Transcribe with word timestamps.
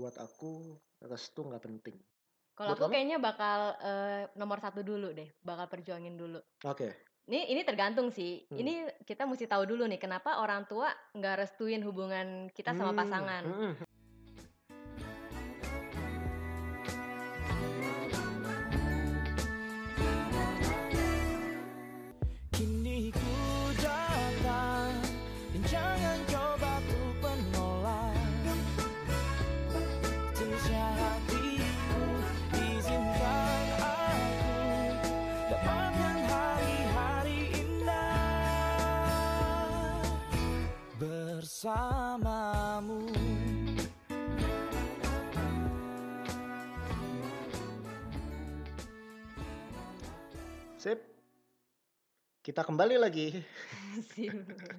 buat 0.00 0.16
aku 0.16 0.80
restu 1.04 1.44
nggak 1.44 1.60
penting. 1.60 1.96
Kalau 2.56 2.72
aku 2.72 2.88
kamu? 2.88 2.92
kayaknya 2.92 3.18
bakal 3.20 3.58
eh, 3.78 4.22
nomor 4.34 4.56
satu 4.58 4.80
dulu 4.80 5.12
deh, 5.12 5.28
bakal 5.40 5.68
perjuangin 5.68 6.16
dulu. 6.16 6.40
Oke. 6.64 6.88
Ini 7.28 7.52
ini 7.52 7.62
tergantung 7.62 8.08
sih. 8.10 8.42
Hmm. 8.48 8.58
Ini 8.58 8.72
kita 9.04 9.22
mesti 9.22 9.44
tahu 9.44 9.62
dulu 9.62 9.84
nih 9.86 10.00
kenapa 10.00 10.40
orang 10.40 10.64
tua 10.64 10.88
nggak 11.14 11.36
restuin 11.38 11.84
hubungan 11.84 12.48
kita 12.50 12.72
sama 12.72 12.90
Hmm, 12.90 12.98
pasangan. 12.98 13.42
mm-mm. 13.44 13.72
Bersamamu 41.60 43.04
Sip. 50.80 51.04
Kita 52.40 52.64
kembali 52.64 52.96
lagi 52.96 53.36
Sip. 54.08 54.32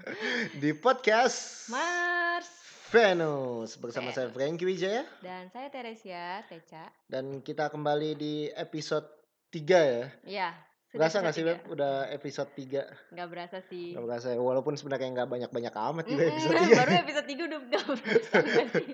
di 0.66 0.74
podcast 0.74 1.70
Mars 1.70 2.50
Venus 2.90 3.78
bersama 3.78 4.10
Venus. 4.10 4.18
saya 4.18 4.34
Frankie 4.34 4.66
Wijaya 4.66 5.06
dan 5.22 5.54
saya 5.54 5.70
Teresia 5.70 6.42
Teca. 6.50 6.90
dan 7.06 7.46
kita 7.46 7.70
kembali 7.70 8.18
di 8.18 8.50
episode 8.58 9.06
3 9.54 9.70
ya. 9.70 10.02
Iya. 10.26 10.71
Berasa 10.92 11.20
nggak 11.20 11.32
sih 11.32 11.44
Beb? 11.44 11.60
Udah 11.68 12.08
episode 12.10 12.50
3 12.50 12.58
tiga. 12.58 12.84
Nggak 13.10 13.28
berasa 13.28 13.58
sih. 13.64 13.96
Gak 13.96 14.04
berasa 14.04 14.28
ya, 14.28 14.40
walaupun 14.40 14.76
sebenarnya 14.76 15.08
nggak 15.14 15.30
banyak-banyak 15.30 15.72
amat 15.74 16.04
juga 16.06 16.22
Mm-mm, 16.22 16.32
episode 16.36 16.56
3 16.68 16.76
baru 16.76 16.92
episode 17.00 17.28
3 17.28 17.48
udah 17.48 17.60
nggak 17.62 17.84
berasa 17.90 18.38
sih? 18.76 18.88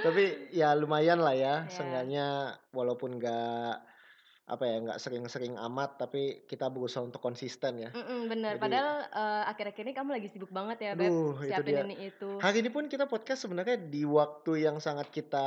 Tapi 0.00 0.22
ya 0.50 0.68
lumayan 0.74 1.18
lah 1.18 1.32
ya, 1.32 1.54
Ya. 1.60 1.70
seenggaknya 1.70 2.26
walaupun 2.70 3.16
nggak 3.16 3.94
apa 4.44 4.60
ya 4.60 4.76
nggak 4.76 5.00
sering-sering 5.00 5.56
amat 5.56 5.96
tapi 5.96 6.44
kita 6.44 6.68
berusaha 6.68 7.00
untuk 7.00 7.16
konsisten 7.18 7.80
ya. 7.80 7.90
Mm-mm, 7.90 8.26
bener. 8.26 8.52
Jadi- 8.52 8.62
Padahal 8.66 8.90
eh, 9.06 9.42
akhir-akhir 9.48 9.82
ini 9.84 9.94
kamu 9.94 10.10
lagi 10.12 10.28
sibuk 10.28 10.50
banget 10.50 10.78
ya, 10.82 10.90
Beb. 10.92 11.08
Itu 11.08 11.22
Siapin 11.40 11.64
dia. 11.70 11.84
ini 11.86 11.96
itu. 12.04 12.28
Hari 12.36 12.58
ini 12.58 12.68
pun 12.68 12.84
kita 12.84 13.06
podcast 13.06 13.40
sebenarnya 13.40 13.78
di 13.78 14.02
waktu 14.02 14.66
yang 14.66 14.76
sangat 14.78 15.08
kita 15.08 15.46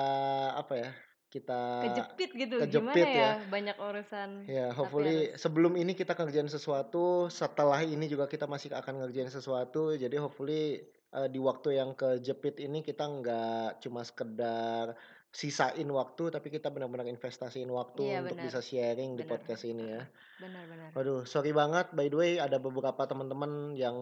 apa 0.56 0.74
ya? 0.78 0.90
Kita 1.38 1.62
Kejepit 1.84 2.30
gitu. 2.34 2.56
kejepit 2.60 2.82
Gimana 2.98 2.98
ya. 2.98 3.14
ya? 3.14 3.32
Banyak 3.46 3.78
urusan. 3.78 4.30
ya 4.46 4.66
hopefully 4.72 5.30
harus- 5.30 5.40
sebelum 5.40 5.74
ini 5.74 5.94
kita 5.94 6.12
kerjain 6.12 6.48
sesuatu, 6.48 7.06
setelah 7.28 7.80
ini 7.80 8.06
juga 8.06 8.26
kita 8.26 8.46
masih 8.46 8.72
akan 8.72 9.02
ngerjain 9.02 9.30
sesuatu. 9.30 9.94
Jadi 9.94 10.16
hopefully 10.16 10.82
eh, 11.10 11.28
di 11.28 11.38
waktu 11.38 11.78
yang 11.78 11.94
kejepit 11.94 12.60
ini 12.60 12.82
kita 12.82 13.04
nggak 13.04 13.80
cuma 13.80 14.02
sekedar 14.02 14.98
sisain 15.28 15.86
waktu 15.86 16.32
tapi 16.32 16.48
kita 16.48 16.68
benar-benar 16.68 17.06
investasiin 17.06 17.68
waktu 17.70 18.00
Iya, 18.02 18.24
untuk 18.24 18.36
benar. 18.36 18.46
bisa 18.48 18.60
sharing 18.60 19.14
di 19.14 19.22
Benar. 19.22 19.32
podcast 19.34 19.64
ini 19.64 19.86
ya. 19.88 20.02
Benar-benar. 20.38 20.90
Waduh, 20.92 21.22
sorry 21.24 21.52
banget. 21.52 21.92
By 21.92 22.08
the 22.08 22.18
way, 22.18 22.32
ada 22.38 22.58
beberapa 22.58 23.04
teman-teman 23.04 23.72
yang 23.74 23.98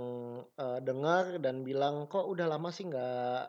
eh, 0.56 0.80
dengar 0.80 1.38
dan 1.40 1.62
bilang 1.62 2.06
kok 2.06 2.24
udah 2.24 2.48
lama 2.48 2.70
sih 2.70 2.88
nggak 2.88 3.42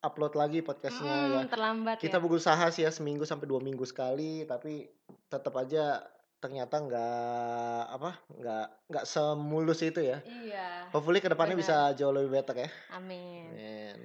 upload 0.00 0.32
lagi 0.36 0.64
podcastnya 0.64 1.14
ya. 1.28 1.40
Mm, 1.44 1.48
terlambat 1.52 1.96
Kita 2.00 2.16
ya. 2.18 2.22
berusaha 2.22 2.64
sih 2.72 2.82
ya 2.84 2.90
seminggu 2.92 3.28
sampai 3.28 3.46
dua 3.46 3.60
minggu 3.60 3.84
sekali, 3.84 4.48
tapi 4.48 4.88
tetap 5.28 5.52
aja 5.60 6.00
ternyata 6.40 6.80
nggak 6.80 7.82
apa 8.00 8.10
nggak 8.32 8.66
nggak 8.88 9.04
semulus 9.04 9.84
itu 9.84 10.00
ya. 10.00 10.24
Iya. 10.24 10.88
Hopefully 10.96 11.20
ke 11.20 11.28
depannya 11.28 11.52
benar. 11.52 11.64
bisa 11.68 11.76
jauh 12.00 12.16
lebih 12.16 12.32
better 12.32 12.56
ya. 12.64 12.68
Amin. 12.96 13.52
Amin. 13.52 13.98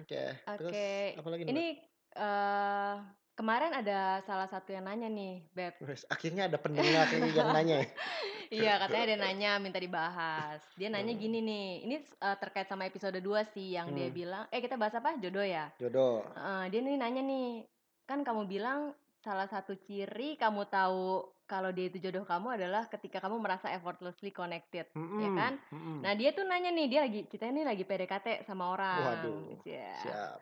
Oke. 0.00 0.24
Terus 0.40 0.72
Oke. 0.72 0.90
apa 1.20 1.28
lagi 1.28 1.42
nih? 1.44 1.52
Ini 1.52 1.66
eh 2.14 2.96
kemarin 3.34 3.74
ada 3.74 4.22
salah 4.22 4.46
satu 4.46 4.70
yang 4.70 4.86
nanya 4.86 5.06
nih, 5.06 5.42
Beb. 5.50 5.74
Akhirnya 6.06 6.46
ada 6.46 6.56
pendengar 6.56 7.06
yang 7.10 7.50
nanya 7.56 7.82
ya. 7.82 7.88
Iya, 8.48 8.72
katanya 8.78 9.04
ada 9.04 9.16
nanya 9.20 9.50
minta 9.58 9.78
dibahas. 9.78 10.62
Dia 10.74 10.88
nanya 10.88 11.12
Hmm. 11.12 11.20
gini 11.20 11.38
nih. 11.40 11.68
Ini 11.84 11.96
eh, 12.00 12.36
terkait 12.38 12.66
sama 12.66 12.86
episode 12.86 13.18
2 13.18 13.42
sih 13.50 13.74
yang 13.74 13.90
dia 13.90 14.06
Hmm. 14.06 14.14
bilang, 14.14 14.44
eh 14.48 14.58
kita 14.58 14.78
bahas 14.78 14.94
apa? 14.94 15.18
Jodoh 15.18 15.42
ya. 15.42 15.74
Jodoh. 15.76 16.22
Eh, 16.30 16.64
dia 16.70 16.80
nih 16.80 16.94
nanya 16.94 17.20
nih, 17.20 17.66
kan 18.04 18.22
kamu 18.22 18.46
bilang 18.46 18.94
salah 19.18 19.48
satu 19.48 19.74
ciri 19.80 20.36
kamu 20.36 20.68
tahu 20.68 21.24
kalau 21.44 21.72
dia 21.72 21.88
itu 21.88 21.96
jodoh 21.98 22.24
kamu 22.24 22.56
adalah 22.56 22.88
ketika 22.88 23.20
kamu 23.20 23.36
merasa 23.36 23.68
effortlessly 23.68 24.28
connected, 24.28 24.88
ya 24.88 24.96
Mm-mm, 24.96 25.32
kan? 25.34 25.52
mm-mm. 25.68 26.00
Nah 26.00 26.12
dia 26.12 26.32
tuh 26.32 26.44
nanya 26.44 26.68
nih, 26.68 26.86
dia 26.88 27.00
lagi 27.02 27.20
kita 27.24 27.48
ini 27.48 27.64
lagi 27.64 27.84
PDKT 27.84 28.44
sama 28.44 28.68
orang. 28.70 29.00
Waduh, 29.20 29.60
Ya. 29.64 29.92
Siap. 30.00 30.38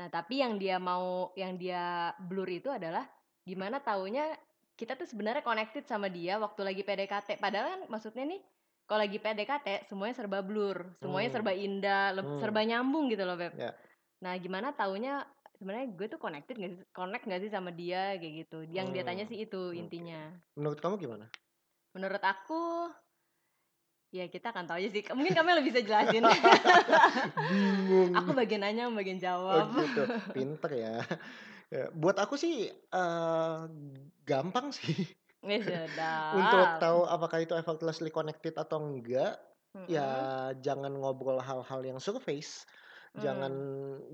Nah 0.00 0.08
tapi 0.08 0.40
yang 0.40 0.56
dia 0.56 0.80
mau, 0.80 1.28
yang 1.36 1.60
dia 1.60 2.16
blur 2.16 2.48
itu 2.48 2.72
adalah 2.72 3.04
gimana 3.44 3.84
taunya 3.84 4.32
kita 4.72 4.96
tuh 4.96 5.04
sebenarnya 5.04 5.44
connected 5.44 5.84
sama 5.84 6.08
dia 6.08 6.40
waktu 6.40 6.64
lagi 6.64 6.80
PDKT. 6.80 7.36
Padahal 7.36 7.76
kan 7.76 7.80
maksudnya 7.92 8.24
nih 8.24 8.40
kalau 8.88 9.04
lagi 9.04 9.20
PDKT 9.20 9.92
semuanya 9.92 10.16
serba 10.16 10.40
blur, 10.40 10.96
semuanya 11.04 11.28
Hmm. 11.28 11.36
serba 11.36 11.52
indah, 11.52 12.16
Hmm. 12.16 12.40
serba 12.40 12.64
nyambung 12.64 13.12
gitu 13.12 13.28
loh 13.28 13.36
beb. 13.36 13.52
Ya. 13.60 13.76
Nah 14.24 14.32
gimana 14.40 14.72
taunya 14.72 15.20
sebenarnya 15.60 15.92
gue 15.92 16.06
tuh 16.08 16.16
connected 16.16 16.56
gak 16.56 16.72
sih, 16.72 16.80
connect 16.96 17.28
gak 17.28 17.42
sih 17.44 17.52
sama 17.52 17.68
dia 17.68 18.16
kayak 18.16 18.48
gitu. 18.48 18.64
Yang 18.72 18.86
dia 18.96 19.04
tanya 19.04 19.24
Hmm, 19.28 19.32
sih 19.36 19.38
itu 19.44 19.60
oke. 19.68 19.76
intinya. 19.76 20.32
Menurut 20.56 20.80
kamu 20.80 20.96
gimana? 20.96 21.28
Menurut 21.92 22.22
aku 22.24 22.88
ya 24.10 24.26
kita 24.26 24.50
akan 24.50 24.66
tahu 24.66 24.78
aja 24.82 24.88
sih. 24.90 25.02
Mungkin 25.06 25.32
kamu 25.32 25.46
yang 25.54 25.58
lebih 25.62 25.70
bisa 25.70 25.80
jelasin. 25.86 26.22
Bingung. 27.50 28.10
aku 28.14 28.30
bagian 28.34 28.62
nanya, 28.66 28.90
bagian 28.90 29.18
Oh 29.18 29.22
jawab. 29.22 29.66
gitu, 29.78 30.02
pinter 30.34 30.70
ya. 30.74 30.94
Ya, 31.70 31.86
Buat 31.94 32.18
aku 32.18 32.34
sih 32.34 32.66
eh, 32.70 33.58
gampang 34.26 34.74
sih 34.74 35.06
Ya 35.40 35.56
sudah. 35.62 36.18
untuk 36.36 36.68
tahu 36.82 37.00
apakah 37.08 37.38
itu 37.40 37.54
effortlessly 37.56 38.12
connected 38.12 38.52
atau 38.58 38.76
enggak. 38.82 39.40
Mm-mm. 39.72 39.86
Ya 39.86 40.50
jangan 40.58 40.90
ngobrol 40.90 41.38
hal-hal 41.38 41.80
yang 41.86 42.02
surface. 42.02 42.66
Hmm. 43.10 43.22
Jangan 43.26 43.54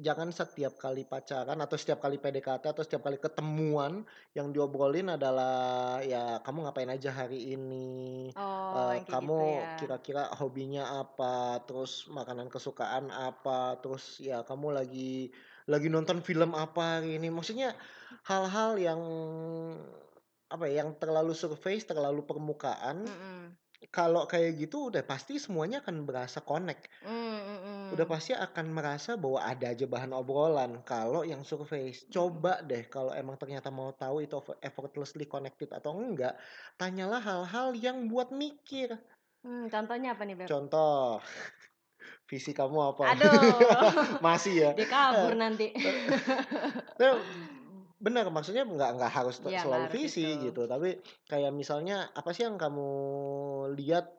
jangan 0.00 0.28
setiap 0.32 0.80
kali 0.80 1.04
pacaran 1.04 1.60
atau 1.60 1.76
setiap 1.76 2.00
kali 2.00 2.16
PDKT 2.16 2.64
atau 2.72 2.80
setiap 2.80 3.04
kali 3.04 3.20
ketemuan 3.20 4.08
yang 4.32 4.56
diobrolin 4.56 5.12
adalah 5.12 6.00
ya 6.00 6.40
kamu 6.40 6.64
ngapain 6.64 6.88
aja 6.88 7.12
hari 7.12 7.52
ini. 7.52 8.32
Oh, 8.32 8.96
kayak 8.96 9.04
kamu 9.04 9.36
gitu 9.36 9.44
ya. 9.52 9.76
kira-kira 9.76 10.22
hobinya 10.40 11.04
apa, 11.04 11.60
terus 11.68 12.08
makanan 12.08 12.48
kesukaan 12.48 13.12
apa, 13.12 13.76
terus 13.84 14.16
ya 14.16 14.40
kamu 14.48 14.72
lagi 14.72 15.28
lagi 15.68 15.92
nonton 15.92 16.24
film 16.24 16.56
apa 16.56 17.00
hari 17.00 17.20
ini. 17.20 17.28
Maksudnya 17.28 17.76
hal-hal 18.24 18.80
yang 18.80 19.00
apa 20.48 20.64
ya, 20.72 20.80
yang 20.84 20.96
terlalu 20.96 21.36
surface, 21.36 21.84
terlalu 21.84 22.24
permukaan. 22.24 23.04
Mm-mm. 23.04 23.52
Kalau 23.92 24.24
kayak 24.24 24.56
gitu 24.56 24.88
udah 24.88 25.04
pasti 25.04 25.36
semuanya 25.36 25.84
akan 25.84 26.08
berasa 26.08 26.40
connect. 26.40 26.88
Mm, 27.04 27.40
mm, 27.86 27.90
mm. 27.90 27.94
Udah 27.94 28.06
pasti 28.10 28.32
akan 28.34 28.66
merasa 28.74 29.14
bahwa 29.14 29.38
ada 29.38 29.70
aja 29.70 29.86
bahan 29.86 30.10
obrolan. 30.10 30.82
Kalau 30.82 31.22
yang 31.22 31.46
surface, 31.46 32.10
coba 32.10 32.58
deh 32.66 32.90
kalau 32.90 33.14
emang 33.14 33.38
ternyata 33.38 33.70
mau 33.70 33.94
tahu 33.94 34.26
itu 34.26 34.34
effortlessly 34.58 35.30
connected 35.30 35.70
atau 35.70 35.94
enggak, 35.94 36.34
tanyalah 36.74 37.22
hal-hal 37.22 37.78
yang 37.78 38.10
buat 38.10 38.34
mikir. 38.34 38.98
Hmm, 39.46 39.70
contohnya 39.70 40.18
apa 40.18 40.26
nih, 40.26 40.34
Beb? 40.34 40.50
Contoh, 40.50 41.22
visi 42.28 42.50
kamu 42.50 42.96
apa? 42.96 43.14
Aduh. 43.14 43.58
Masih 44.26 44.54
ya. 44.58 44.70
Dia 44.78 44.88
kabur 44.90 45.38
nanti. 45.38 45.70
Nah, 46.98 47.22
benar 47.96 48.28
maksudnya 48.28 48.68
nggak 48.68 48.90
nggak 49.00 49.12
harus 49.12 49.40
nggak 49.40 49.56
selalu 49.56 49.84
harus 49.88 49.94
visi 49.96 50.28
itu. 50.28 50.52
gitu 50.52 50.62
tapi 50.68 51.00
kayak 51.32 51.48
misalnya 51.48 52.12
apa 52.12 52.28
sih 52.36 52.44
yang 52.44 52.60
kamu 52.60 52.88
lihat 53.72 54.15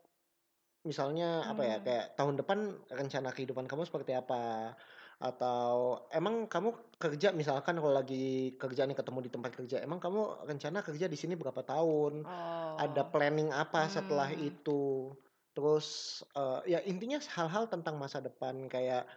misalnya 0.88 1.44
apa 1.46 1.62
ya 1.68 1.78
Hmm. 1.78 1.86
kayak 1.86 2.06
tahun 2.16 2.36
depan 2.40 2.58
rencana 2.88 3.30
kehidupan 3.36 3.68
kamu 3.68 3.84
seperti 3.84 4.16
apa 4.16 4.74
atau 5.18 6.06
emang 6.14 6.46
kamu 6.46 6.94
kerja 7.02 7.34
misalkan 7.34 7.82
kalau 7.82 7.90
lagi 7.90 8.54
kerja 8.56 8.86
nih 8.86 8.94
ketemu 8.94 9.20
di 9.26 9.32
tempat 9.34 9.52
kerja 9.58 9.78
emang 9.82 9.98
kamu 9.98 10.46
rencana 10.46 10.86
kerja 10.86 11.10
di 11.10 11.18
sini 11.18 11.34
berapa 11.34 11.66
tahun 11.66 12.22
Oh. 12.24 12.76
ada 12.78 13.02
planning 13.10 13.50
apa 13.50 13.90
setelah 13.90 14.30
Hmm. 14.30 14.48
itu 14.48 15.12
terus 15.58 15.88
eh, 16.38 16.78
ya 16.78 16.80
intinya 16.86 17.18
hal-hal 17.18 17.66
tentang 17.66 17.98
masa 17.98 18.22
depan 18.22 18.70
kayak 18.70 19.10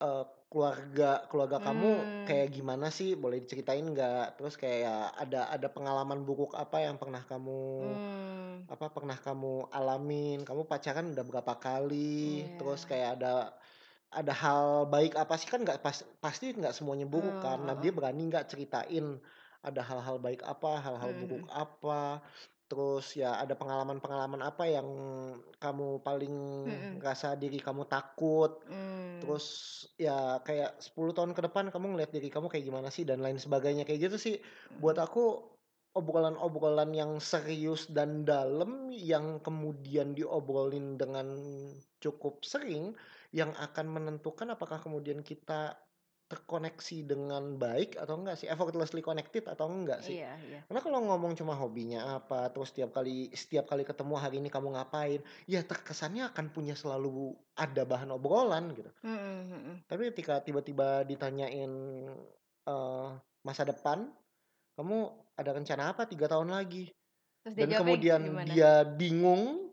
eh, 0.00 0.24
keluarga 0.46 1.26
keluarga 1.26 1.58
kamu 1.58 1.90
Hmm. 1.90 2.24
kayak 2.28 2.48
gimana 2.54 2.86
sih 2.94 3.18
boleh 3.18 3.42
diceritain 3.42 3.82
nggak 3.82 4.38
terus 4.38 4.54
kayak 4.54 5.10
ada 5.18 5.50
ada 5.50 5.68
pengalaman 5.68 6.22
buruk 6.22 6.54
apa 6.54 6.86
yang 6.86 6.96
pernah 7.02 7.20
kamu 7.26 7.62
Hmm. 7.82 8.56
apa 8.70 8.86
pernah 8.94 9.18
kamu 9.18 9.70
alamin 9.74 10.46
kamu 10.46 10.62
pacaran 10.70 11.10
udah 11.12 11.24
berapa 11.26 11.54
kali 11.58 12.46
Iya. 12.46 12.56
terus 12.58 12.82
kayak 12.86 13.10
ada 13.20 13.34
ada 14.14 14.32
hal 14.32 14.86
baik 14.86 15.18
apa 15.18 15.34
sih 15.36 15.50
kan 15.50 15.60
nggak 15.66 15.82
pas, 15.82 16.06
pasti 16.22 16.54
nggak 16.54 16.72
semuanya 16.72 17.04
buruk 17.10 17.36
Oh, 17.36 17.42
kan. 17.42 17.58
Nah 17.66 17.74
dia 17.76 17.90
berani 17.90 18.30
nggak 18.30 18.48
ceritain 18.48 19.18
ada 19.66 19.82
hal-hal 19.82 20.22
baik 20.22 20.46
apa, 20.46 20.78
hal-hal 20.78 21.10
Mhm 21.10 21.20
buruk 21.26 21.46
apa, 21.50 22.22
terus 22.70 23.14
ya 23.20 23.38
ada 23.42 23.54
pengalaman-pengalaman 23.60 24.42
apa 24.42 24.64
yang 24.66 24.88
kamu 25.62 26.02
paling 26.06 26.34
Mhm. 26.66 26.98
ngerasa 26.98 27.38
diri 27.38 27.58
kamu 27.62 27.86
takut, 27.86 28.62
Mmm. 28.66 29.20
terus 29.22 29.46
ya 29.96 30.42
kayak 30.46 30.78
10 30.82 31.12
tahun 31.16 31.32
ke 31.36 31.40
depan 31.48 31.70
kamu 31.72 31.86
ngelihat 31.96 32.12
diri 32.12 32.28
kamu 32.28 32.46
kayak 32.52 32.64
gimana 32.68 32.88
sih 32.92 33.04
dan 33.08 33.22
lain 33.24 33.38
sebagainya 33.40 33.82
kayak 33.88 34.00
gitu 34.10 34.16
sih. 34.20 34.36
Buat 34.82 34.98
Mhm. 34.98 35.06
aku 35.06 35.22
obrolan-obrolan 35.96 36.92
yang 36.92 37.16
serius 37.22 37.88
dan 37.88 38.28
dalam 38.28 38.92
yang 38.92 39.40
kemudian 39.40 40.12
diobrolin 40.12 41.00
dengan 41.00 41.26
cukup 42.04 42.44
sering 42.44 42.92
yang 43.32 43.56
akan 43.56 43.86
menentukan 43.88 44.52
apakah 44.52 44.76
kemudian 44.84 45.24
kita 45.24 45.72
terkoneksi 46.26 46.96
dengan 47.06 47.54
baik 47.60 47.94
atau 48.02 48.14
enggak 48.18 48.36
sih, 48.42 48.48
effortlessly 48.50 49.02
connected 49.04 49.44
atau 49.46 49.66
enggak 49.70 50.02
sih. 50.02 50.16
Iya 50.16 50.30
iya. 50.46 50.60
Karena 50.66 50.80
kalau 50.82 50.98
ngomong 51.06 51.32
cuma 51.38 51.54
hobinya 51.54 52.18
apa, 52.18 52.50
terus 52.50 52.74
setiap 52.74 52.90
kali 52.96 53.30
setiap 53.34 53.70
kali 53.70 53.86
ketemu 53.86 54.14
hari 54.18 54.36
ini 54.42 54.50
kamu 54.50 54.74
ngapain, 54.74 55.20
ya 55.46 55.62
terkesannya 55.62 56.26
akan 56.34 56.46
punya 56.50 56.74
selalu 56.74 57.38
ada 57.54 57.82
bahan 57.86 58.10
obrolan 58.14 58.74
gitu. 58.74 58.90
Mhm 59.02 59.50
mhm. 59.52 59.84
Tapi 59.86 60.10
ketika 60.10 60.42
tiba-tiba 60.42 61.06
ditanyain, 61.06 61.72
eee, 62.66 63.08
masa 63.46 63.62
depan, 63.66 64.10
kamu 64.78 64.98
ada 65.38 65.50
rencana 65.56 65.92
apa 65.94 66.06
3 66.10 66.26
tahun 66.30 66.50
lagi? 66.54 66.90
Terus 67.42 67.56
Dan 67.56 67.72
kemudian 67.76 68.22
gimana? 68.24 68.54
dia 68.54 68.84
bingung, 68.86 69.65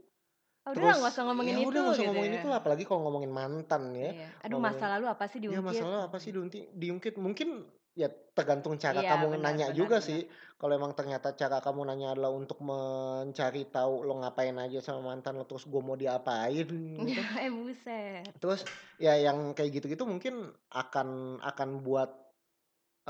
"Ah, 0.65 0.71
udah 0.75 0.91
nggak 0.97 1.11
usah 1.13 1.23
ngomongin 1.27 1.57
ya 1.57 1.59
itu," 1.65 1.75
udah 1.75 1.79
nggak 1.83 1.95
usah 1.97 2.05
gitu 2.05 2.07
ngomongin 2.07 2.35
ya? 2.35 2.39
itu, 2.39 2.47
apalagi 2.51 2.83
kalau 2.87 3.01
ngomongin 3.09 3.33
mantan 3.33 3.83
ya, 3.97 4.11
Iya. 4.11 4.25
"Aduh 4.43 4.59
masa 4.65 4.83
ngomongin 4.83 4.89
lalu 4.91 5.05
apa 5.13 5.25
sih 5.31 5.39
iya 5.49 5.59
masa 5.67 5.81
diungkit?" 5.81 5.87
lalu 5.87 6.01
apa 6.09 6.17
sih 6.23 6.31
diunti 6.35 6.57
diungkit, 6.81 7.15
mungkin 7.19 7.49
ya 7.97 8.07
tergantung 8.37 8.75
cara 8.81 9.01
Iya, 9.01 9.09
kamu 9.09 9.27
benar 9.31 9.41
nanya 9.43 9.67
benar 9.67 9.77
juga 9.79 9.97
benar. 9.99 10.09
sih. 10.09 10.27
Kalau 10.59 10.73
emang 10.79 10.93
ternyata 10.99 11.35
cara 11.41 11.57
kamu 11.65 11.81
nanya 11.89 12.07
adalah 12.15 12.31
untuk 12.33 12.59
mencari 12.63 13.67
tahu 13.73 13.93
lo 14.07 14.13
ngapain 14.23 14.55
aja 14.59 14.79
sama 14.85 15.01
mantan 15.15 15.35
lo, 15.39 15.45
terus 15.49 15.65
gue 15.71 15.81
mau 15.83 15.97
diapain 15.99 16.67
gitu. 17.09 17.21
Eh, 17.41 17.49
buset. 17.51 18.33
Terus 18.41 18.65
ya 18.97 19.13
yang 19.17 19.53
kayak 19.57 19.71
gitu-gitu 19.81 20.03
mungkin 20.09 20.53
akan 20.73 21.37
akan 21.41 21.69
buat, 21.85 22.09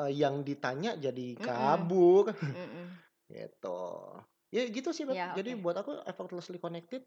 eee, 0.02 0.12
yang 0.24 0.44
ditanya 0.48 0.96
jadi 1.00 1.28
kabur, 1.44 2.32
Mhm. 2.50 3.04
gitu. 3.32 3.80
Ya 4.54 4.62
gitu 4.70 4.90
sih, 4.96 5.06
Beb. 5.10 5.20
Ya, 5.20 5.36
Jadi 5.38 5.52
oke. 5.56 5.64
buat 5.64 5.78
aku 5.82 5.92
effortlessly 6.08 6.60
connected 6.62 7.04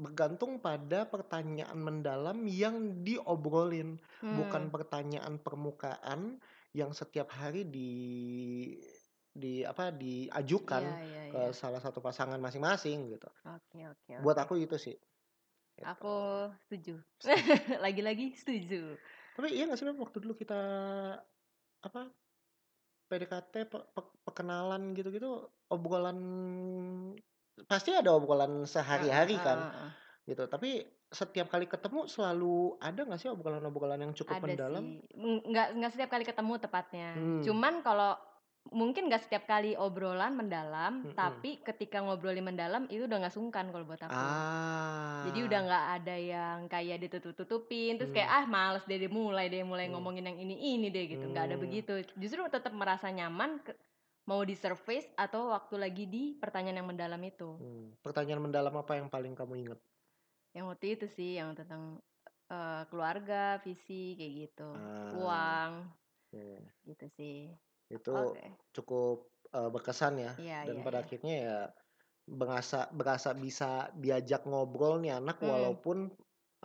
bergantung 0.00 0.52
pada 0.66 1.04
pertanyaan 1.14 1.78
mendalam 1.88 2.38
yang 2.48 2.76
diobrolin, 3.06 3.90
bukan 4.32 4.62
Mmm. 4.62 4.74
pertanyaan 4.74 5.34
permukaan 5.46 6.20
yang 6.78 6.90
setiap 7.00 7.28
hari 7.40 7.62
di 7.68 7.90
di 9.42 9.62
apa, 9.62 9.94
diajukan 9.94 10.84
iya 11.06 11.22
ke 11.30 11.40
iya. 11.40 11.50
salah 11.54 11.78
satu 11.84 11.98
pasangan 12.02 12.40
masing-masing 12.42 12.98
gitu. 13.14 13.28
Oke 13.44 13.80
oke 13.92 14.12
Buat 14.22 14.36
oke. 14.36 14.44
aku 14.44 14.54
itu 14.60 14.76
sih, 14.78 14.96
gitu. 15.78 15.92
Aku 15.92 16.12
setuju. 16.68 17.00
Lagi-lagi 17.84 18.36
setuju. 18.36 19.00
Tapi 19.36 19.46
iya 19.54 19.62
nggak 19.66 19.78
sih, 19.78 19.86
waktu 20.04 20.18
dulu 20.22 20.34
kita 20.42 20.58
apa, 21.86 22.00
PDKT, 23.08 23.54
pe 23.72 23.78
pe 23.94 24.02
perkenalan 24.26 24.82
gitu-gitu, 24.98 25.30
obrolan 25.74 26.18
pasti 27.70 27.90
ada 27.96 28.10
obrolan 28.16 28.64
sehari-hari 28.68 29.40
kan, 29.46 29.66
heeh. 29.68 29.90
gitu. 30.28 30.44
Tapi 30.48 30.68
setiap 31.10 31.48
kali 31.52 31.66
ketemu 31.70 32.00
selalu 32.14 32.78
ada 32.82 33.00
nggak 33.06 33.20
sih 33.22 33.30
obrolan-obrolan 33.34 34.00
yang 34.04 34.14
cukup 34.20 34.38
Ada 34.38 34.54
mendalam? 34.54 34.86
sih, 34.94 35.02
nggak 35.50 35.66
nggak 35.80 35.90
setiap 35.96 36.10
kali 36.14 36.24
ketemu 36.28 36.54
tepatnya. 36.62 37.08
Hmm. 37.14 37.42
Cuman 37.42 37.82
kalau 37.82 38.14
mungkin 38.70 39.08
nggak 39.10 39.26
setiap 39.26 39.44
kali 39.50 39.74
obrolan 39.74 40.36
mendalam, 40.38 40.92
Mhm. 41.02 41.10
tapi 41.16 41.58
ketika 41.64 41.98
ngobrolin 42.04 42.44
mendalam 42.46 42.86
itu 42.92 43.08
udah 43.08 43.18
nggak 43.26 43.34
sungkan 43.34 43.72
kalau 43.74 43.82
buat 43.88 44.02
aku. 44.04 44.38
Jadi 45.24 45.38
udah 45.48 45.58
Ah. 45.58 45.68
nggak 45.68 45.86
ada 46.02 46.16
yang 46.16 46.58
kayak 46.72 46.98
ditutup-tutupin, 47.08 47.96
terus 48.00 48.12
kayak, 48.14 48.26
Mmm. 48.26 48.40
"Ah, 48.40 48.44
males 48.48 48.84
deh 48.88 48.96
dia 49.00 49.10
mulai 49.12 49.48
deh, 49.52 49.62
mulai 49.66 49.86
Mmm. 49.86 49.90
ngomongin 49.92 50.24
yang 50.30 50.38
ini-ini 50.40 50.88
deh," 50.94 51.04
gitu, 51.16 51.28
nggak 51.32 51.52
ada 51.52 51.56
Mmm. 51.56 51.60
begitu. 51.60 52.00
Justru 52.16 52.42
tetap 52.48 52.72
merasa 52.76 53.08
nyaman 53.12 53.60
ke 53.64 53.72
mau 54.30 54.42
di 54.48 54.54
surface 54.54 55.08
atau 55.24 55.50
waktu 55.54 55.74
lagi 55.84 56.04
di 56.14 56.24
pertanyaan 56.42 56.78
yang 56.84 56.90
mendalam 56.92 57.22
itu. 57.26 57.50
Mmm, 57.58 57.98
pertanyaan 58.04 58.42
mendalam 58.46 58.74
apa 58.78 58.92
yang 59.00 59.08
paling 59.10 59.34
kamu 59.34 59.54
ingat? 59.66 59.80
Yang 60.54 60.64
waktu 60.70 60.86
itu 60.98 61.06
sih, 61.16 61.30
yang 61.38 61.50
tentang, 61.58 61.82
eee, 62.50 62.82
keluarga, 62.90 63.34
visi, 63.62 64.18
kayak 64.18 64.32
gitu, 64.42 64.62
Ah. 64.74 65.14
uang, 65.14 65.72
Iya. 66.32 66.74
gitu 66.88 67.04
sih. 67.16 67.34
Itu 67.90 68.10
Oke. 68.14 68.60
cukup, 68.70 69.34
eee, 69.50 69.68
berkesan 69.74 70.14
ya, 70.22 70.32
Iya 70.38 70.64
dan 70.66 70.76
iya 70.76 70.84
pada 70.86 70.98
iya. 70.98 71.04
akhirnya 71.04 71.34
ya 71.46 71.56
berasa 72.26 72.78
berasa 72.94 73.30
bisa 73.34 73.90
diajak 74.02 74.42
ngobrol 74.48 74.94
nih 75.02 75.18
anak 75.20 75.38
Mmm. 75.40 75.80
walaupun, 75.82 75.98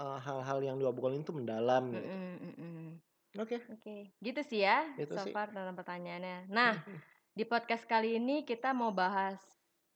eee, 0.01 0.17
hal-hal 0.27 0.59
yang 0.67 0.77
diobrolin 0.81 1.23
tuh 1.27 1.35
mendalam 1.39 1.83
gitu. 1.97 2.09
Mhm 2.13 2.55
mhm. 2.57 3.01
Oke. 3.41 3.55
Oke, 3.69 3.91
gitu 4.25 4.41
sih 4.49 4.59
ya 4.65 4.73
Itu 4.97 5.15
so 5.15 5.19
sih. 5.19 5.35
far 5.35 5.47
tentang 5.53 5.75
pertanyaannya. 5.79 6.35
Nah. 6.55 6.73
di 7.35 7.43
podcast 7.43 7.83
kali 7.83 8.15
ini 8.15 8.47
kita 8.47 8.71
mau 8.71 8.95
bahas 8.95 9.35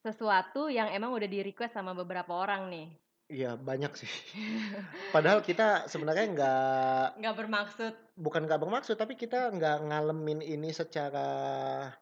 sesuatu 0.03 0.68
yang 0.68 0.91
emang 0.91 1.15
udah 1.15 1.24
di-request 1.24 1.71
sama 1.71 1.95
beberapa 1.95 2.36
orang 2.36 2.68
nih. 2.68 2.88
Iya, 3.30 3.56
banyak 3.56 3.94
sih. 3.95 4.09
Padahal 5.15 5.39
kita 5.39 5.86
sebenarnya 5.86 6.25
nggak 6.36 7.06
Nggak 7.21 7.36
bermaksud 7.38 7.94
bukan 8.19 8.44
nggak 8.44 8.59
bermaksud, 8.59 8.97
tapi 9.00 9.15
kita 9.15 9.53
nggak 9.56 9.88
ngalamin 9.88 10.41
ini 10.44 10.74
secara 10.75 11.30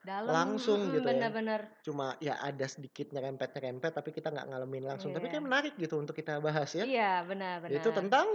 dalam 0.01 0.31
langsung 0.33 0.89
gitu 0.89 1.03
bener 1.05 1.29
ya. 1.29 1.35
bener. 1.35 1.61
Cuma 1.85 2.17
ya 2.17 2.39
ada 2.41 2.65
sedikit 2.65 3.13
nyerempet-nyerempet, 3.13 3.91
tapi 3.93 4.09
kita 4.09 4.33
nggak 4.33 4.47
ngalamin 4.49 4.89
langsung. 4.89 5.13
Tapi 5.13 5.29
kayak 5.29 5.43
Iya. 5.43 5.47
menarik 5.51 5.73
gitu 5.77 5.99
untuk 5.99 6.15
kita 6.15 6.39
bahas 6.39 6.73
ya. 6.73 6.81
Iya, 6.87 7.27
benar 7.29 7.61
Itu 7.69 7.91
benar. 7.91 7.97
tentang 8.01 8.27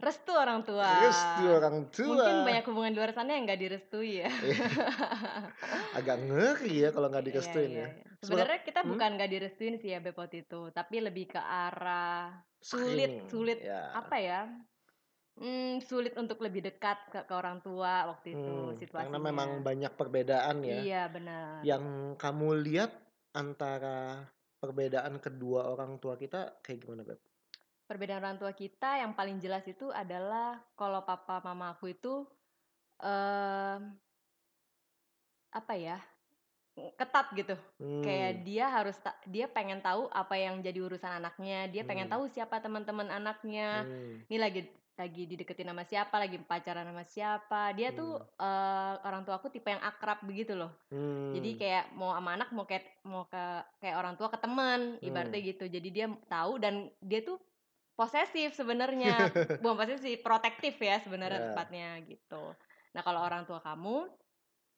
Restu 0.00 0.32
orang 0.32 0.64
tua. 0.64 0.88
restu 0.98 1.44
orang 1.46 1.74
Mungkin 2.08 2.34
tua. 2.34 2.46
banyak 2.48 2.64
hubungan 2.64 2.90
di 2.90 2.98
luar 2.98 3.12
sana 3.12 3.36
yang 3.36 3.44
nggak 3.44 3.60
direstui 3.60 4.24
ya. 4.24 4.30
Iya. 4.32 4.66
Agak 5.98 6.16
ngeri 6.24 6.74
ya 6.80 6.88
kalau 6.90 7.08
nggak 7.08 7.24
Iya 7.28 7.28
direstuin 7.28 7.70
iya 7.70 7.80
ya. 7.84 7.88
iya. 7.92 8.04
Sebenarnya 8.20 8.58
kita 8.62 8.80
hmm? 8.80 8.90
bukan 8.90 9.10
nggak 9.16 9.30
direstuin 9.30 9.74
sih 9.76 9.90
ya 9.92 9.98
waktu 10.00 10.36
itu, 10.40 10.60
tapi 10.72 10.96
lebih 11.00 11.24
ke 11.28 11.40
arah 11.40 12.32
sulit 12.60 13.12
sulit 13.24 13.60
ya. 13.60 13.92
apa 13.92 14.16
ya? 14.18 14.40
Mmm, 15.36 15.80
sulit 15.80 16.12
untuk 16.16 16.38
lebih 16.40 16.60
dekat 16.60 17.08
ke 17.08 17.20
ke 17.24 17.34
orang 17.34 17.64
tua 17.64 18.04
waktu 18.12 18.36
itu 18.36 18.44
Hmm, 18.44 18.76
karena 18.92 19.16
memang 19.18 19.50
situasinya. 19.50 19.64
banyak 19.64 19.92
perbedaan 19.96 20.56
ya. 20.64 20.80
Iya, 20.84 21.02
benar. 21.08 21.64
Yang 21.64 21.84
kamu 22.16 22.48
lihat 22.60 22.92
antara 23.32 24.28
perbedaan 24.60 25.16
kedua 25.20 25.72
orang 25.72 25.96
tua 25.96 26.20
kita 26.20 26.60
kayak 26.60 26.78
gimana, 26.84 27.02
Beb? 27.08 27.20
Perbedaan 27.90 28.22
orang 28.22 28.38
tua 28.38 28.54
kita 28.54 29.02
yang 29.02 29.18
paling 29.18 29.42
jelas 29.42 29.66
itu 29.66 29.90
adalah 29.90 30.62
kalau 30.78 31.02
papa 31.02 31.42
mama 31.42 31.74
aku 31.74 31.90
itu, 31.90 32.22
mmm 33.02 33.98
apa 35.50 35.74
ya, 35.74 35.98
ketat 36.94 37.26
gitu. 37.34 37.58
Kayak 38.00 38.32
Mmm. 38.32 38.46
dia 38.46 38.70
harus 38.70 38.94
dia 39.26 39.50
pengen 39.50 39.82
tahu 39.82 40.06
apa 40.14 40.38
yang 40.38 40.62
jadi 40.62 40.78
urusan 40.86 41.18
anaknya, 41.18 41.66
dia 41.66 41.82
pengen 41.82 42.06
Mmm. 42.06 42.14
tahu 42.14 42.30
siapa 42.30 42.62
teman-teman 42.62 43.10
anaknya, 43.10 43.84
Mmm. 43.84 44.22
ini 44.30 44.38
lagi 44.38 44.62
lagi 44.94 45.26
dideketin 45.26 45.66
sama 45.68 45.82
siapa, 45.82 46.14
lagi 46.22 46.38
pacaran 46.46 46.86
sama 46.86 47.02
siapa. 47.04 47.74
Dia 47.74 47.90
tuh, 47.90 48.16
Mmm. 48.16 48.30
eee, 48.38 48.92
orang 49.02 49.26
tua 49.26 49.42
aku 49.42 49.50
tipe 49.50 49.66
yang 49.66 49.82
akrab 49.82 50.22
begitu 50.22 50.54
loh. 50.54 50.70
Jadi 51.34 51.50
Mmm. 51.50 51.58
kayak 51.58 51.90
mau 51.98 52.14
sama 52.14 52.38
anak 52.38 52.48
mau 52.54 52.64
kayak 52.70 53.02
mau 53.02 53.26
ke 53.26 53.44
kayak 53.82 53.96
orang 53.98 54.14
tua 54.14 54.28
ke 54.30 54.38
temen, 54.38 54.80
ibaratnya 55.02 55.40
Mmm. 55.40 55.44
gitu. 55.44 55.64
Jadi 55.66 55.88
dia 55.90 56.06
tahu 56.30 56.62
dan 56.62 56.88
dia 57.02 57.20
tuh 57.26 57.42
posesif 58.00 58.48
sebenarnya, 58.60 59.28
bukan 59.62 59.76
posesif, 59.84 60.16
protektif 60.26 60.74
ya 60.88 60.96
sebenarnya 61.04 61.40
Ya. 61.40 61.50
tepatnya 61.52 62.00
gitu. 62.08 62.56
Nah, 62.96 63.02
kalau 63.06 63.20
orang 63.28 63.44
tua 63.48 63.60
kamu, 63.68 64.08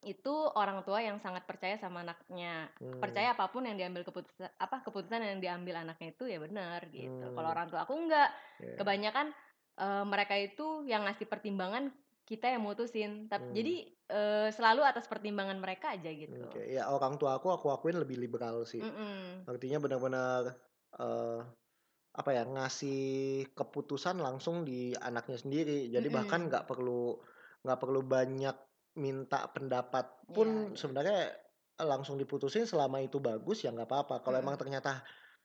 itu 0.03 0.35
orang 0.59 0.83
tua 0.87 0.99
yang 1.09 1.19
sangat 1.23 1.45
percaya 1.51 1.77
sama 1.79 2.03
anaknya. 2.07 2.71
Mmm. 2.81 3.03
Percaya 3.03 3.35
apa 3.35 3.51
pun 3.55 3.63
yang 3.67 3.77
diambil 3.79 4.03
keputusa 4.07 4.51
apa, 4.59 4.83
keputusan 4.87 5.23
yang 5.23 5.39
diambil 5.43 5.83
anaknya 5.87 6.15
itu 6.15 6.25
ya 6.31 6.39
benar 6.43 6.81
gitu. 6.91 7.31
Kalau 7.35 7.49
Mmm. 7.49 7.57
orang 7.57 7.67
tua 7.71 7.87
aku 7.87 7.95
enggak. 7.99 8.31
Iya. 8.59 8.79
Kebanyakan, 8.79 9.35
eee, 9.79 10.05
mereka 10.07 10.35
itu 10.39 10.87
yang 10.91 11.03
ngasih 11.07 11.27
pertimbangan, 11.31 11.91
kita 12.27 12.47
yang 12.55 12.63
mutusin. 12.67 13.27
Tap 13.31 13.43
Mmm. 13.43 13.53
jadi, 13.53 13.91
eee, 14.11 14.49
selalu 14.55 14.83
atas 14.87 15.07
pertimbangan 15.11 15.59
mereka 15.63 15.95
aja 15.99 16.11
gitu. 16.15 16.47
Oke, 16.47 16.61
ya 16.75 16.87
orang 16.95 17.15
tua 17.21 17.37
aku, 17.39 17.47
aku 17.57 17.67
akuin 17.75 17.99
lebih 18.03 18.17
liberal 18.25 18.63
sih. 18.73 18.85
Mhm. 18.85 19.49
Artinya 19.51 19.79
benar-benar, 19.85 20.43
eee, 21.01 21.39
apa 22.13 22.31
ya, 22.37 22.43
ngasih 22.45 23.01
keputusan 23.57 24.21
langsung 24.21 24.65
di 24.69 24.93
anaknya 24.97 25.37
sendiri. 25.41 25.89
Jadi 25.95 26.09
bahkan 26.13 26.41
Mhm. 26.41 26.53
nggak 26.53 26.69
perlu 26.69 27.17
nggak 27.65 27.79
perlu 27.83 28.01
banyak 28.05 28.57
minta 29.01 29.49
pendapat 29.55 30.07
pun 30.37 30.49
iya. 30.49 30.77
sebenarnya 30.77 31.33
langsung 31.83 32.21
diputusin 32.21 32.69
selama 32.69 33.01
itu 33.01 33.19
bagus 33.19 33.65
ya 33.65 33.73
nggak 33.73 33.89
apa-apa. 33.89 34.15
Kalau 34.25 34.37
emang 34.39 34.55
Mhm. 34.55 34.61
ternyata 34.61 35.03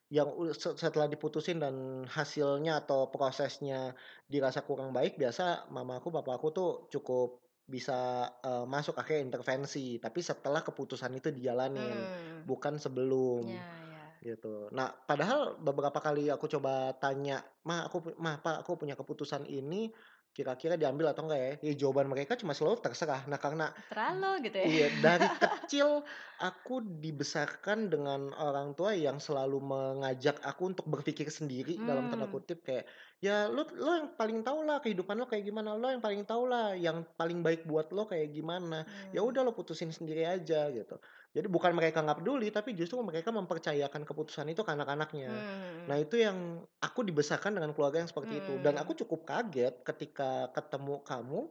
yang 0.07 0.31
setelah 0.55 1.07
diputusin 1.11 1.59
dan 1.59 2.07
hasilnya 2.07 2.79
atau 2.83 3.11
prosesnya 3.11 3.91
dirasa 4.31 4.63
kurang 4.63 4.95
baik, 4.95 5.19
biasa 5.19 5.67
mama 5.67 5.99
aku, 5.99 6.09
papa 6.15 6.39
aku 6.39 6.47
tuh 6.55 6.69
cukup 6.93 7.43
bisa, 7.67 8.31
eee, 8.39 8.63
masuk 8.63 8.95
akhirnya 8.95 9.27
intervensi, 9.27 9.99
tapi 9.99 10.23
setelah 10.23 10.63
keputusan 10.63 11.11
itu 11.19 11.27
dijalanin, 11.35 12.07
Mmm. 12.07 12.47
bukan 12.47 12.79
sebelum, 12.79 13.43
Iya 13.43 13.67
iya. 13.83 13.86
Gitu. 14.27 14.47
Nah, 14.75 14.91
padahal 15.07 15.55
beberapa 15.63 15.99
kali 16.03 16.27
aku 16.27 16.45
coba 16.51 16.91
tanya, 16.99 17.39
"Ma, 17.63 17.87
aku 17.87 17.97
pu 18.03 18.09
Ma, 18.19 18.35
Pa, 18.43 18.59
aku 18.59 18.75
punya 18.75 18.99
keputusan 18.99 19.47
ini, 19.47 19.95
kira-kira 20.35 20.75
diambil 20.75 21.15
atau 21.15 21.23
enggak 21.23 21.39
ya?" 21.39 21.51
Ya 21.71 21.73
jawaban 21.87 22.11
mereka 22.11 22.35
cuma 22.35 22.51
selalu 22.51 22.83
terserah. 22.83 23.23
Nah, 23.31 23.39
karena 23.39 23.71
Terserah 23.75 24.11
lo 24.21 24.31
gitu 24.45 24.57
ya. 24.65 24.71
iya, 24.71 24.89
dari 24.91 25.29
kecil 25.37 26.01
aku 26.41 26.81
dibesarkan 27.03 27.87
dengan 27.93 28.33
orang 28.35 28.73
tua 28.77 28.91
yang 28.97 29.21
selalu 29.21 29.61
mengajak 29.61 30.41
aku 30.43 30.73
untuk 30.75 30.85
berpikir 30.89 31.29
sendiri 31.31 31.85
dalam 31.85 32.09
tanda 32.11 32.25
Mmm. 32.25 32.33
kutip 32.33 32.65
kayak, 32.65 32.89
"Ya 33.23 33.47
lu 33.47 33.63
lu 33.77 33.91
yang 33.99 34.09
paling 34.19 34.41
tahu 34.43 34.65
lah 34.67 34.81
kehidupan 34.83 35.15
lo 35.21 35.25
kayak 35.29 35.45
gimana, 35.47 35.77
lo 35.77 35.87
yang 35.93 36.01
paling 36.03 36.25
tahu 36.27 36.43
lah 36.49 36.73
yang 36.75 37.05
paling 37.15 37.39
baik 37.45 37.63
buat 37.69 37.93
lo 37.95 38.03
kayak 38.09 38.33
gimana. 38.33 38.83
Ya 39.13 39.21
Mmm. 39.21 39.27
udah 39.27 39.45
lo 39.47 39.53
putusin 39.55 39.93
sendiri 39.93 40.25
aja," 40.27 40.67
gitu. 40.73 40.97
Jadi 41.37 41.47
bukan 41.55 41.71
mereka 41.77 42.01
nggak 42.05 42.19
peduli, 42.25 42.47
tapi 42.49 42.73
justru 42.79 42.97
mereka 43.05 43.29
mempercayakan 43.39 44.01
keputusan 44.09 44.47
itu 44.53 44.61
ke 44.65 44.71
anak-anaknya. 44.73 45.33
Mmm, 45.33 45.87
Nah, 45.87 45.95
itu 46.03 46.15
yang 46.25 46.37
aku 46.81 46.99
dibesarkan 47.07 47.53
dengan 47.57 47.71
keluarga 47.77 48.01
yang 48.01 48.09
seperti 48.11 48.41
itu, 48.43 48.53
dan 48.65 48.75
aku 48.81 48.91
Mmm. 48.91 49.01
cukup 49.05 49.21
kaget 49.29 49.75
ketika 49.85 50.49
ketemu 50.55 50.95
kamu, 51.05 51.41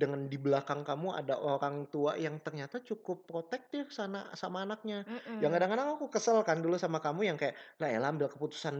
dengan 0.00 0.26
di 0.32 0.36
belakang 0.36 0.82
kamu 0.88 1.08
ada 1.20 1.34
orang 1.38 1.86
tua 1.92 2.18
yang 2.18 2.36
ternyata 2.44 2.82
cukup 2.82 3.24
protektif 3.30 3.94
sana 3.94 4.20
sama 4.34 4.66
anaknya. 4.66 5.06
Yang 5.42 5.50
Mhm. 5.50 5.60
kadang-kadang 5.60 5.88
aku 5.94 6.06
kesel 6.14 6.38
kan 6.48 6.58
dulu 6.64 6.76
sama 6.80 6.98
kamu 7.04 7.20
yang 7.30 7.36
kayak, 7.40 7.54
"Lah 7.80 7.88
elah 7.94 8.10
ambil 8.14 8.28
keputusan 8.34 8.76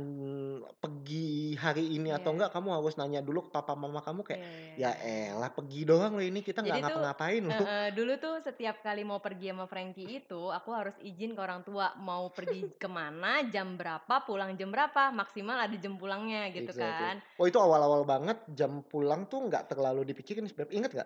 pergi 0.82 1.54
hari 1.64 1.84
ini 1.96 2.10
atau 2.10 2.30
Iya. 2.30 2.38
enggak 2.38 2.50
kamu 2.54 2.68
harus 2.82 2.94
nanya 3.00 3.20
dulu 3.22 3.46
ke 3.46 3.50
papa 3.54 3.72
mama 3.78 4.00
kamu," 4.02 4.20
kayak, 4.26 4.40
Iya 4.40 4.48
iya 4.58 4.76
"Ya 4.76 4.90
iya. 4.90 5.04
elah 5.32 5.50
pergi 5.56 5.86
doang 5.88 6.12
loh 6.18 6.24
ini, 6.24 6.40
kita 6.42 6.60
nggak 6.66 6.78
ngapa-ngapain 6.90 7.44
loh." 7.46 7.54
heeh, 7.54 7.84
dulu 7.96 8.12
tuh 8.24 8.34
setiap 8.46 8.76
kali 8.86 9.02
mau 9.10 9.20
pergi 9.26 9.46
sama 9.52 9.66
Frankie 9.72 10.08
itu, 10.20 10.42
aku 10.58 10.70
harus 10.78 10.96
izin 11.10 11.30
ke 11.36 11.40
orang 11.46 11.60
tua, 11.68 11.86
mau 12.08 12.24
pergi 12.36 12.60
ke 12.82 12.88
mana, 12.98 13.32
jam 13.52 13.68
berapa, 13.80 14.14
pulang 14.28 14.52
jam 14.60 14.70
berapa, 14.74 15.02
maksimal 15.20 15.58
ada 15.64 15.76
jam 15.84 15.94
pulangnya 16.00 16.42
gitu 16.56 16.72
Exactly. 16.74 17.10
kan. 17.12 17.16
Oh 17.34 17.50
itu 17.50 17.58
awal-awal 17.58 18.06
banget 18.06 18.38
jam 18.54 18.86
pulang 18.86 19.26
tuh 19.26 19.42
nggak 19.50 19.66
terlalu 19.74 20.06
dipikirin 20.06 20.46
sih, 20.46 20.54
Beb, 20.54 20.70
inget 20.70 20.94
nggak? 20.94 21.03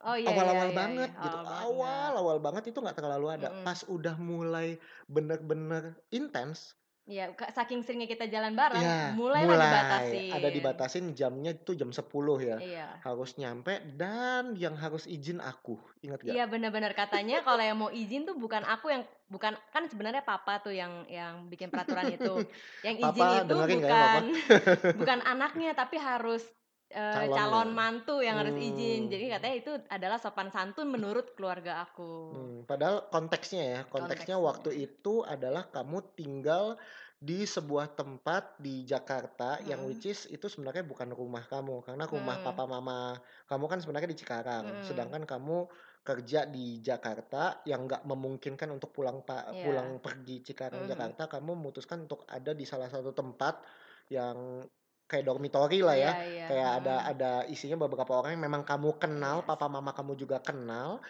Oh, 0.00 0.16
iya 0.16 0.32
iya 0.32 0.32
Awal-awal 0.32 0.56
iya 0.56 0.72
iya, 0.72 0.80
banget 0.80 1.10
gitu, 1.12 1.36
awal 1.36 1.44
banget 1.44 1.60
enggak. 1.60 1.68
awal-awal 1.68 2.38
banget 2.40 2.62
itu 2.72 2.78
nggak 2.80 2.96
terlalu 2.98 3.26
ada. 3.36 3.48
Mhm. 3.52 3.64
Pas 3.68 3.80
udah 3.84 4.14
mulai 4.16 4.68
bener-bener 5.06 5.84
intens 6.08 6.80
Iya, 7.10 7.34
saking 7.50 7.82
seringnya 7.82 8.06
kita 8.06 8.30
jalan 8.30 8.54
bareng, 8.54 8.86
ya 8.86 9.10
mulailah 9.18 9.50
mulai 9.50 9.66
ada 9.66 10.46
dibatasin. 10.46 10.54
dibatasin 10.54 11.04
jamnya 11.18 11.50
itu 11.58 11.74
jam 11.74 11.90
10 11.90 12.38
ya, 12.38 12.54
Iya. 12.62 12.86
harus 13.02 13.34
nyampe 13.34 13.82
dan 13.98 14.54
yang 14.54 14.78
harus 14.78 15.10
izin 15.10 15.42
aku, 15.42 15.74
inget 16.06 16.22
nggak? 16.22 16.34
Iya, 16.38 16.44
bener 16.46 16.70
bener, 16.70 16.92
katanya 16.94 17.42
kalau 17.42 17.58
yang 17.66 17.82
mau 17.82 17.90
izin 17.90 18.30
tuh 18.30 18.38
bukan 18.38 18.62
aku 18.62 18.94
yang 18.94 19.02
bukan 19.26 19.58
kan 19.74 19.90
sebenarnya 19.90 20.22
papa 20.22 20.62
tuh 20.62 20.70
yang 20.70 21.02
yang 21.10 21.50
bikin 21.50 21.74
peraturan 21.74 22.14
itu. 22.14 22.46
Yang 22.86 22.96
izin 23.02 23.26
Papa 23.26 23.42
itu 23.42 23.54
ya, 23.58 23.66
bukan 23.74 24.22
bukan 25.02 25.18
anaknya, 25.26 25.70
tapi 25.74 25.96
harus, 25.98 26.46
eee, 26.92 27.26
Calonnya. 27.26 27.34
calon 27.34 27.68
mantu 27.78 28.20
yang 28.26 28.36
harus 28.42 28.54
izin. 28.58 29.08
Jadi 29.12 29.24
Mmm. 29.26 29.34
katanya 29.34 29.56
itu 29.60 29.72
adalah 29.90 30.18
sopan 30.22 30.48
santun 30.54 30.88
menurut 30.94 31.32
keluarga 31.38 31.72
aku. 31.86 32.12
Mmm, 32.30 32.62
padahal 32.62 33.10
konteksnya 33.10 33.62
ya, 33.74 33.80
konteksnya 33.90 34.38
waktu 34.38 34.70
Konteksnya. 34.70 34.86
itu 34.86 35.26
adalah 35.26 35.66
kamu 35.66 36.14
tinggal 36.14 36.78
di 37.18 37.42
sebuah 37.42 37.98
tempat 37.98 38.54
di 38.62 38.86
Jakarta 38.86 39.58
yang 39.66 39.82
Mhm. 39.82 39.82
which 39.82 40.06
is 40.06 40.30
itu 40.30 40.46
sebenarnya 40.46 40.86
bukan 40.86 41.10
rumah 41.10 41.42
kamu, 41.50 41.82
karena 41.82 42.06
rumah 42.06 42.38
Mmm. 42.38 42.40
papa 42.40 42.70
mama 42.70 43.18
kamu 43.50 43.64
kan 43.66 43.78
sebenarnya 43.82 44.14
di 44.14 44.18
Cikarang, 44.22 44.66
Mhm. 44.66 44.78
sedangkan 44.78 45.26
kamu 45.26 45.66
kerja 46.06 46.46
di 46.46 46.78
Jakarta 46.78 47.66
yang 47.66 47.90
nggak 47.90 48.06
memungkinkan 48.06 48.70
untuk 48.70 48.94
pulang 48.94 49.26
pa 49.26 49.50
Iya. 49.50 49.58
pulang 49.58 49.98
pergi 49.98 50.46
Cikarang, 50.46 50.86
mhm. 50.86 50.86
Jakarta, 50.86 51.26
kamu 51.26 51.58
memutuskan 51.58 52.06
untuk 52.06 52.22
ada 52.30 52.54
di 52.54 52.62
salah 52.62 52.86
satu 52.86 53.10
tempat 53.10 53.66
yang 54.06 54.62
kayak 55.10 55.26
dormitory 55.28 55.82
lah 55.82 55.96
ya, 55.98 56.10
Iya 56.10 56.22
iya, 56.30 56.46
kayak 56.46 56.70
ada 56.82 56.94
mhm. 57.00 57.10
ada 57.10 57.30
isinya 57.50 57.76
beberapa 57.84 58.12
orang 58.18 58.38
yang 58.38 58.44
memang 58.48 58.62
kamu 58.66 58.90
kenal, 59.02 59.36
Yes. 59.36 59.48
papa 59.48 59.66
mama 59.66 59.90
kamu 59.98 60.14
juga 60.22 60.38
kenal, 60.42 61.02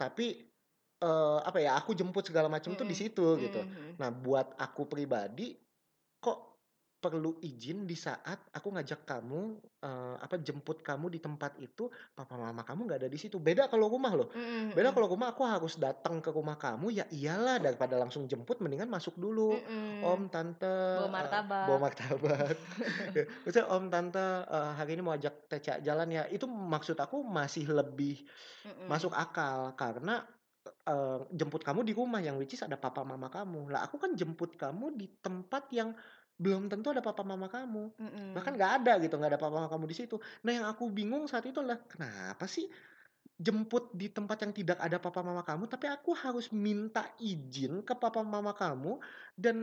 tapi, 0.00 0.50
eee, 1.02 1.38
apa 1.48 1.58
ya, 1.62 1.78
aku 1.78 1.92
jemput 1.98 2.24
segala 2.28 2.48
macam 2.52 2.74
tuh 2.78 2.86
di 2.88 2.92
Mhm, 2.92 2.98
situ 2.98 3.38
gitu. 3.42 3.60
mhm 3.60 3.70
mhm. 3.70 3.98
Nah, 4.00 4.10
buat 4.14 4.54
aku 4.58 4.86
pribadi, 4.90 5.58
kok 6.22 6.53
perlu 7.04 7.36
izin 7.44 7.84
di 7.84 7.92
saat 7.98 8.48
aku 8.56 8.72
ngajak 8.72 9.04
kamu, 9.04 9.40
eee, 9.84 10.14
apa, 10.24 10.36
jemput 10.40 10.80
kamu 10.80 11.12
di 11.12 11.20
tempat 11.20 11.60
itu, 11.60 11.92
papa 12.16 12.34
mama 12.40 12.64
kamu 12.64 12.80
nggak 12.88 13.00
ada 13.04 13.10
di 13.12 13.18
situ. 13.20 13.36
Beda 13.42 13.68
kalau 13.68 13.92
rumah 13.92 14.12
loh, 14.16 14.28
Mhm 14.34 14.70
beda 14.72 14.96
kalau 14.96 15.12
rumah 15.12 15.36
aku 15.36 15.44
harus 15.44 15.76
datang 15.76 16.24
ke 16.24 16.32
rumah 16.32 16.56
kamu, 16.56 16.88
ya 16.96 17.04
iyalah 17.12 17.60
daripada 17.60 18.00
langsung 18.00 18.24
jemput 18.30 18.64
mendingan 18.64 18.88
masuk 18.88 19.20
dulu, 19.20 19.60
"Om, 20.00 20.20
Mhm. 20.20 20.32
tante, 20.32 20.72
Bawa 20.94 21.08
eee, 21.20 21.40
martabak. 21.54 21.64
bawa 21.64 21.78
martabak." 21.90 22.56
Ya, 23.16 23.24
maksudnya, 23.44 23.68
"Om, 23.70 23.84
tante, 23.92 24.26
eee, 24.48 24.70
hari 24.78 24.90
ini 24.98 25.02
mau 25.04 25.14
ajak 25.16 25.34
Teca 25.50 25.78
jalan 25.84 26.08
ya." 26.10 26.24
Itu 26.32 26.48
maksud 26.50 26.96
aku 26.98 27.22
masih 27.22 27.68
lebih 27.70 28.24
masuk 28.84 29.12
Mhm. 29.12 29.14
akal 29.16 29.72
karena, 29.80 30.24
eee, 30.88 31.18
jemput 31.32 31.62
kamu 31.64 31.80
di 31.88 31.92
rumah 31.96 32.20
yang 32.20 32.36
which 32.40 32.52
is 32.56 32.62
ada 32.64 32.76
papa 32.76 33.00
mama 33.04 33.28
kamu. 33.32 33.72
Lah 33.72 33.84
aku 33.88 33.96
kan 34.00 34.12
jemput 34.16 34.56
kamu 34.60 34.96
di 35.00 35.06
tempat 35.24 35.72
yang 35.72 35.96
belum 36.42 36.66
tentu 36.72 36.90
ada 36.94 37.02
papa 37.04 37.22
mama 37.26 37.46
kamu, 37.50 37.90
bahkan 38.34 38.52
Mhm. 38.52 38.58
nggak 38.58 38.72
ada 38.82 38.92
gitu, 39.02 39.14
nggak 39.18 39.32
ada 39.36 39.40
papa 39.42 39.54
mama 39.58 39.68
kamu 39.72 39.84
di 39.90 39.96
situ. 40.00 40.16
Nah, 40.44 40.52
yang 40.56 40.66
aku 40.70 40.90
bingung 40.90 41.24
saat 41.30 41.44
itu 41.48 41.58
adalah, 41.62 41.80
kenapa 41.86 42.44
sih 42.50 42.66
jemput 43.40 43.92
di 43.96 44.08
tempat 44.14 44.38
yang 44.46 44.52
tidak 44.54 44.78
ada 44.82 44.98
papa 45.02 45.20
mama 45.26 45.42
kamu, 45.46 45.66
tapi 45.70 45.86
aku 45.90 46.12
harus 46.16 46.50
minta 46.54 47.12
izin 47.22 47.82
ke 47.86 47.94
papa 47.98 48.22
mama 48.24 48.52
kamu 48.56 49.00
dan 49.38 49.58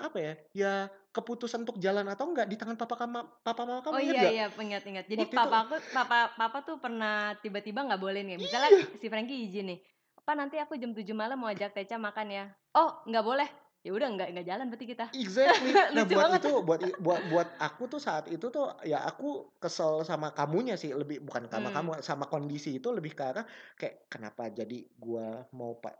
apa 0.00 0.18
ya, 0.20 0.32
ya 0.54 0.72
keputusan 1.14 1.62
untuk 1.66 1.78
jalan 1.82 2.06
atau 2.10 2.26
enggak 2.30 2.48
di 2.50 2.56
tangan 2.60 2.78
papa 2.80 2.96
kama 3.00 3.20
papa 3.46 3.62
mama 3.68 3.82
kamu, 3.86 3.98
Oh, 3.98 4.00
iya 4.00 4.20
nggak? 4.20 4.34
iya, 4.34 4.44
ingat 4.56 4.82
ingat. 4.88 5.04
Jadi 5.12 5.24
Waktu 5.26 5.36
itu 5.42 5.48
papa 5.48 5.68
aku 5.68 5.74
papa 5.92 6.32
papa 6.40 6.58
tuh 6.64 6.76
pernah 6.80 7.36
tiba-tiba 7.44 7.84
nggak 7.84 8.00
boleh 8.00 8.20
nih, 8.24 8.36
misalnya 8.40 8.72
Iya. 8.72 8.94
si 8.96 9.06
Frankie 9.12 9.44
izin 9.44 9.64
nih, 9.70 9.78
"Pa, 10.24 10.32
nanti 10.32 10.56
aku 10.56 10.80
jam 10.80 10.96
7 10.96 11.12
malam 11.12 11.36
mau 11.36 11.52
ajak 11.52 11.76
Teca 11.76 11.96
makan 12.00 12.28
ya." 12.32 12.44
"Oh, 12.72 13.04
nggak 13.04 13.24
boleh." 13.28 13.48
Ya 13.84 13.92
udah 13.92 14.08
nggak 14.16 14.28
nggak 14.32 14.46
jalan 14.48 14.66
berarti 14.72 14.86
kita. 14.92 15.04
Exactly. 15.12 15.76
Nah, 15.94 16.02
buat 16.08 16.26
banget. 16.32 16.42
itu 16.42 16.48
buat 16.64 16.80
buat 16.98 17.20
buat 17.28 17.48
aku 17.60 17.86
tuh 17.92 18.00
saat 18.00 18.26
itu 18.32 18.48
tuh, 18.50 18.72
ya 18.88 19.04
aku 19.04 19.52
kesel 19.62 20.00
sama 20.02 20.32
kamunya 20.32 20.74
sih, 20.80 20.90
lebih 20.96 21.20
bukan 21.22 21.46
sama 21.52 21.68
Mmm. 21.68 21.74
kamu, 21.74 22.00
sama 22.02 22.24
kondisi 22.26 22.80
itu 22.80 22.88
lebih 22.90 23.12
ke 23.14 23.22
arah 23.22 23.44
kayak, 23.78 24.08
kenapa 24.10 24.48
jadi 24.50 24.88
gua 24.98 25.44
mau 25.54 25.76
pa 25.78 25.94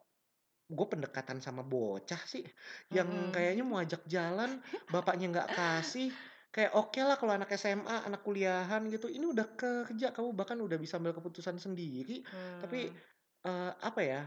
gue 0.72 0.86
pendekatan 0.88 1.38
sama 1.44 1.62
bocah 1.62 2.22
sih, 2.24 2.42
yang 2.90 3.28
kayaknya 3.34 3.62
mau 3.68 3.78
ajak 3.84 4.08
jalan, 4.08 4.64
bapaknya 4.90 5.26
nggak 5.34 5.50
kasih, 5.54 6.16
kayak 6.54 6.72
okelah 6.74 7.16
kalau 7.20 7.34
anak 7.36 7.52
SMA, 7.60 8.08
anak 8.08 8.24
kuliahan 8.26 8.82
gitu, 8.90 9.06
ini 9.12 9.28
udah 9.30 9.54
kerja, 9.60 10.10
kamu 10.16 10.32
bahkan 10.34 10.58
udah 10.62 10.78
bisa 10.80 10.96
ambil 10.98 11.12
keputusan 11.16 11.60
sendiri, 11.60 12.24
tapi, 12.56 12.90
Mmm. 12.90 13.04
eee, 13.46 13.72
apa 13.78 14.00
ya, 14.02 14.20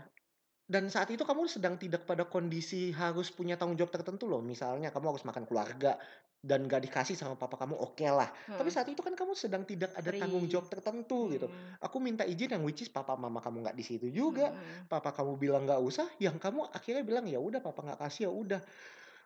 dan 0.68 0.92
saat 0.92 1.08
itu 1.16 1.24
kamu 1.24 1.48
sedang 1.48 1.80
tidak 1.80 2.04
pada 2.04 2.28
kondisi 2.28 2.92
harus 2.92 3.32
punya 3.32 3.56
tanggung 3.56 3.80
jawab 3.80 3.92
tertentu 3.96 4.28
loh, 4.28 4.44
misalnya 4.44 4.92
kamu 4.92 5.16
harus 5.16 5.24
makan 5.24 5.48
keluarga 5.48 5.96
dan 6.44 6.68
nggak 6.68 6.84
dikasih 6.92 7.16
sama 7.18 7.40
papa 7.40 7.56
kamu, 7.56 7.76
okelah. 7.80 8.30
Tapi 8.60 8.68
Mhm. 8.68 8.76
saat 8.76 8.88
itu 8.92 9.00
kan 9.02 9.16
kamu 9.16 9.34
sedang 9.34 9.64
tidak 9.64 9.96
ada 9.96 10.12
tanggung 10.14 10.46
Free. 10.46 10.52
jawab 10.52 10.68
tertentu 10.70 11.32
gitu. 11.34 11.48
Mhm. 11.48 11.78
Aku 11.82 11.98
minta 12.04 12.28
izin 12.28 12.52
yang 12.60 12.64
which 12.68 12.84
is 12.84 12.92
papa 12.92 13.16
mama 13.16 13.40
kamu 13.40 13.64
nggak 13.64 13.78
di 13.80 13.84
situ 13.88 14.08
juga, 14.12 14.54
mhm. 14.54 14.88
papa 14.92 15.16
kamu 15.16 15.40
bilang 15.40 15.64
nggak 15.66 15.82
usah, 15.82 16.08
yang 16.20 16.36
kamu 16.38 16.68
akhirnya 16.70 17.04
bilang, 17.08 17.26
"Ya 17.32 17.40
udah 17.40 17.60
papa 17.64 17.82
nggak 17.88 18.00
kasih, 18.04 18.30
ya 18.30 18.32
udah." 18.32 18.62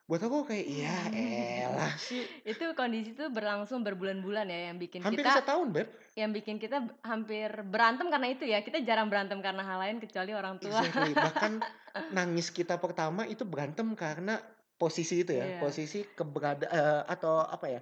Buat 0.09 0.21
aku 0.27 0.37
kayak, 0.49 0.65
ya 0.81 0.95
elah 1.13 1.93
sih. 2.01 2.41
Itu 2.49 2.73
kondisi 2.79 3.13
tuh 3.19 3.29
berlangsung 3.29 3.85
berbulan-bulan 3.85 4.45
ya, 4.49 4.59
yang 4.71 4.77
bikin 4.81 5.03
Hampir 5.03 5.27
kita 5.29 5.33
setahun, 5.33 5.73
Beb. 5.73 5.89
yang 6.17 6.31
bikin 6.35 6.57
kita 6.63 6.77
hampir 7.07 7.49
berantem 7.71 8.07
karena 8.13 8.27
itu 8.33 8.43
ya, 8.47 8.59
kita 8.65 8.83
jarang 8.87 9.07
berantem 9.11 9.39
karena 9.45 9.63
hal 9.67 9.79
lain 9.83 9.97
kecuali 10.03 10.31
orang 10.35 10.57
tua. 10.63 10.81
Exactly. 10.81 11.17
Bahkan 11.17 11.51
nangis 12.13 12.53
kita 12.53 12.77
pertama 12.77 13.25
itu 13.25 13.43
berantem 13.47 13.87
karena 13.97 14.37
posisi 14.77 15.21
itu 15.25 15.31
ya, 15.33 15.47
Iya. 15.47 15.61
posisi 15.61 16.05
keberada 16.17 16.65
eee, 16.69 17.01
atau 17.13 17.41
apa 17.45 17.65
ya, 17.69 17.79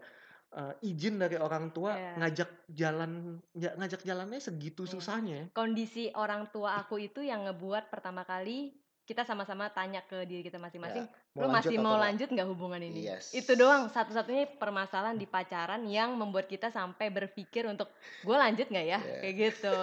eee, 0.55 0.73
izin 0.95 1.15
dari 1.23 1.35
orang 1.39 1.71
tua 1.75 1.91
Iya. 1.91 2.19
ngajak 2.19 2.49
jalan 2.71 3.11
ja 3.55 3.75
ngajak 3.79 4.01
jalannya 4.07 4.39
segitu 4.43 4.83
Iya. 4.87 4.93
susahnya 4.93 5.35
ya. 5.43 5.49
Kondisi 5.57 6.07
orang 6.15 6.47
tua 6.55 6.79
aku 6.79 6.95
itu 7.03 7.19
yang 7.25 7.43
ngebuat 7.49 7.91
pertama 7.91 8.23
kali 8.23 8.79
kita 9.09 9.25
sama-sama 9.25 9.73
tanya 9.73 10.05
ke 10.05 10.21
diri 10.29 10.45
kita 10.45 10.61
masing-masing, 10.61 11.09
Ya, 11.09 11.41
lu 11.41 11.49
masih 11.49 11.81
mau 11.81 11.97
lanjut 11.97 12.29
nggak 12.29 12.45
hubungan 12.45 12.77
ini? 12.77 13.09
Yes. 13.09 13.33
Itu 13.33 13.57
doang 13.57 13.89
satu-satunya 13.89 14.61
permasalahan 14.61 15.17
di 15.17 15.25
pacaran 15.25 15.81
yang 15.89 16.13
membuat 16.13 16.45
kita 16.45 16.69
sampai 16.69 17.09
berpikir 17.09 17.65
untuk 17.65 17.89
gue 18.21 18.37
lanjut 18.37 18.69
nggak 18.69 18.85
ya? 18.85 19.01
Ya. 19.01 19.17
Kayak 19.25 19.35
gitu. 19.41 19.75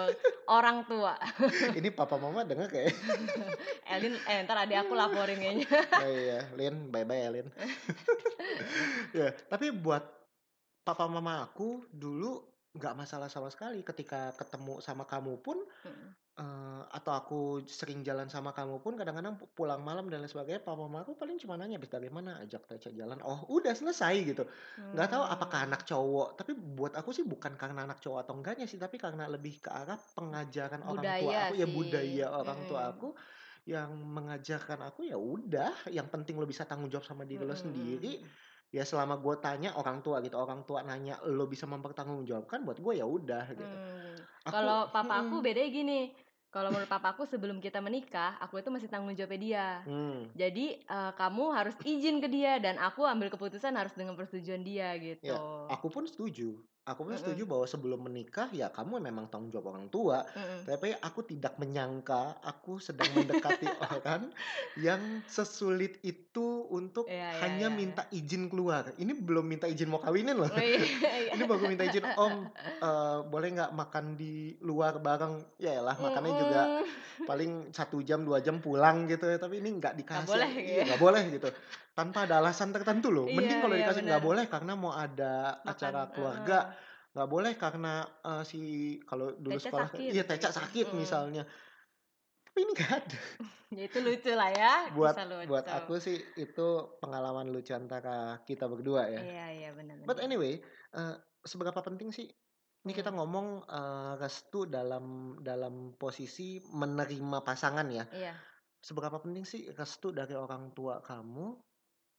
Orang 0.47 0.87
tua. 0.87 1.19
Ini 1.77 1.91
papa 1.91 2.15
mama 2.15 2.47
denger 2.47 2.71
kayak 2.71 2.95
Elin, 3.99 4.15
eh 4.15 4.47
ntar 4.47 4.63
adik 4.63 4.87
aku 4.87 4.95
laporin 4.95 5.35
kayaknya. 5.35 5.67
oh 6.07 6.07
iya, 6.07 6.39
Lin, 6.55 6.87
bye 6.87 7.03
bye 7.03 7.19
ya 7.19 7.29
Lin. 7.35 7.51
ya, 9.11 9.35
tapi 9.51 9.75
buat 9.75 10.07
papa 10.87 11.03
mama 11.11 11.43
aku 11.43 11.83
dulu 11.91 12.47
nggak 12.79 12.95
masalah 12.95 13.27
sama 13.27 13.51
sekali 13.51 13.83
ketika 13.83 14.31
ketemu 14.39 14.79
sama 14.79 15.03
kamu 15.03 15.35
pun 15.43 15.59
Mm. 15.83 16.26
Eh, 16.37 16.81
atau 16.87 17.13
aku 17.13 17.39
sering 17.65 18.05
jalan 18.05 18.29
sama 18.29 18.53
kamu 18.53 18.77
pun 18.79 18.93
kadang-kadang 18.93 19.35
pu- 19.35 19.49
pulang 19.51 19.81
malam 19.81 20.05
dan 20.05 20.21
lain 20.21 20.29
sebagainya 20.29 20.61
papa 20.61 20.85
mama 20.85 21.01
aku 21.01 21.17
paling 21.17 21.37
cuma 21.37 21.57
nanya 21.57 21.81
habis 21.81 21.89
dari 21.89 22.07
mana 22.07 22.37
ajak 22.39 22.69
Teca 22.69 22.93
jalan 22.93 23.17
oh 23.25 23.49
udah 23.49 23.73
selesai 23.73 24.13
gitu 24.23 24.43
nggak 24.93 25.09
tahu 25.09 25.23
apakah 25.25 25.59
Hmm. 25.65 25.67
anak 25.73 25.81
cowok 25.83 26.37
tapi 26.37 26.53
buat 26.53 26.93
aku 26.93 27.09
sih 27.09 27.25
bukan 27.25 27.57
karena 27.57 27.89
anak 27.89 27.97
cowok 27.99 28.19
atau 28.21 28.33
enggaknya 28.37 28.69
sih 28.69 28.77
tapi 28.77 29.01
karena 29.01 29.25
lebih 29.25 29.57
ke 29.57 29.69
arah 29.73 29.97
pengajaran 29.97 30.85
orang 30.85 31.03
tua 31.03 31.17
Budaya 31.17 31.37
aku 31.49 31.53
ya 31.57 31.67
budaya 31.67 32.25
orang 32.29 32.59
tua 32.69 32.81
aku 32.93 33.09
yang 33.67 33.89
mengajarkan 33.99 34.79
aku 34.79 35.09
ya 35.09 35.17
udah 35.19 35.91
yang 35.91 36.07
penting 36.07 36.39
lo 36.39 36.47
bisa 36.47 36.63
tanggung 36.63 36.87
jawab 36.87 37.03
sama 37.03 37.27
diri 37.27 37.43
lo 37.43 37.51
Mm-mm. 37.51 37.59
sendiri 37.59 38.13
ya 38.67 38.83
selama 38.83 39.19
gue 39.19 39.35
tanya 39.39 39.75
orang 39.75 39.99
tua 39.99 40.19
gitu 40.19 40.35
orang 40.35 40.63
tua 40.63 40.83
nanya 40.83 41.19
lo 41.23 41.47
bisa 41.47 41.67
mempertanggungjawabkan 41.67 42.63
buat 42.63 42.79
gue 42.79 42.93
ya 42.95 43.07
udah 43.07 43.45
gitu 43.51 43.65
Hmm. 43.67 44.15
Aku- 44.47 44.55
Kalau 44.55 44.79
papa 44.95 45.27
aku 45.27 45.39
Mm-mm. 45.39 45.43
bedanya 45.43 45.69
gini. 45.71 45.99
Kalau 46.47 46.71
menurut 46.71 46.89
papa 46.89 47.13
aku 47.13 47.27
sebelum 47.27 47.59
kita 47.59 47.83
menikah, 47.83 48.39
aku 48.39 48.57
itu 48.63 48.69
masih 48.71 48.87
tanggung 48.87 49.13
jawabnya 49.13 49.39
dia. 49.39 49.67
Hmm, 49.83 50.31
Jadi 50.33 50.79
eh, 50.79 51.11
kamu 51.17 51.43
harus 51.53 51.75
izin 51.83 52.23
ke 52.23 52.27
dia 52.31 52.57
dan 52.57 52.79
aku 52.79 53.03
ambil 53.03 53.27
keputusan 53.33 53.75
harus 53.75 53.93
dengan 53.93 54.15
persetujuan 54.15 54.63
dia 54.63 54.95
gitu. 54.97 55.27
Ya, 55.27 55.37
aku 55.69 55.87
pun 55.91 56.07
setuju 56.07 56.63
aku 56.87 57.03
pun 57.03 57.13
Mm-mm. 57.13 57.19
setuju 57.19 57.43
bahwa 57.43 57.65
sebelum 57.67 57.99
menikah 58.07 58.47
ya 58.55 58.71
kamu 58.71 59.03
memang 59.03 59.27
tanggung 59.27 59.51
jawab 59.51 59.75
orang 59.75 59.91
tua 59.91 60.23
Mm-mm. 60.23 60.63
Tapi 60.63 60.95
aku 60.95 61.19
tidak 61.27 61.59
menyangka 61.59 62.39
aku 62.39 62.79
sedang 62.79 63.11
mendekati 63.11 63.67
orang 63.91 64.31
yang 64.79 65.19
sesulit 65.27 65.99
itu 66.01 66.63
untuk 66.71 67.03
Iya, 67.11 67.27
iya, 67.27 67.39
hanya 67.43 67.67
iya, 67.71 67.75
minta 67.75 68.03
izin 68.07 68.47
keluar. 68.47 68.95
Ini 68.95 69.11
belum 69.19 69.43
minta 69.43 69.67
izin 69.67 69.91
mau 69.91 69.99
kawinin 69.99 70.39
loh. 70.39 70.47
Oh, 70.47 70.59
iya, 70.59 70.79
iya. 71.27 71.31
Ini 71.35 71.43
baru 71.43 71.67
minta 71.67 71.83
izin 71.83 72.07
om 72.15 72.47
eh, 72.87 73.19
boleh 73.27 73.47
nggak 73.51 73.71
makan 73.75 74.15
di 74.15 74.55
luar 74.63 75.03
bareng 75.03 75.59
ya 75.59 75.83
lah 75.83 75.99
makannya 75.99 76.31
juga 76.39 76.61
Mm-mm. 76.63 77.27
paling 77.27 77.51
satu 77.75 77.99
jam 77.99 78.23
dua 78.23 78.39
jam 78.39 78.63
pulang 78.63 79.09
gitu 79.11 79.27
ya 79.27 79.35
tapi 79.35 79.59
ini 79.59 79.75
nggak 79.75 79.97
dikasih 79.99 80.29
boleh, 80.29 80.49
iya 80.55 80.63
gitu. 80.63 80.87
nggak 80.87 81.01
boleh 81.01 81.23
gitu 81.33 81.49
tanpa 81.97 82.29
ada 82.29 82.37
alasan 82.37 82.69
tertentu 82.69 83.09
loh 83.09 83.25
mending 83.25 83.57
Iya, 83.57 83.63
kalau 83.63 83.73
iya, 83.73 83.81
dikasih 83.83 84.03
nggak 84.05 84.21
boleh 84.23 84.45
karena 84.45 84.73
mau 84.77 84.93
ada 84.93 85.33
Makan, 85.57 85.65
acara 85.67 86.01
keluarga 86.13 86.59
nggak 87.09 87.25
boleh 87.27 87.53
karena 87.57 87.93
eh, 88.21 88.43
si 88.45 88.59
kalau 89.01 89.33
dulu 89.33 89.57
Teca 89.57 89.65
sekolah 89.65 89.89
sakit, 89.89 90.11
iya 90.13 90.23
teca 90.23 90.47
gitu. 90.47 90.57
sakit 90.61 90.85
Mm. 90.87 90.95
misalnya 90.95 91.43
tapi 92.45 92.57
ini 92.61 92.71
nggak 92.71 92.91
ada 92.93 93.19
Ya 93.67 93.83
itu 93.89 93.97
lucu 93.99 94.31
lah 94.31 94.49
ya. 94.49 94.73
buat 94.93 95.17
lucu. 95.19 95.49
buat 95.49 95.65
aku 95.67 95.97
sih 95.97 96.17
itu 96.35 96.67
pengalaman 96.97 97.49
lucu 97.49 97.73
antara 97.73 98.17
kita 98.43 98.65
berdua 98.65 99.09
ya 99.09 99.19
Iya 99.19 99.45
iya 99.51 99.69
benar. 99.73 100.05
but 100.05 100.17
anyway 100.19 100.61
eh, 100.91 101.15
seberapa 101.41 101.81
penting 101.81 102.09
sih 102.09 102.29
ini 102.79 102.93
kita 102.93 103.09
Hmm. 103.09 103.17
ngomong 103.17 103.47
eh, 103.65 104.13
restu 104.15 104.69
dalam 104.69 105.05
dalam 105.41 105.97
posisi 105.97 106.61
menerima 106.63 107.41
pasangan 107.41 107.89
ya 107.89 108.05
Iya. 108.07 108.37
seberapa 108.77 109.17
penting 109.17 109.41
sih 109.43 109.65
restu 109.71 110.13
dari 110.13 110.33
orang 110.33 110.69
tua 110.71 111.01
kamu 111.01 111.57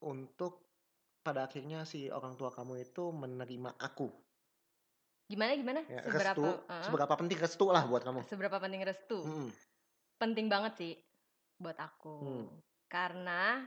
untuk 0.04 0.68
pada 1.22 1.50
akhirnya 1.50 1.82
si 1.84 2.08
orang 2.08 2.38
tua 2.38 2.54
kamu 2.54 2.82
itu 2.82 3.10
menerima 3.10 3.76
aku 3.78 4.08
Gimana 5.28 5.52
gimana? 5.60 5.80
ya, 5.84 6.00
seberapa 6.08 6.32
restu 6.32 6.44
heeh. 6.48 6.82
seberapa 6.88 7.14
penting 7.20 7.38
restu 7.38 7.66
lah 7.68 7.84
buat 7.84 8.02
kamu 8.02 8.20
seberapa 8.30 8.56
penting 8.56 8.82
restu? 8.86 9.18
Mm-mm. 9.20 9.48
Penting 10.18 10.50
banget 10.50 10.72
sih 10.74 10.94
buat 11.58 11.76
aku. 11.78 12.16
Hmm. 12.22 12.46
Karena 12.88 13.66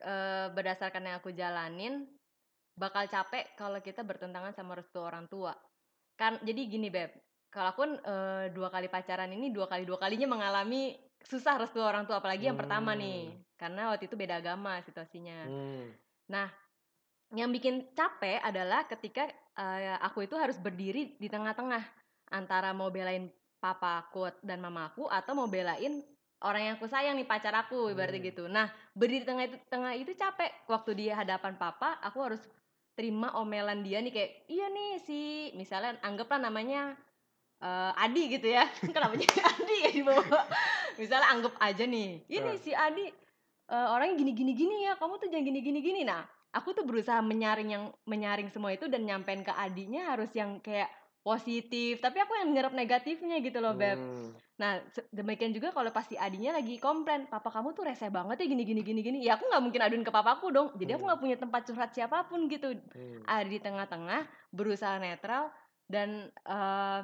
eh, 0.00 0.46
berdasarkan 0.52 1.02
yang 1.02 1.16
aku 1.18 1.32
jalanin 1.34 2.06
bakal 2.78 3.08
capek 3.10 3.58
kalau 3.58 3.82
kita 3.82 4.06
bertentangan 4.06 4.54
sama 4.54 4.78
restu 4.78 5.02
orang 5.02 5.26
tua. 5.26 5.56
Kan 6.14 6.38
jadi 6.46 6.60
gini 6.70 6.88
beb, 6.92 7.10
kalau 7.50 7.74
aku 7.74 7.80
kan, 7.82 7.92
eh, 7.98 8.44
dua 8.54 8.68
kali 8.70 8.86
pacaran 8.86 9.32
ini 9.34 9.50
dua 9.50 9.66
kali 9.66 9.82
dua 9.82 9.98
kalinya 9.98 10.30
mengalami 10.30 10.94
susah 11.24 11.58
restu 11.58 11.82
orang 11.82 12.06
tua 12.06 12.22
apalagi 12.22 12.46
yang 12.46 12.56
pertama 12.58 12.94
nih 12.94 13.30
Hmm. 13.32 13.38
karena 13.58 13.82
waktu 13.90 14.06
itu 14.06 14.14
beda 14.14 14.38
agama 14.38 14.78
situasinya. 14.86 15.50
Hmm. 15.50 15.86
Nah, 16.30 16.46
yang 17.34 17.50
bikin 17.52 17.90
capek 17.92 18.40
adalah 18.40 18.86
ketika 18.86 19.28
eh, 19.58 19.98
aku 19.98 20.22
itu 20.24 20.38
harus 20.38 20.54
berdiri 20.56 21.18
di 21.18 21.26
tengah-tengah 21.26 21.82
antara 22.30 22.70
mau 22.70 22.88
belain 22.94 23.26
papa 23.58 24.06
aku 24.06 24.30
dan 24.46 24.62
mama 24.62 24.86
aku 24.94 25.10
atau 25.10 25.34
mau 25.34 25.50
belain 25.50 25.98
orang 26.38 26.62
yang 26.62 26.74
aku 26.78 26.86
sayang 26.86 27.18
nih 27.18 27.26
pacar 27.26 27.50
aku 27.50 27.90
ibaratnya 27.90 28.22
Hmm. 28.22 28.30
gitu. 28.30 28.44
Nah, 28.46 28.70
berdiri 28.94 29.22
di 29.22 29.26
tengah 29.26 29.44
itu 29.50 29.56
tengah 29.66 29.92
itu 29.98 30.12
capek. 30.14 30.50
Waktu 30.70 30.90
dia 30.94 31.18
hadapan 31.18 31.58
papa, 31.58 31.98
aku 31.98 32.18
harus 32.22 32.42
terima 32.94 33.34
omelan 33.38 33.82
dia 33.82 33.98
nih 34.02 34.10
kayak 34.10 34.30
iya 34.50 34.66
nih 34.70 34.90
si 35.02 35.20
misalnya 35.54 35.98
anggaplah 36.02 36.42
namanya 36.42 36.98
eh, 37.58 37.92
Adi 37.94 38.22
gitu 38.30 38.48
ya. 38.48 38.64
Kenapa 38.94 39.14
jadi 39.14 39.38
Adi 39.42 39.76
ya 39.84 39.90
di 39.92 40.02
bawah? 40.02 40.44
Misalnya 40.96 41.28
anggap 41.30 41.54
aja 41.58 41.84
nih, 41.84 42.26
ini 42.26 42.52
si 42.58 42.74
Adi 42.74 43.06
eh, 43.68 43.88
orangnya 43.90 44.18
gini 44.18 44.32
gini 44.34 44.52
gini 44.54 44.76
ya. 44.86 44.96
Kamu 44.96 45.18
tuh 45.18 45.28
jangan 45.30 45.44
gini 45.46 45.60
gini 45.60 45.78
gini. 45.78 46.00
Nah, 46.02 46.22
aku 46.50 46.72
tuh 46.72 46.82
berusaha 46.82 47.20
menyaring 47.20 47.70
yang 47.70 47.84
menyaring 48.04 48.48
semua 48.48 48.72
itu 48.72 48.88
dan 48.88 49.04
nyampein 49.04 49.42
ke 49.42 49.52
Adinya 49.52 50.14
harus 50.14 50.30
yang 50.32 50.58
kayak 50.58 50.88
positif. 51.20 52.00
Tapi 52.00 52.18
aku 52.24 52.32
yang 52.40 52.50
nyerap 52.56 52.72
negatifnya 52.72 53.42
gitu 53.44 53.60
loh, 53.60 53.76
Beb. 53.76 54.00
Hmm. 54.00 54.32
Nah, 54.58 54.80
demikian 55.12 55.52
juga 55.54 55.70
kalau 55.70 55.92
pasti 55.92 56.18
adinya 56.18 56.56
lagi 56.56 56.80
komplain, 56.80 57.28
papa 57.28 57.52
kamu 57.52 57.76
tuh 57.76 57.84
rese 57.86 58.08
banget 58.08 58.42
ya 58.42 58.46
gini 58.48 58.64
gini 58.64 58.80
gini 58.82 59.00
gini. 59.04 59.18
Ya 59.22 59.36
aku 59.36 59.46
nggak 59.46 59.62
mungkin 59.62 59.80
aduin 59.84 60.02
ke 60.02 60.10
papaku 60.10 60.50
dong. 60.50 60.68
Jadi 60.74 60.96
aku 60.96 61.04
Hmm. 61.04 61.08
nggak 61.12 61.20
punya 61.20 61.36
tempat 61.36 61.62
curhat 61.68 61.90
siapa 61.92 62.26
pun 62.26 62.48
gitu. 62.48 62.74
Hmm. 62.74 63.22
Ada 63.28 63.44
di 63.46 63.58
tengah-tengah, 63.60 64.20
berusaha 64.50 64.96
netral 64.98 65.52
dan 65.86 66.32
eh, 66.32 67.00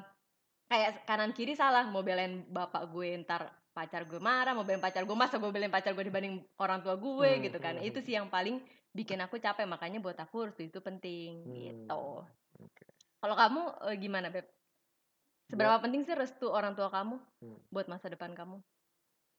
kayak 0.70 1.04
kanan 1.08 1.32
kiri 1.36 1.54
salah. 1.54 1.84
Mau 1.88 2.02
belain 2.02 2.44
bapak 2.48 2.88
gue 2.90 3.08
ntar 3.24 3.52
pacar 3.74 4.06
gue 4.06 4.20
marah, 4.22 4.54
mau 4.54 4.62
belain 4.62 4.80
pacar 4.82 5.02
gue 5.02 5.16
masa 5.18 5.36
gue 5.36 5.50
belain 5.50 5.72
pacar 5.72 5.92
gue 5.92 6.04
dibanding 6.06 6.42
orang 6.62 6.78
tua 6.84 6.94
gue 6.94 7.30
Hmm, 7.38 7.44
gitu 7.50 7.58
kan. 7.58 7.74
hmm, 7.78 7.88
Itu 7.90 7.98
sih 8.00 8.14
yang 8.14 8.30
paling 8.30 8.62
bikin 8.94 9.18
aku 9.20 9.36
capek. 9.42 9.66
Makanya 9.66 9.98
buat 9.98 10.14
aku 10.16 10.50
restu 10.50 10.62
itu 10.66 10.78
penting 10.78 11.42
Hmm, 11.42 11.54
gitu. 11.58 12.02
oke. 12.62 12.84
Kalau 13.18 13.34
kamu 13.34 13.62
eh, 13.90 13.96
gimana, 13.98 14.28
Beb? 14.30 14.46
Seberapa 15.50 15.76
penting 15.82 16.02
sih 16.08 16.16
restu 16.16 16.48
orang 16.48 16.72
tua 16.72 16.88
kamu 16.88 17.16
Hmm. 17.42 17.58
buat 17.68 17.86
masa 17.90 18.08
depan 18.08 18.32
kamu? 18.32 18.62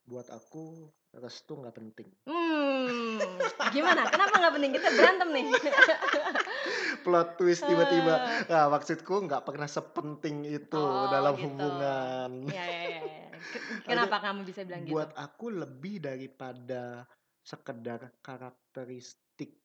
Buat 0.05 0.29
aku 0.29 0.85
restu 1.15 1.57
nggak 1.57 1.73
penting 1.73 2.07
Hmm, 2.23 3.41
gimana? 3.71 4.05
Kenapa 4.05 4.37
nggak 4.37 4.53
penting? 4.53 4.71
Kita 4.73 4.89
berantem 4.91 5.29
nih. 5.31 5.45
plot 7.05 7.29
twist 7.35 7.61
tiba-tiba 7.61 8.13
Eh. 8.15 8.41
nah 8.47 8.65
maksudku 8.67 9.25
nggak 9.25 9.43
pernah 9.43 9.65
sepenting 9.65 10.41
itu 10.43 10.73
Oh, 10.75 11.05
dalam 11.07 11.33
gitu. 11.35 11.45
hubungan 11.47 12.31
ya, 12.49 12.65
ya, 12.65 12.81
ya. 12.91 13.01
Ke- 13.45 13.63
Kenapa 13.85 14.17
kamu 14.19 14.41
bisa 14.43 14.61
bilang 14.61 14.83
gitu? 14.83 14.93
buat 14.93 15.13
aku 15.13 15.45
lebih 15.51 16.01
daripada 16.01 17.05
sekedar 17.41 18.09
karakteristik 18.19 19.61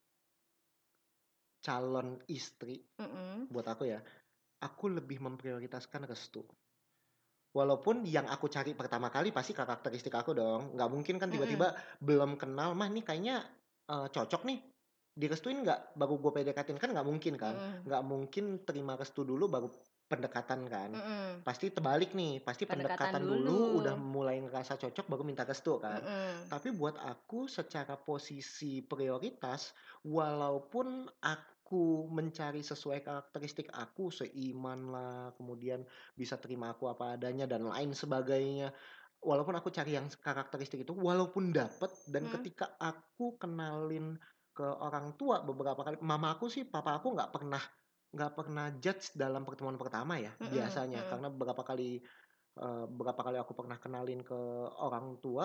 calon 1.61 2.21
istri 2.27 2.81
Mm-mm. 2.97 3.49
buat 3.49 3.65
aku 3.67 3.85
ya 3.85 4.01
aku 4.59 4.93
lebih 4.93 5.21
memprioritaskan 5.21 6.05
restu 6.05 6.45
walaupun 7.51 8.07
yang 8.07 8.27
aku 8.31 8.47
cari 8.47 8.73
pertama 8.79 9.11
kali 9.11 9.35
pasti 9.35 9.51
karakteristik 9.53 10.15
aku 10.15 10.35
dong. 10.35 10.75
Nggak 10.79 10.91
mungkin 10.91 11.17
kan 11.19 11.29
tiba-tiba 11.31 11.75
belum 11.99 12.39
kenal 12.39 12.75
mah 12.79 12.89
nih 12.91 13.05
kayaknya 13.05 13.37
eh, 13.91 14.07
cocok 14.11 14.43
nih. 14.47 14.59
Direstuin 15.11 15.67
nggak? 15.67 15.99
Baru 15.99 16.23
gue 16.23 16.31
PDKT 16.31 16.79
kan 16.79 16.91
nggak 16.95 17.07
mungkin 17.07 17.35
kan? 17.35 17.83
Nggak 17.83 18.03
mungkin 18.07 18.45
terima 18.63 18.95
restu 18.95 19.27
dulu 19.27 19.51
baru 19.51 19.69
pendekatan 20.11 20.67
kan? 20.67 20.91
Mm-mm. 20.91 21.47
pasti 21.47 21.71
terbalik 21.71 22.15
nih. 22.19 22.43
Pasti 22.43 22.67
Pendekatan 22.67 23.19
pendekatan, 23.19 23.23
dulu. 23.23 23.47
dulu. 23.47 23.79
udah 23.83 23.95
mulai 23.95 24.43
ngerasa 24.43 24.75
cocok 24.75 25.07
baru 25.07 25.23
minta 25.23 25.47
restu 25.47 25.79
kan? 25.79 26.03
Mm-mm. 26.03 26.51
tapi 26.51 26.75
buat 26.75 26.99
aku 26.99 27.47
secara 27.47 27.95
posisi 27.95 28.83
prioritas 28.83 29.71
walaupun 30.03 31.07
aku 31.23 31.60
mencari 32.17 32.59
sesuai 32.71 32.99
karakteristik 33.07 33.67
aku 33.83 34.03
seiman 34.19 34.81
lah 34.95 35.31
kemudian 35.37 35.81
bisa 36.21 36.35
terima 36.43 36.67
aku 36.75 36.85
apa 36.93 37.05
adanya 37.15 37.45
dan 37.53 37.63
lain 37.73 37.91
sebagainya 37.95 38.65
walaupun 39.29 39.55
aku 39.59 39.69
cari 39.77 39.91
yang 39.99 40.07
karakteristik 40.27 40.81
itu 40.85 40.93
walaupun 40.97 41.45
dapet 41.53 41.91
dan 42.09 42.25
Hmm. 42.25 42.33
ketika 42.35 42.65
aku 42.81 43.37
kenalin 43.43 44.17
ke 44.57 44.63
orang 44.65 45.07
tua 45.19 45.45
beberapa 45.49 45.81
kali 45.87 45.97
mama 46.03 46.35
aku 46.35 46.47
sih 46.55 46.63
papa 46.73 46.91
aku 46.99 47.07
nggak 47.17 47.31
pernah 47.35 47.63
nggak 48.15 48.33
pernah 48.39 48.65
judge 48.83 49.15
dalam 49.23 49.43
pertemuan 49.47 49.79
pertama 49.79 50.19
ya 50.19 50.31
Mm-mm, 50.41 50.51
biasanya 50.53 50.97
mm-mm. 50.97 51.09
karena 51.11 51.27
beberapa 51.31 51.63
kali 51.71 51.83
eh, 52.61 52.85
beberapa 52.91 53.21
kali 53.27 53.37
aku 53.43 53.53
pernah 53.59 53.79
kenalin 53.85 54.21
ke 54.29 54.35
orang 54.87 55.07
tua 55.23 55.45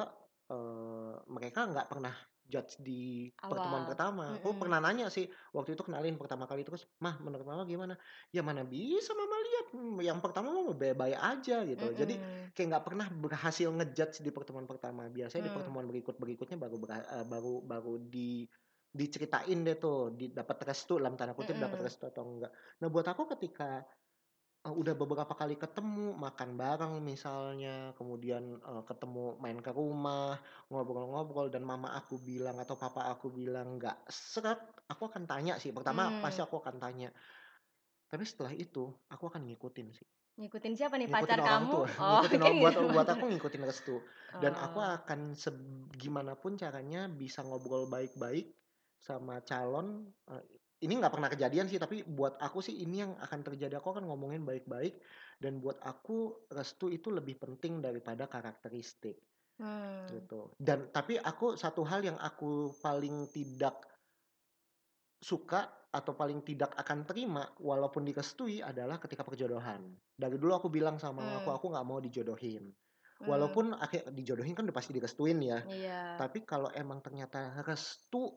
eee, 0.52 1.14
mereka 1.32 1.66
nggak 1.72 1.88
pernah 1.92 2.16
judge 2.46 2.78
di 2.86 3.34
pertemuan 3.50 3.84
Awal. 3.84 3.90
pertama. 3.90 4.38
Aku 4.38 4.54
Mhm. 4.54 4.62
pernah 4.62 4.78
nanya 4.84 5.10
sih, 5.10 5.26
waktu 5.56 5.74
itu 5.74 5.82
kenalin 5.86 6.14
pertama 6.22 6.46
kali 6.46 6.62
terus, 6.62 6.86
"Mah, 7.02 7.18
menurut 7.24 7.46
Mama 7.48 7.64
gimana?" 7.66 7.98
"Ya 8.30 8.46
mana 8.46 8.62
bisa 8.66 9.12
Mama 9.18 9.38
lihat, 9.42 9.66
mmm, 9.74 9.98
yang 10.06 10.20
pertama 10.22 10.54
mah 10.54 10.74
baik-baik 10.78 11.18
aja," 11.18 11.66
gitu. 11.66 11.90
Jadi 11.98 12.22
Mhm. 12.22 12.52
kayak 12.54 12.68
nggak 12.78 12.86
pernah 12.86 13.08
berhasil 13.10 13.70
nge-judge 13.74 14.22
di 14.22 14.30
pertemuan 14.30 14.70
pertama. 14.70 15.10
Biasanya 15.10 15.50
di 15.50 15.54
Mmm. 15.54 15.56
pertemuan 15.56 15.86
berikut-berikutnya 15.90 16.58
baru 16.62 16.78
bera 16.82 16.98
eee, 17.10 17.26
baru 17.26 17.54
baru 17.66 17.94
di 18.06 18.46
diceritain 18.96 19.60
deh 19.68 19.76
tuh, 19.82 20.14
di 20.16 20.32
dapat 20.32 20.58
restu 20.72 20.96
dalam 21.02 21.18
tanda 21.20 21.36
kutip 21.36 21.58
dapat 21.60 21.80
Mhm. 21.80 21.92
restu 21.92 22.08
atau 22.08 22.24
enggak. 22.26 22.52
Nah, 22.80 22.88
buat 22.94 23.04
aku 23.12 23.28
ketika, 23.36 23.84
udah 24.74 24.94
beberapa 24.98 25.34
kali 25.38 25.56
ketemu, 25.60 26.16
makan 26.26 26.50
bareng 26.62 26.94
misalnya, 27.04 27.94
kemudian, 27.98 28.44
eee, 28.64 28.82
ketemu 28.90 29.38
main 29.44 29.60
ke 29.62 29.72
rumah, 29.76 30.42
ngobrol-ngobrol 30.72 31.48
dan 31.54 31.64
mama 31.68 31.94
aku 32.00 32.16
bilang 32.30 32.58
atau 32.64 32.76
papa 32.80 33.02
aku 33.14 33.28
bilang 33.30 33.78
nggak 33.78 34.08
sreg, 34.10 34.60
aku 34.92 35.04
akan 35.12 35.24
tanya 35.30 35.54
sih. 35.62 35.70
Pertama 35.76 36.18
pasti 36.24 36.40
Mmm. 36.40 36.46
aku 36.46 36.56
akan 36.64 36.78
tanya. 36.82 37.10
Tapi 38.12 38.24
setelah 38.28 38.54
itu, 38.56 38.94
aku 39.14 39.24
akan 39.32 39.44
ngikutin 39.50 39.90
sih. 39.98 40.08
Ngikutin 40.40 40.74
siapa 40.76 40.96
nih? 41.00 41.08
Ngikutin 41.08 41.14
Pacar 41.14 41.40
orang 41.40 41.64
kamu? 41.64 41.72
tua, 41.72 41.86
Oh, 42.02 42.22
ngikutin 42.26 42.42
orang 42.46 42.60
buat 42.62 42.76
gitu. 42.76 42.86
buat 42.90 43.08
aku 43.08 43.30
ngikutin 43.30 43.64
restu. 43.70 44.10
Dan 44.42 44.58
aku 44.58 44.82
Oh. 44.82 44.96
akan 44.98 45.38
seb 45.38 45.58
gimana 45.94 46.34
pun 46.40 46.58
caranya 46.58 47.06
bisa 47.12 47.46
ngobrol 47.46 47.86
baik-baik 47.86 48.58
sama 48.98 49.46
calon, 49.46 50.10
eee, 50.26 50.44
ini 50.86 51.02
nggak 51.02 51.14
pernah 51.14 51.30
kejadian 51.30 51.66
sih, 51.66 51.82
tapi 51.82 52.06
buat 52.06 52.38
aku 52.38 52.62
sih 52.62 52.86
ini 52.86 53.02
yang 53.02 53.18
akan 53.18 53.42
terjadi. 53.42 53.82
Aku 53.82 53.92
akan 53.92 54.06
ngomongin 54.06 54.46
baik-baik 54.46 55.02
dan 55.42 55.58
buat 55.58 55.82
aku 55.82 56.48
restu 56.54 56.94
itu 56.94 57.10
lebih 57.10 57.42
penting 57.42 57.82
daripada 57.82 58.30
karakteristik, 58.30 59.18
Mmm. 59.58 60.14
gitu. 60.14 60.54
Dan 60.56 60.94
tapi 60.94 61.18
aku 61.18 61.58
satu 61.58 61.82
hal 61.84 62.06
yang 62.06 62.18
aku 62.22 62.72
paling 62.80 63.34
tidak 63.34 63.82
suka 65.20 65.66
atau 65.90 66.14
paling 66.14 66.44
tidak 66.46 66.76
akan 66.78 67.08
terima 67.08 67.50
walaupun 67.58 68.06
direstui 68.06 68.62
adalah 68.62 69.02
ketika 69.02 69.26
perjodohan. 69.26 69.82
Dari 70.14 70.38
dulu 70.38 70.54
aku 70.54 70.68
bilang 70.70 71.02
sama 71.02 71.26
mama 71.26 71.42
aku, 71.42 71.50
aku 71.50 71.66
nggak 71.74 71.88
mau 71.88 71.98
dijodohin. 71.98 72.70
Mmm. 72.70 73.26
Walaupun 73.26 73.74
akhir 73.80 74.12
dijodohin 74.12 74.54
kan 74.54 74.68
udah 74.68 74.76
pasti 74.76 74.92
direstuin 74.94 75.40
ya. 75.42 75.64
Iya. 75.66 76.20
Tapi 76.20 76.46
kalau 76.46 76.70
emang 76.76 77.00
ternyata 77.02 77.64
restu 77.64 78.28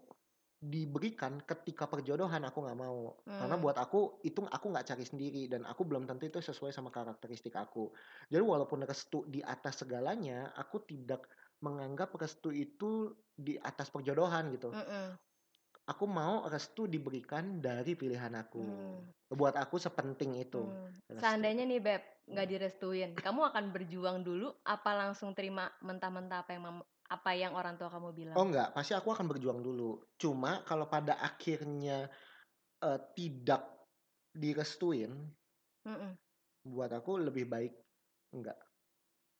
diberikan 0.58 1.38
ketika 1.46 1.86
perjodohan, 1.86 2.42
aku 2.42 2.58
nggak 2.66 2.78
mau. 2.78 3.14
Karena 3.38 3.54
Mmm. 3.54 3.62
buat 3.62 3.78
aku 3.78 4.18
itu 4.26 4.42
aku 4.42 4.66
nggak 4.74 4.86
cari 4.90 5.04
sendiri 5.06 5.42
dan 5.46 5.62
aku 5.62 5.86
belum 5.86 6.04
tentu 6.10 6.26
itu 6.26 6.38
sesuai 6.42 6.74
sama 6.74 6.90
karakteristik 6.90 7.54
aku. 7.54 7.94
Jadi 8.32 8.42
walaupun 8.42 8.82
restu 8.82 9.22
di 9.30 9.38
atas 9.46 9.86
segalanya, 9.86 10.50
aku 10.58 10.82
tidak 10.82 11.30
menganggap 11.62 12.10
restu 12.18 12.50
itu 12.50 13.14
di 13.38 13.54
atas 13.62 13.90
perjodohan 13.94 14.50
gitu. 14.54 14.70
Mhm. 14.72 15.18
Aku 15.92 16.04
mau 16.18 16.34
restu 16.52 16.82
diberikan 16.94 17.44
dari 17.66 17.92
pilihan 18.00 18.34
aku. 18.42 18.64
Mmm. 18.64 19.12
Buat 19.40 19.54
aku 19.62 19.76
sepenting 19.86 20.32
itu 20.44 20.62
restu. 21.08 21.18
Seandainya 21.20 21.64
nih 21.66 21.80
Beb, 21.82 22.02
nggak 22.30 22.46
Mmm. 22.46 22.52
direstuin, 22.52 23.10
kamu 23.18 23.40
akan 23.50 23.64
berjuang 23.74 24.18
dulu 24.22 24.54
apa 24.62 24.90
langsung 24.94 25.34
terima 25.34 25.64
mentah-mentah 25.82 26.38
apa 26.46 26.50
yang 26.54 26.64
apa 27.08 27.30
yang 27.36 27.52
orang 27.56 27.74
tua 27.80 27.88
kamu 27.88 28.10
bilang? 28.12 28.40
Oh 28.40 28.44
enggak, 28.44 28.76
pasti 28.76 28.92
aku 28.92 29.08
akan 29.16 29.26
berjuang 29.32 29.60
dulu. 29.64 30.04
Cuma 30.20 30.60
kalau 30.68 30.84
pada 30.92 31.16
akhirnya, 31.16 32.12
eee, 32.82 33.00
tidak 33.16 33.62
direstuin 34.34 35.12
Mhm. 35.84 36.18
buat 36.66 36.90
aku 36.90 37.22
lebih 37.22 37.46
baik 37.46 37.72
enggak. 38.34 38.58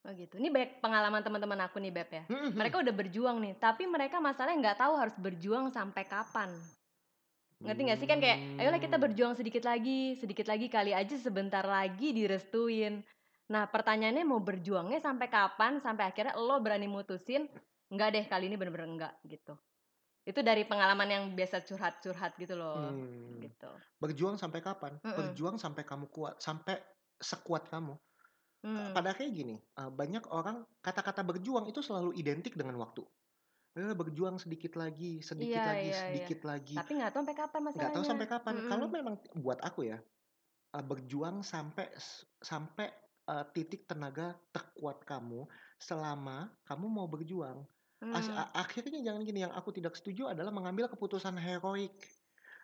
Oh 0.07 0.15
gitu. 0.15 0.39
Ini 0.39 0.49
banyak 0.55 0.71
pengalaman 0.79 1.23
teman-teman 1.27 1.59
aku 1.67 1.83
nih 1.83 1.91
Beb 1.91 2.11
ya. 2.15 2.25
Mhm. 2.29 2.55
Mereka 2.55 2.79
udah 2.87 2.95
berjuang 2.95 3.37
nih, 3.43 3.59
tapi 3.59 3.85
mereka 3.91 4.23
masalahnya 4.23 4.59
nggak 4.63 4.79
tahu 4.83 4.95
harus 4.95 5.17
berjuang 5.19 5.75
sampai 5.75 6.07
kapan. 6.07 6.71
Ngerti 7.65 7.81
nggak 7.87 7.99
sih? 8.01 8.09
Kan 8.11 8.21
kayak, 8.23 8.39
ayolah 8.61 8.81
kita 8.83 8.97
Mmm. 8.97 9.03
berjuang 9.03 9.35
sedikit 9.39 9.65
lagi, 9.67 10.15
sedikit 10.19 10.47
lagi, 10.49 10.67
kali 10.71 10.93
aja 10.95 11.17
sebentar 11.19 11.65
lagi 11.67 12.15
direstuin. 12.17 13.03
Nah, 13.49 13.65
pertanyaannya 13.73 14.25
mau 14.29 14.41
berjuangnya 14.45 15.01
sampai 15.01 15.29
kapan? 15.33 15.81
Sampai 15.81 16.05
akhirnya 16.13 16.37
lo 16.37 16.61
berani 16.61 16.85
mutusin, 16.85 17.49
enggak 17.89 18.09
deh 18.13 18.25
kali 18.29 18.45
ini 18.53 18.57
bener-bener 18.61 18.89
enggak 18.93 19.13
gitu. 19.25 19.57
Itu 20.25 20.41
dari 20.45 20.65
pengalaman 20.69 21.09
yang 21.11 21.25
biasa 21.39 21.65
curhat-curhat 21.69 22.37
gitu 22.43 22.55
loh. 22.61 22.77
Mmm. 22.77 23.41
Gitu. 23.41 23.83
Berjuang 24.03 24.37
sampai 24.37 24.61
kapan? 24.61 25.01
Mhm. 25.05 25.41
Berjuang 25.41 25.57
sampai 25.57 25.83
kamu 25.89 26.07
kuat, 26.13 26.39
sampai 26.45 26.77
sekuat 27.19 27.69
kamu. 27.73 27.97
Mmm. 28.65 28.99
pada 28.99 29.13
akhirnya 29.15 29.33
gini, 29.35 29.57
eee, 29.79 29.91
banyak 29.93 30.25
orang 30.33 30.67
kata-kata 30.85 31.23
berjuang 31.27 31.67
itu 31.71 31.81
selalu 31.85 32.13
identik 32.19 32.55
dengan 32.59 32.77
waktu. 32.83 33.05
Ayolah 33.79 33.97
berjuang 33.99 34.37
sedikit 34.43 34.75
lagi, 34.79 35.21
sedikit 35.25 35.63
Iya 35.63 35.63
lagi, 35.69 35.89
iya 35.89 36.01
iya. 36.15 36.29
sedikit 36.31 36.43
lagi. 36.47 36.77
Tapi 36.77 36.91
nggak 36.99 37.11
tahu 37.15 37.23
sampai 37.23 37.37
kapan 37.41 37.63
Nggak 37.77 37.91
tahu 37.95 38.05
masalahnya. 38.05 38.11
sampai 38.11 38.27
kapan. 38.31 38.57
Kalau 38.65 38.87
Mhm. 38.87 38.93
memang 38.93 39.21
buat 39.39 39.61
aku 39.63 39.89
ya, 39.93 39.99
eee, 40.77 40.85
berjuang 40.87 41.43
sampai 41.47 41.93
sampai, 42.43 42.89
eee, 43.29 43.45
titik 43.55 43.85
tenaga 43.85 44.41
terkuat 44.51 45.05
kamu 45.05 45.45
selama 45.79 46.57
kamu 46.65 46.87
mau 46.89 47.07
berjuang. 47.07 47.69
As 48.09 48.31
a 48.33 48.49
akhirnya 48.57 49.05
jangan 49.05 49.21
gini, 49.27 49.45
yang 49.45 49.53
aku 49.53 49.75
tidak 49.75 49.93
setuju 49.99 50.33
adalah 50.33 50.49
mengambil 50.55 50.89
keputusan 50.89 51.37
heroik. 51.37 51.93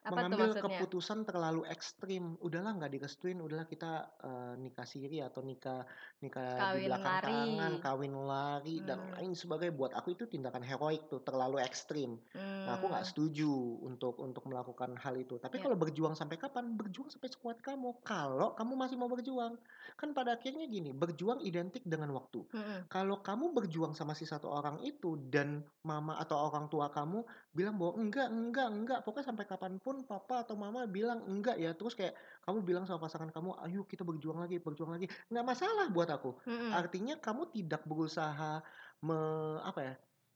Apa 0.05 0.21
tuh 0.29 0.37
Mengambil 0.37 0.45
maksudnya? 0.45 0.85
keputusan 0.93 1.25
terlalu 1.25 1.65
ekstrim. 1.65 2.37
Udahlah 2.37 2.77
nggak 2.77 2.93
direstuin, 2.93 3.41
udahlah 3.41 3.65
kita, 3.65 3.87
eee, 4.21 4.53
nikah 4.61 4.85
siri 4.85 5.17
atau 5.25 5.41
nikah 5.41 5.89
nikah 6.21 6.69
di 6.69 6.77
Kawin 6.77 6.85
belakang 6.85 7.17
tangan, 7.25 7.73
lari. 7.73 7.81
kawin 7.81 8.13
lari 8.13 8.85
dan 8.85 9.01
Mmm. 9.01 9.17
lain 9.17 9.33
sebagainya. 9.33 9.73
Buat 9.81 9.93
aku 9.97 10.13
itu 10.13 10.29
tindakan 10.29 10.61
heroik 10.61 11.09
tuh, 11.09 11.25
terlalu 11.25 11.57
ekstrim. 11.65 12.21
Nah, 12.69 12.77
aku 12.77 12.85
nggak 12.93 13.07
Mmm. 13.07 13.15
setuju 13.17 13.49
untuk 13.81 14.21
untuk 14.21 14.45
melakukan 14.45 14.93
hal 15.01 15.17
itu. 15.17 15.41
Tapi 15.41 15.57
Iya. 15.57 15.65
kalau 15.65 15.77
berjuang 15.81 16.13
sampai 16.13 16.37
kapan? 16.37 16.77
Berjuang 16.77 17.09
sampai 17.09 17.33
sekuat 17.33 17.65
kamu. 17.65 18.05
Kalau 18.05 18.53
kamu 18.53 18.77
masih 18.77 19.01
mau 19.01 19.09
berjuang. 19.09 19.65
Kan 19.97 20.13
pada 20.13 20.37
akhirnya 20.37 20.69
gini, 20.69 20.93
berjuang 20.93 21.41
identik 21.41 21.89
dengan 21.89 22.13
waktu. 22.13 22.45
Mhm. 22.53 22.89
Kalau 22.93 23.25
kamu 23.25 23.57
berjuang 23.57 23.97
sama 23.97 24.13
si 24.13 24.29
satu 24.29 24.45
orang 24.53 24.77
itu 24.85 25.17
dan 25.33 25.65
mama 25.89 26.21
atau 26.21 26.37
orang 26.37 26.69
tua 26.69 26.93
kamu 26.93 27.25
bilang 27.55 27.79
bahwa, 27.81 27.97
"Enggak 28.03 28.29
enggak 28.35 28.69
enggak, 28.75 28.99
pokoknya 29.07 29.27
sampai 29.33 29.47
kapan 29.49 29.75
pun 29.79 30.03
papa 30.05 30.43
atau 30.45 30.55
mama 30.59 30.85
bilang 30.91 31.23
enggak 31.25 31.57
ya." 31.63 31.71
Terus 31.79 31.95
kayak 31.95 32.15
kamu 32.45 32.59
bilang 32.67 32.85
sama 32.85 33.01
pasangan 33.07 33.31
kamu, 33.31 33.55
"Ayo 33.65 33.87
kita 33.87 34.03
berjuang 34.03 34.39
lagi 34.43 34.59
berjuang 34.61 34.93
lagi." 34.95 35.07
Nggak 35.31 35.47
masalah 35.47 35.87
buat 35.95 36.11
aku. 36.11 36.37
Mhm. 36.47 36.71
Artinya 36.75 37.15
kamu 37.23 37.55
tidak 37.55 37.83
berusaha 37.89 38.61
me 39.07 39.19
apa 39.63 39.81
ya, 39.81 39.95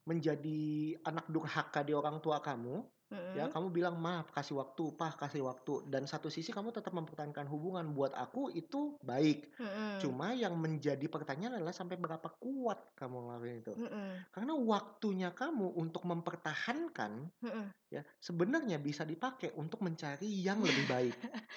menjadi 0.09 0.61
anak 1.05 1.27
durhaka 1.29 1.85
di 1.85 1.93
orang 1.93 2.23
tua 2.25 2.41
kamu, 2.41 2.87
ya. 3.35 3.47
Mhm. 3.47 3.53
Kamu 3.53 3.69
bilang, 3.73 3.97
"Ma, 4.01 4.25
kasih 4.27 4.57
waktu, 4.61 4.95
Pa, 4.99 5.15
kasih 5.17 5.43
waktu." 5.47 5.89
Dan 5.89 6.05
satu 6.09 6.29
sisi 6.33 6.51
kamu 6.55 6.71
tetap 6.75 6.93
mempertahankan 6.97 7.47
hubungan. 7.49 7.93
Buat 7.97 8.13
aku 8.17 8.51
itu 8.53 8.97
baik. 9.05 9.53
Mhm. 9.59 9.99
Cuma 10.01 10.33
yang 10.37 10.55
menjadi 10.59 11.05
pertanyaan 11.11 11.59
adalah 11.61 11.75
sampai 11.75 11.97
berapa 11.99 12.29
kuat 12.41 12.95
kamu 12.99 13.17
ngelakuin 13.29 13.57
itu. 13.65 13.75
Mhm. 13.77 14.27
Karena 14.35 14.55
waktunya 14.57 15.31
kamu 15.35 15.75
untuk 15.77 16.05
mempertahankan, 16.07 17.31
Mhm. 17.43 17.71
ya, 17.93 18.03
sebenarnya 18.21 18.79
bisa 18.83 19.05
dipakai 19.09 19.55
untuk 19.57 19.81
mencari 19.87 20.29
yang 20.45 20.61
lebih 20.65 20.87
baik. 20.89 21.17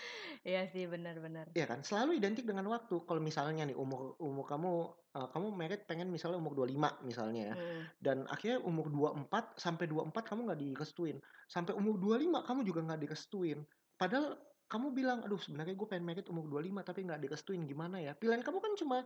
Iya 0.50 0.62
sih, 0.74 0.86
bener. 0.94 1.16
Iya 1.52 1.68
kan? 1.68 1.84
Selalu 1.84 2.16
identik 2.16 2.48
dengan 2.48 2.64
waktu. 2.72 3.04
Kalau 3.04 3.20
misalnya 3.20 3.68
nih 3.68 3.76
umur 3.76 4.16
umur 4.24 4.48
kamu, 4.48 4.72
eee, 5.12 5.28
kamu 5.36 5.48
married 5.52 5.84
pengen 5.84 6.08
misalnya 6.08 6.40
umur 6.40 6.56
25 6.56 6.96
misalnya 7.04 7.42
ya, 7.52 7.56
Mhm. 7.56 7.92
dan 8.00 8.24
akhirnya 8.32 8.64
umur 8.64 8.88
24 8.88 9.60
sampai 9.60 9.84
24 9.92 10.32
kamu 10.32 10.48
nggak 10.48 10.62
direstuin. 10.64 11.20
Sampai 11.52 11.76
umur 11.76 12.00
25 12.00 12.48
kamu 12.48 12.64
juga 12.64 12.80
nggak 12.88 13.02
direstuin. 13.04 13.68
Padahal 14.00 14.40
kamu 14.72 14.96
bilang, 14.96 15.20
"Aduh 15.28 15.36
sebenarnya 15.36 15.76
gue 15.76 15.88
pengen 15.92 16.08
married 16.08 16.32
umur 16.32 16.48
25 16.48 16.80
tapi 16.88 17.04
nggak 17.04 17.20
direstuin, 17.28 17.68
gimana 17.68 18.00
ya?" 18.00 18.16
Pilihan 18.16 18.40
kamu 18.40 18.64
kan 18.64 18.74
cuma 18.80 18.98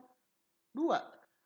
2, 0.76 1.00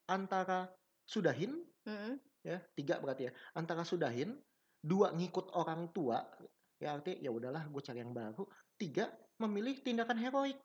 antara 0.10 0.76
sudahin, 1.08 1.66
Mhm. 1.86 2.20
ya 2.44 2.60
3 2.76 3.00
berarti 3.04 3.30
ya, 3.30 3.34
antara 3.56 3.84
sudahin, 3.88 4.40
2 4.84 5.16
ngikut 5.16 5.56
orang 5.56 5.92
tua, 5.96 6.24
ya 6.84 6.96
artinya, 7.00 7.20
"Ya 7.28 7.32
udahlah 7.34 7.64
gue 7.72 7.82
cari 7.84 8.00
yang 8.04 8.14
baru." 8.16 8.46
3 8.80 9.16
memilih 9.40 9.80
tindakan 9.86 10.20
heroik. 10.20 10.62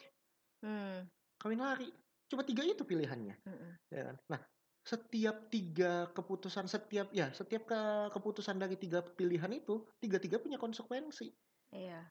Mmm. 0.62 1.10
Kawin 1.40 1.60
lari. 1.62 1.90
Cuma 2.30 2.42
3 2.46 2.62
itu 2.66 2.82
pilihannya, 2.86 3.36
Mhm. 3.46 3.78
ya 3.92 4.02
kan? 4.12 4.16
Nah, 4.30 4.40
setiap 4.84 5.48
3 5.52 6.12
keputusan, 6.16 6.66
setiap 6.68 7.08
ya 7.16 7.32
setiap 7.32 7.62
ke 7.70 7.80
keputusan 8.14 8.56
dari 8.62 8.76
3 8.80 9.00
pilihan 9.18 9.50
itu, 9.52 9.88
tiga-tiga 10.02 10.36
punya 10.40 10.56
konsekuensi. 10.60 11.34
Iya. 11.72 12.10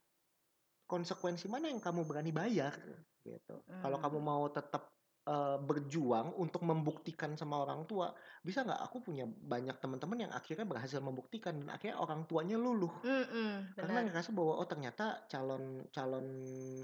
Konsekuensi 0.89 1.47
mana 1.47 1.71
yang 1.71 1.79
kamu 1.79 2.03
berani 2.03 2.35
bayar, 2.35 2.75
gitu. 3.23 3.63
Kalau 3.79 3.95
kamu 4.03 4.19
Mmm. 4.19 4.23
mau 4.23 4.43
tetap, 4.51 4.91
eee, 5.23 5.57
berjuang 5.63 6.35
untuk 6.35 6.59
membuktikan 6.67 7.39
sama 7.39 7.63
orang 7.63 7.87
tua, 7.87 8.11
bisa 8.43 8.67
nggak? 8.67 8.81
Aku 8.91 8.99
punya 8.99 9.23
banyak 9.23 9.79
teman-teman 9.79 10.27
yang 10.27 10.33
akhirnya 10.35 10.67
berhasil 10.67 10.99
membuktikan 10.99 11.55
dan 11.63 11.71
akhirnya 11.71 12.03
orang 12.03 12.27
tuanya 12.27 12.59
luluh. 12.59 12.91
Mhm, 13.01 13.73
Karena 13.79 14.01
benar. 14.01 14.07
ngerasa 14.07 14.31
bahwa, 14.35 14.59
oh 14.61 14.67
ternyata 14.69 15.25
calon 15.31 15.87
calon 15.95 16.27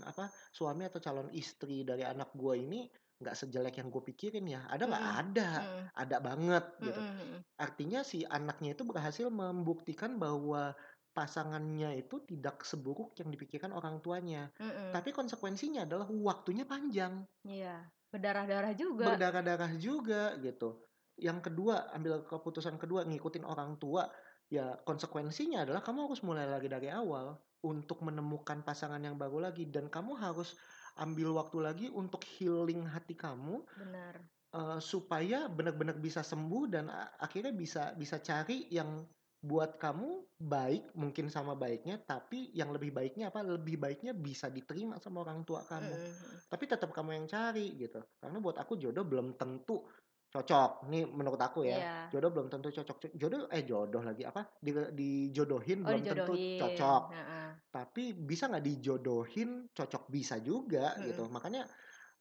apa, 0.05 0.31
suami 0.55 0.83
atau 0.89 0.99
calon 1.03 1.29
istri 1.35 1.83
dari 1.87 2.03
anak 2.07 2.33
gua 2.35 2.55
ini 2.59 2.89
nggak 3.19 3.35
sejelek 3.35 3.75
yang 3.83 3.91
gue 3.91 4.03
pikirin 4.03 4.47
ya. 4.47 4.63
Ada 4.71 4.83
nggak? 4.87 5.03
Mm-mm. 5.03 5.19
Ada, 5.21 5.49
Mm-mm. 5.59 5.83
ada 5.91 6.17
banget 6.23 6.65
gitu. 6.79 6.99
Mm-mm, 6.99 7.15
mm-mm. 7.19 7.39
Artinya 7.59 7.99
si 8.07 8.23
anaknya 8.23 8.73
itu 8.73 8.83
berhasil 8.87 9.27
membuktikan 9.27 10.15
bahwa 10.15 10.71
pasangannya 11.11 11.99
itu 11.99 12.23
tidak 12.23 12.63
seburuk 12.63 13.11
yang 13.19 13.27
dipikirkan 13.27 13.75
orang 13.75 13.99
tuanya. 13.99 14.47
Mm-mm. 14.55 14.95
Tapi 14.95 15.11
konsekuensinya 15.11 15.83
adalah 15.83 16.07
waktunya 16.07 16.63
panjang, 16.63 17.27
Iya, 17.43 17.83
berdarah-darah 18.07 18.73
juga. 18.73 19.05
berdarah-darah 19.11 19.71
juga 19.75 20.39
gitu. 20.39 20.79
Yang 21.19 21.51
kedua, 21.51 21.91
ambil 21.91 22.23
keputusan 22.23 22.79
kedua 22.79 23.03
ngikutin 23.03 23.43
orang 23.43 23.75
tua, 23.75 24.07
ya 24.47 24.79
konsekuensinya 24.87 25.67
adalah 25.67 25.83
kamu 25.83 26.07
harus 26.07 26.23
mulai 26.23 26.47
lagi 26.47 26.71
dari 26.71 26.87
awal 26.87 27.35
untuk 27.59 27.99
menemukan 28.07 28.63
pasangan 28.63 29.03
yang 29.03 29.19
baru 29.19 29.51
lagi 29.51 29.67
dan 29.67 29.91
kamu 29.91 30.15
harus 30.15 30.55
ambil 30.99 31.29
waktu 31.39 31.57
lagi 31.63 31.85
untuk 32.01 32.21
healing 32.27 32.83
hati 32.85 33.15
kamu 33.15 33.63
Benar. 33.79 34.15
eh, 34.59 34.79
supaya 34.81 35.47
benar-benar 35.47 35.97
bisa 36.01 36.21
sembuh 36.25 36.63
dan 36.73 36.85
akhirnya 37.19 37.53
bisa 37.53 37.81
bisa 37.95 38.17
cari 38.19 38.67
yang 38.71 39.05
buat 39.39 39.79
kamu 39.79 40.35
baik 40.35 40.91
mungkin 40.99 41.31
sama 41.31 41.55
baiknya 41.55 42.03
tapi 42.03 42.51
yang 42.51 42.75
lebih 42.75 42.91
baiknya 42.91 43.31
apa 43.31 43.39
lebih 43.39 43.79
baiknya 43.79 44.11
bisa 44.11 44.51
diterima 44.51 44.99
sama 44.99 45.23
orang 45.23 45.47
tua 45.47 45.63
kamu 45.63 45.95
Mm-mm. 45.95 46.43
tapi 46.51 46.67
tetap 46.67 46.91
kamu 46.91 47.23
yang 47.23 47.27
cari 47.31 47.71
gitu 47.79 48.03
karena 48.19 48.37
buat 48.43 48.59
aku 48.59 48.75
jodoh 48.75 49.07
belum 49.07 49.39
tentu 49.39 49.87
cocok 50.29 50.85
nih 50.93 51.09
menurut 51.09 51.41
aku 51.41 51.65
ya 51.65 51.77
Iya. 51.81 51.93
jodoh 52.13 52.29
belum 52.29 52.47
tentu 52.53 52.69
cocok 52.69 53.17
jodoh 53.17 53.49
eh 53.49 53.65
jodoh 53.65 54.05
lagi 54.05 54.21
apa 54.21 54.45
di, 54.61 54.69
dijodohin 54.93 55.81
Oh 55.81 55.89
belum 55.89 56.01
tentu 56.05 56.33
dijodohin. 56.37 56.59
cocok 56.61 57.03
Heeh. 57.09 57.49
tapi 57.73 58.03
bisa 58.13 58.45
nggak 58.45 58.65
dijodohin 58.65 59.49
cocok 59.73 60.03
bisa 60.07 60.37
juga 60.37 60.93
gitu 61.01 61.25
Mm-mm. 61.25 61.33
makanya 61.33 61.65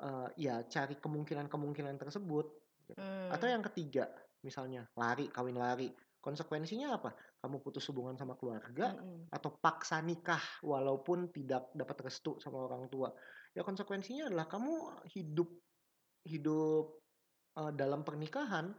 eh, 0.00 0.28
ya 0.40 0.64
cari 0.64 0.96
kemungkinan-kemungkinan 0.96 1.96
tersebut 1.96 2.46
Mm. 2.88 3.28
atau 3.28 3.44
yang 3.44 3.60
ketiga 3.68 4.08
misalnya 4.40 4.88
lari 4.96 5.28
kawin 5.28 5.60
lari 5.60 5.92
konsekuensinya 6.24 6.96
apa 6.96 7.12
kamu 7.36 7.60
putus 7.60 7.84
hubungan 7.92 8.16
sama 8.16 8.32
keluarga 8.40 8.96
Mm-mm. 8.96 9.28
atau 9.28 9.60
paksa 9.60 10.00
nikah 10.00 10.40
walaupun 10.64 11.28
tidak 11.28 11.68
dapat 11.76 12.08
restu 12.08 12.40
sama 12.40 12.64
orang 12.64 12.88
tua 12.88 13.12
ya 13.52 13.60
konsekuensinya 13.60 14.32
adalah 14.32 14.48
kamu 14.48 15.04
hidup 15.12 15.52
hidup 16.24 16.97
eh, 17.58 17.72
dalam 17.74 18.06
pernikahan 18.06 18.70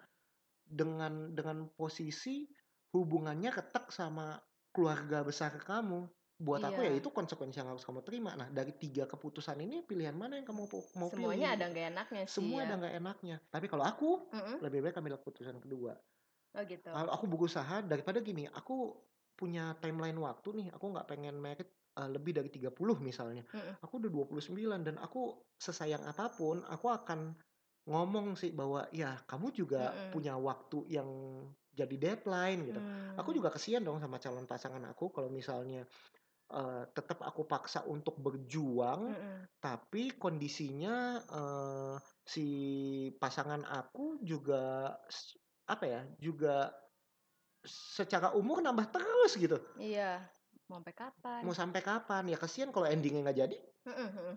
dengan 0.64 1.34
dengan 1.34 1.68
posisi 1.74 2.46
hubungannya 2.94 3.52
ketek 3.52 3.90
sama 3.92 4.38
keluarga 4.70 5.26
besar 5.26 5.58
kamu 5.58 6.06
buat 6.40 6.64
aku 6.64 6.80
ya 6.88 6.96
Iya. 6.96 7.04
itu 7.04 7.12
konsekuensi 7.12 7.60
yang 7.60 7.76
harus 7.76 7.84
kamu 7.84 8.00
terima 8.00 8.32
nah 8.32 8.48
dari 8.48 8.72
tiga 8.72 9.04
keputusan 9.04 9.60
ini 9.60 9.84
pilihan 9.84 10.16
mana 10.16 10.40
yang 10.40 10.48
kamu 10.48 10.72
mau 10.96 11.12
Semuanya 11.12 11.52
pilih 11.52 11.58
ada 11.60 11.66
nggak 11.68 11.86
enaknya 11.92 12.24
sih 12.30 12.36
semua 12.40 12.64
ya. 12.64 12.66
ada 12.72 12.74
nggak 12.80 12.96
enaknya 12.96 13.38
tapi 13.52 13.66
kalau 13.68 13.84
aku 13.84 14.10
Mm-mm. 14.32 14.56
lebih 14.64 14.80
baik 14.88 14.96
ambil 14.98 15.20
keputusan 15.20 15.60
kedua 15.60 16.00
Oh 16.58 16.64
gitu. 16.66 16.90
kalau 16.90 17.14
aku 17.14 17.30
berusaha 17.30 17.86
daripada 17.86 18.26
gini, 18.26 18.50
aku 18.50 18.98
punya 19.38 19.78
timeline 19.78 20.18
waktu 20.18 20.50
nih, 20.58 20.68
aku 20.74 20.90
nggak 20.90 21.06
pengen 21.06 21.38
merit 21.38 21.70
uh, 21.94 22.10
lebih 22.10 22.34
dari 22.34 22.50
30 22.50 22.74
misalnya. 23.06 23.46
Mm-mm. 23.54 23.78
Aku 23.86 24.02
udah 24.02 24.10
29 24.10 24.58
dan 24.82 24.98
aku 24.98 25.38
sesayang 25.62 26.02
apa 26.10 26.34
pun, 26.34 26.66
aku 26.66 26.90
akan 26.90 27.38
ngomong 27.90 28.38
sih 28.38 28.54
bahwa 28.54 28.86
ya 28.94 29.18
kamu 29.26 29.50
juga 29.52 29.90
Mm-mm. 29.90 30.10
punya 30.14 30.38
waktu 30.38 30.86
yang 30.94 31.10
jadi 31.74 31.96
deadline 31.98 32.70
gitu. 32.70 32.80
Aku 33.18 33.34
Mm. 33.34 33.38
juga 33.42 33.50
kesian 33.50 33.82
dong 33.82 33.98
sama 33.98 34.22
calon 34.22 34.46
pasangan 34.46 34.84
aku 34.88 35.10
kalau 35.10 35.28
misalnya 35.34 35.84
uh, 36.54 36.86
tetap 36.94 37.22
aku 37.26 37.46
paksa 37.50 37.86
untuk 37.86 38.18
berjuang 38.22 39.14
Mm-mm. 39.14 39.38
tapi 39.60 40.16
kondisinya 40.16 41.20
eh, 41.20 41.96
si 42.24 42.48
pasangan 43.20 43.68
aku 43.68 44.24
juga 44.24 44.96
apa 45.68 45.84
ya 45.86 46.02
juga 46.18 46.72
secara 47.68 48.32
umur 48.34 48.64
nambah 48.64 48.88
terus 48.88 49.36
gitu 49.36 49.60
Iya. 49.76 50.24
Mau 50.70 50.78
sampai 50.78 50.94
kapan? 50.94 51.42
mau 51.46 51.56
sampai 51.58 51.82
kapan 51.82 52.24
ya 52.30 52.38
kesian 52.38 52.70
kalau 52.70 52.86
endingnya 52.86 53.22
nggak 53.26 53.40
jadi. 53.44 53.58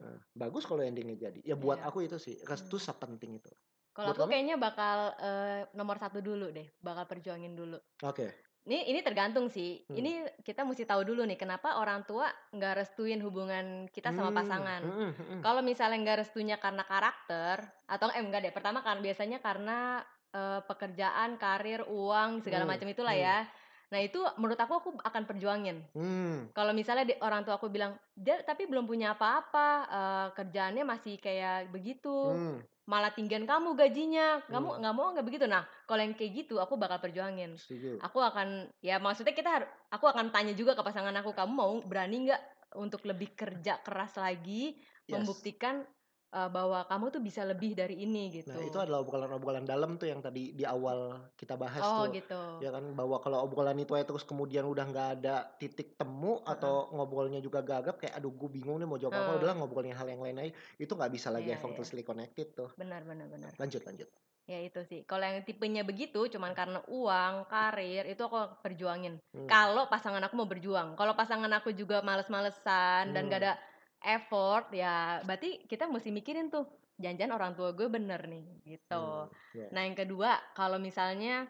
Nah, 0.03 0.17
bagus 0.35 0.65
kalau 0.67 0.83
endingnya 0.83 1.17
jadi 1.29 1.41
ya 1.45 1.55
buat 1.55 1.79
Iya. 1.79 1.87
aku 1.93 1.99
itu 2.09 2.17
sih 2.19 2.37
restu 2.51 2.77
Hmm. 2.81 2.87
sepenting 2.89 3.33
itu 3.39 3.53
Kalau 3.93 4.09
aku 4.17 4.25
kamu? 4.25 4.31
kayaknya 4.33 4.57
bakal 4.57 4.99
eh, 5.21 5.61
nomor 5.77 5.97
satu 6.01 6.25
dulu 6.25 6.49
deh, 6.49 6.67
bakal 6.81 7.05
perjuangin 7.05 7.53
dulu. 7.53 7.77
oke 8.03 8.27
Ini 8.63 8.79
ini 8.95 9.01
tergantung 9.03 9.51
sih. 9.51 9.85
Hmm. 9.91 9.97
Ini 9.99 10.13
kita 10.47 10.63
mesti 10.63 10.87
tahu 10.87 11.03
dulu 11.03 11.27
nih 11.27 11.35
kenapa 11.37 11.77
orang 11.83 12.07
tua 12.07 12.31
nggak 12.55 12.75
restuin 12.79 13.19
hubungan 13.21 13.91
kita 13.91 14.15
sama 14.15 14.31
Hmm, 14.31 14.39
pasangan. 14.39 14.83
mm, 14.87 14.95
mm, 14.97 15.13
mm. 15.19 15.41
Kalau 15.43 15.61
misalnya 15.67 15.99
nggak 15.99 16.19
restunya 16.23 16.57
karena 16.63 16.87
karakter 16.87 17.59
atau 17.91 18.07
eh 18.15 18.23
enggak 18.23 18.41
deh. 18.47 18.53
Pertama 18.55 18.81
kan 18.87 19.03
biasanya 19.03 19.43
karena 19.43 20.01
eh, 20.33 20.61
pekerjaan, 20.65 21.37
karir, 21.37 21.85
uang 21.91 22.41
segala 22.47 22.65
Hmm, 22.65 22.73
macam 22.73 22.87
itulah 22.89 23.13
hmm. 23.13 23.25
ya. 23.27 23.39
Nah 23.93 24.01
itu 24.01 24.17
menurut 24.41 24.57
aku 24.57 24.73
aku 24.73 24.91
akan 25.05 25.23
perjuangin. 25.29 25.85
Hmm, 25.93 26.49
Kalau 26.57 26.73
misalnya 26.73 27.05
di- 27.05 27.21
orang 27.21 27.45
tua 27.45 27.61
aku 27.61 27.69
bilang 27.69 27.93
dia 28.17 28.41
tapi 28.41 28.65
belum 28.65 28.89
punya 28.89 29.13
apa-apa, 29.13 29.69
eh, 29.85 30.29
kerjaannya 30.33 30.81
masih 30.81 31.21
kayak 31.21 31.69
begitu, 31.69 32.09
hmm, 32.09 32.89
malah 32.89 33.13
tinggian 33.13 33.45
kamu 33.45 33.77
gajinya, 33.77 34.41
kamu 34.49 34.69
Hmm. 34.73 34.79
nggak 34.81 34.95
mau 34.97 35.13
nggak 35.13 35.27
begitu. 35.29 35.45
Nah 35.45 35.69
kalau 35.85 36.01
yang 36.01 36.17
kayak 36.17 36.33
gitu 36.41 36.57
aku 36.57 36.81
bakal 36.81 36.97
perjuangin. 36.99 37.53
setuju 37.55 38.01
Aku 38.01 38.19
akan 38.19 38.73
ya 38.81 38.97
maksudnya 38.97 39.37
kita 39.37 39.51
har- 39.53 39.71
aku 39.93 40.09
akan 40.09 40.33
tanya 40.33 40.57
juga 40.57 40.73
ke 40.73 40.81
pasangan 40.81 41.13
aku 41.21 41.37
kamu 41.37 41.53
mau 41.53 41.77
berani 41.85 42.33
nggak 42.33 42.43
untuk 42.81 43.05
lebih 43.05 43.37
kerja 43.37 43.77
keras 43.85 44.17
lagi 44.17 44.73
Yes. 45.05 45.13
membuktikan 45.13 45.85
uh, 46.33 46.49
bahwa 46.49 46.83
kamu 46.89 47.05
tuh 47.13 47.23
bisa 47.23 47.45
lebih 47.45 47.77
dari 47.77 48.03
ini 48.03 48.43
gitu. 48.43 48.51
nah 48.51 48.65
itu 48.65 48.79
adalah 48.81 49.05
obrolan-obrolan 49.05 49.69
dalam 49.69 50.01
tuh 50.01 50.09
yang 50.09 50.25
tadi 50.25 50.57
di 50.57 50.65
awal 50.65 51.31
kita 51.37 51.55
bahas 51.55 51.85
oh 51.85 52.09
tuh 52.09 52.17
gitu. 52.17 52.41
ya 52.65 52.73
kan 52.73 52.85
bahwa 52.97 53.21
kalau 53.21 53.45
obrolan 53.45 53.77
itu 53.79 53.93
aja 53.95 54.09
terus 54.09 54.25
kemudian 54.25 54.65
udah 54.65 54.85
nggak 54.89 55.09
ada 55.21 55.47
titik 55.61 55.95
temu 55.95 56.41
atau 56.43 56.91
ngobrolnya 56.97 57.39
juga 57.45 57.61
gagap 57.61 58.01
kayak 58.01 58.17
aduh 58.17 58.33
gue 58.33 58.49
bingung 58.51 58.81
nih 58.81 58.89
mau 58.89 58.99
jawab 58.99 59.15
apa 59.15 59.23
Heeh. 59.29 59.39
udahlah 59.45 59.57
ngobrolin 59.61 59.95
hal 59.95 60.09
yang 60.09 60.25
lain 60.25 60.37
aja 60.41 60.53
itu 60.81 60.93
nggak 60.93 61.13
bisa 61.13 61.29
lagi 61.29 61.53
iya. 61.53 61.57
effortlessly 61.61 62.03
connected 62.03 62.57
tuh 62.57 62.73
Benar 62.75 63.05
benar 63.05 63.29
benar. 63.29 63.53
lanjut 63.61 63.85
lanjut 63.85 64.09
Ya 64.51 64.59
itu 64.59 64.83
sih. 64.83 65.07
Kalau 65.07 65.23
yang 65.23 65.47
tipenya 65.47 65.87
begitu 65.87 66.19
cuman 66.27 66.51
karena 66.51 66.83
uang, 66.91 67.47
karir 67.47 68.11
itu 68.11 68.27
aku 68.27 68.59
perjuangin. 68.59 69.23
Hmm. 69.31 69.47
Kalau 69.47 69.87
pasangan 69.87 70.19
aku 70.27 70.35
mau 70.35 70.51
berjuang. 70.51 70.99
Kalau 70.99 71.15
pasangan 71.15 71.51
aku 71.55 71.71
juga 71.71 72.03
males-malesan 72.03 73.15
dan 73.15 73.23
Hmm. 73.23 73.31
gak 73.31 73.41
ada 73.47 73.53
effort 74.05 74.71
ya 74.75 75.23
berarti 75.25 75.67
kita 75.67 75.87
mesti 75.89 76.11
mikirin 76.11 76.51
tuh 76.51 76.67
janjian 77.01 77.33
orang 77.35 77.57
tua 77.59 77.75
gue 77.75 77.89
bener 77.89 78.21
nih 78.29 78.45
gitu. 78.67 79.07
Hmm, 79.27 79.57
ya. 79.57 79.67
Nah 79.75 79.83
yang 79.87 79.97
kedua 79.99 80.39
kalau 80.55 80.79
misalnya 80.79 81.49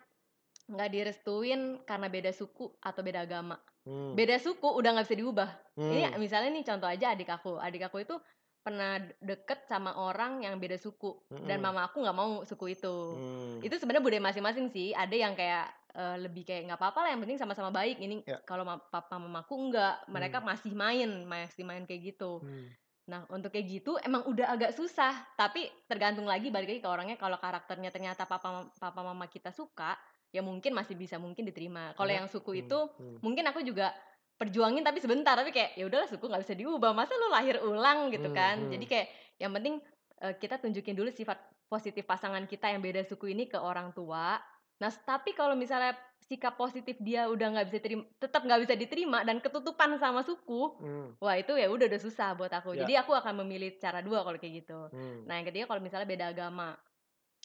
nggak 0.71 0.91
direstuin 0.95 1.83
karena 1.85 2.07
beda 2.09 2.31
suku 2.33 2.71
atau 2.81 3.01
beda 3.03 3.27
agama. 3.27 3.59
Hmm, 3.83 4.15
Beda 4.15 4.39
suku 4.39 4.65
udah 4.65 4.95
nggak 4.95 5.07
bisa 5.11 5.19
diubah. 5.19 5.51
Ini 5.75 6.15
hmm, 6.15 6.21
misalnya 6.23 6.51
nih 6.55 6.65
contoh 6.65 6.89
aja 6.89 7.07
adik 7.13 7.29
aku. 7.29 7.59
Adik 7.59 7.83
aku 7.91 8.07
itu 8.07 8.15
pernah 8.63 8.97
deket 9.19 9.67
sama 9.67 9.99
orang 9.99 10.41
yang 10.41 10.55
beda 10.57 10.79
suku 10.79 11.19
dan 11.45 11.59
Mm-mm. 11.59 11.67
mama 11.67 11.81
aku 11.85 11.99
nggak 11.99 12.15
mau 12.15 12.47
suku 12.47 12.73
itu. 12.73 12.97
hmm. 13.13 13.59
Itu 13.61 13.75
sebenarnya 13.77 14.01
budaya 14.01 14.23
masing-masing 14.23 14.71
sih. 14.71 14.95
Ada 14.95 15.17
yang 15.19 15.35
kayak 15.35 15.67
eh, 15.93 16.17
lebih 16.23 16.41
kayak 16.43 16.65
nggak 16.65 16.79
apa-apa 16.81 16.99
lah 17.05 17.11
yang 17.13 17.21
penting 17.21 17.37
sama-sama 17.37 17.69
baik. 17.69 17.99
Ini 17.99 18.25
Ya. 18.25 18.39
kalau 18.43 18.63
ma- 18.63 18.81
papa 18.81 19.19
mamaku 19.19 19.69
nggak, 19.69 20.09
mereka 20.09 20.39
Hmm. 20.39 20.47
masih 20.49 20.73
main, 20.73 21.11
masih 21.27 21.63
main 21.63 21.85
kayak 21.85 22.15
gitu. 22.15 22.41
Hmm. 22.41 22.71
Nah, 23.03 23.27
untuk 23.29 23.51
kayak 23.51 23.67
gitu 23.69 23.99
emang 23.99 24.25
udah 24.25 24.47
agak 24.49 24.73
susah, 24.73 25.11
tapi 25.35 25.67
tergantung 25.85 26.25
lagi 26.25 26.49
balik 26.49 26.71
lagi 26.71 26.81
ke 26.81 26.89
orangnya 26.89 27.19
kalau 27.19 27.37
karakternya 27.37 27.91
ternyata 27.91 28.25
papa 28.25 28.73
papa 28.73 29.01
mama 29.03 29.27
kita 29.27 29.51
suka, 29.51 29.99
ya 30.31 30.41
mungkin 30.41 30.73
masih 30.73 30.95
bisa 30.95 31.19
mungkin 31.19 31.45
diterima. 31.45 31.93
Kalau 31.93 32.09
Karena- 32.09 32.25
yang 32.25 32.29
suku 32.31 32.51
hmm, 32.55 32.63
itu 32.63 32.79
hmm. 32.79 33.19
mungkin 33.21 33.45
aku 33.51 33.61
juga 33.61 33.91
perjuangin 34.37 34.83
tapi 34.83 34.99
sebentar, 34.99 35.35
tapi 35.35 35.51
kayak 35.51 35.79
ya 35.79 35.85
udahlah 35.87 36.09
suku 36.09 36.25
nggak 36.27 36.43
bisa 36.43 36.55
diubah, 36.55 36.91
masa 36.93 37.15
lu 37.15 37.31
lahir 37.31 37.63
ulang 37.63 38.11
gitu 38.11 38.29
Hmm, 38.29 38.37
kan. 38.37 38.57
hmm. 38.59 38.71
Jadi 38.75 38.85
kayak 38.87 39.07
yang 39.39 39.53
penting 39.53 39.75
eh, 40.21 40.35
kita 40.37 40.59
tunjukin 40.59 40.95
dulu 40.95 41.11
sifat 41.11 41.39
positif 41.67 42.05
pasangan 42.05 42.45
kita 42.45 42.69
yang 42.69 42.83
beda 42.83 43.03
suku 43.03 43.33
ini 43.33 43.47
ke 43.47 43.57
orang 43.57 43.91
tua. 43.93 44.37
Nah, 44.77 44.91
tapi 45.07 45.31
kalau 45.31 45.55
misalnya 45.55 45.95
sikap 46.27 46.59
positif 46.59 46.99
dia 46.99 47.31
udah 47.31 47.55
nggak 47.55 47.67
bisa 47.71 47.79
terima, 47.79 48.03
tetap 48.19 48.43
nggak 48.43 48.61
bisa 48.67 48.75
diterima 48.75 49.23
dan 49.23 49.39
ketutupan 49.39 49.95
sama 49.97 50.23
suku, 50.23 50.75
Hmm, 50.79 51.09
Wah 51.23 51.39
itu 51.39 51.55
ya 51.55 51.71
udah 51.71 51.87
udah 51.87 52.01
susah 52.03 52.35
buat 52.35 52.51
aku. 52.51 52.75
Ya. 52.75 52.83
Jadi 52.83 52.95
aku 52.99 53.15
akan 53.15 53.47
memilih 53.47 53.79
cara 53.79 54.03
dua 54.03 54.27
kalau 54.27 54.37
kayak 54.37 54.67
gitu. 54.67 54.91
hmm. 54.91 55.27
Nah 55.27 55.39
yang 55.39 55.47
ketiga 55.47 55.71
kalau 55.71 55.79
misalnya 55.79 56.07
beda 56.07 56.27
agama. 56.35 56.75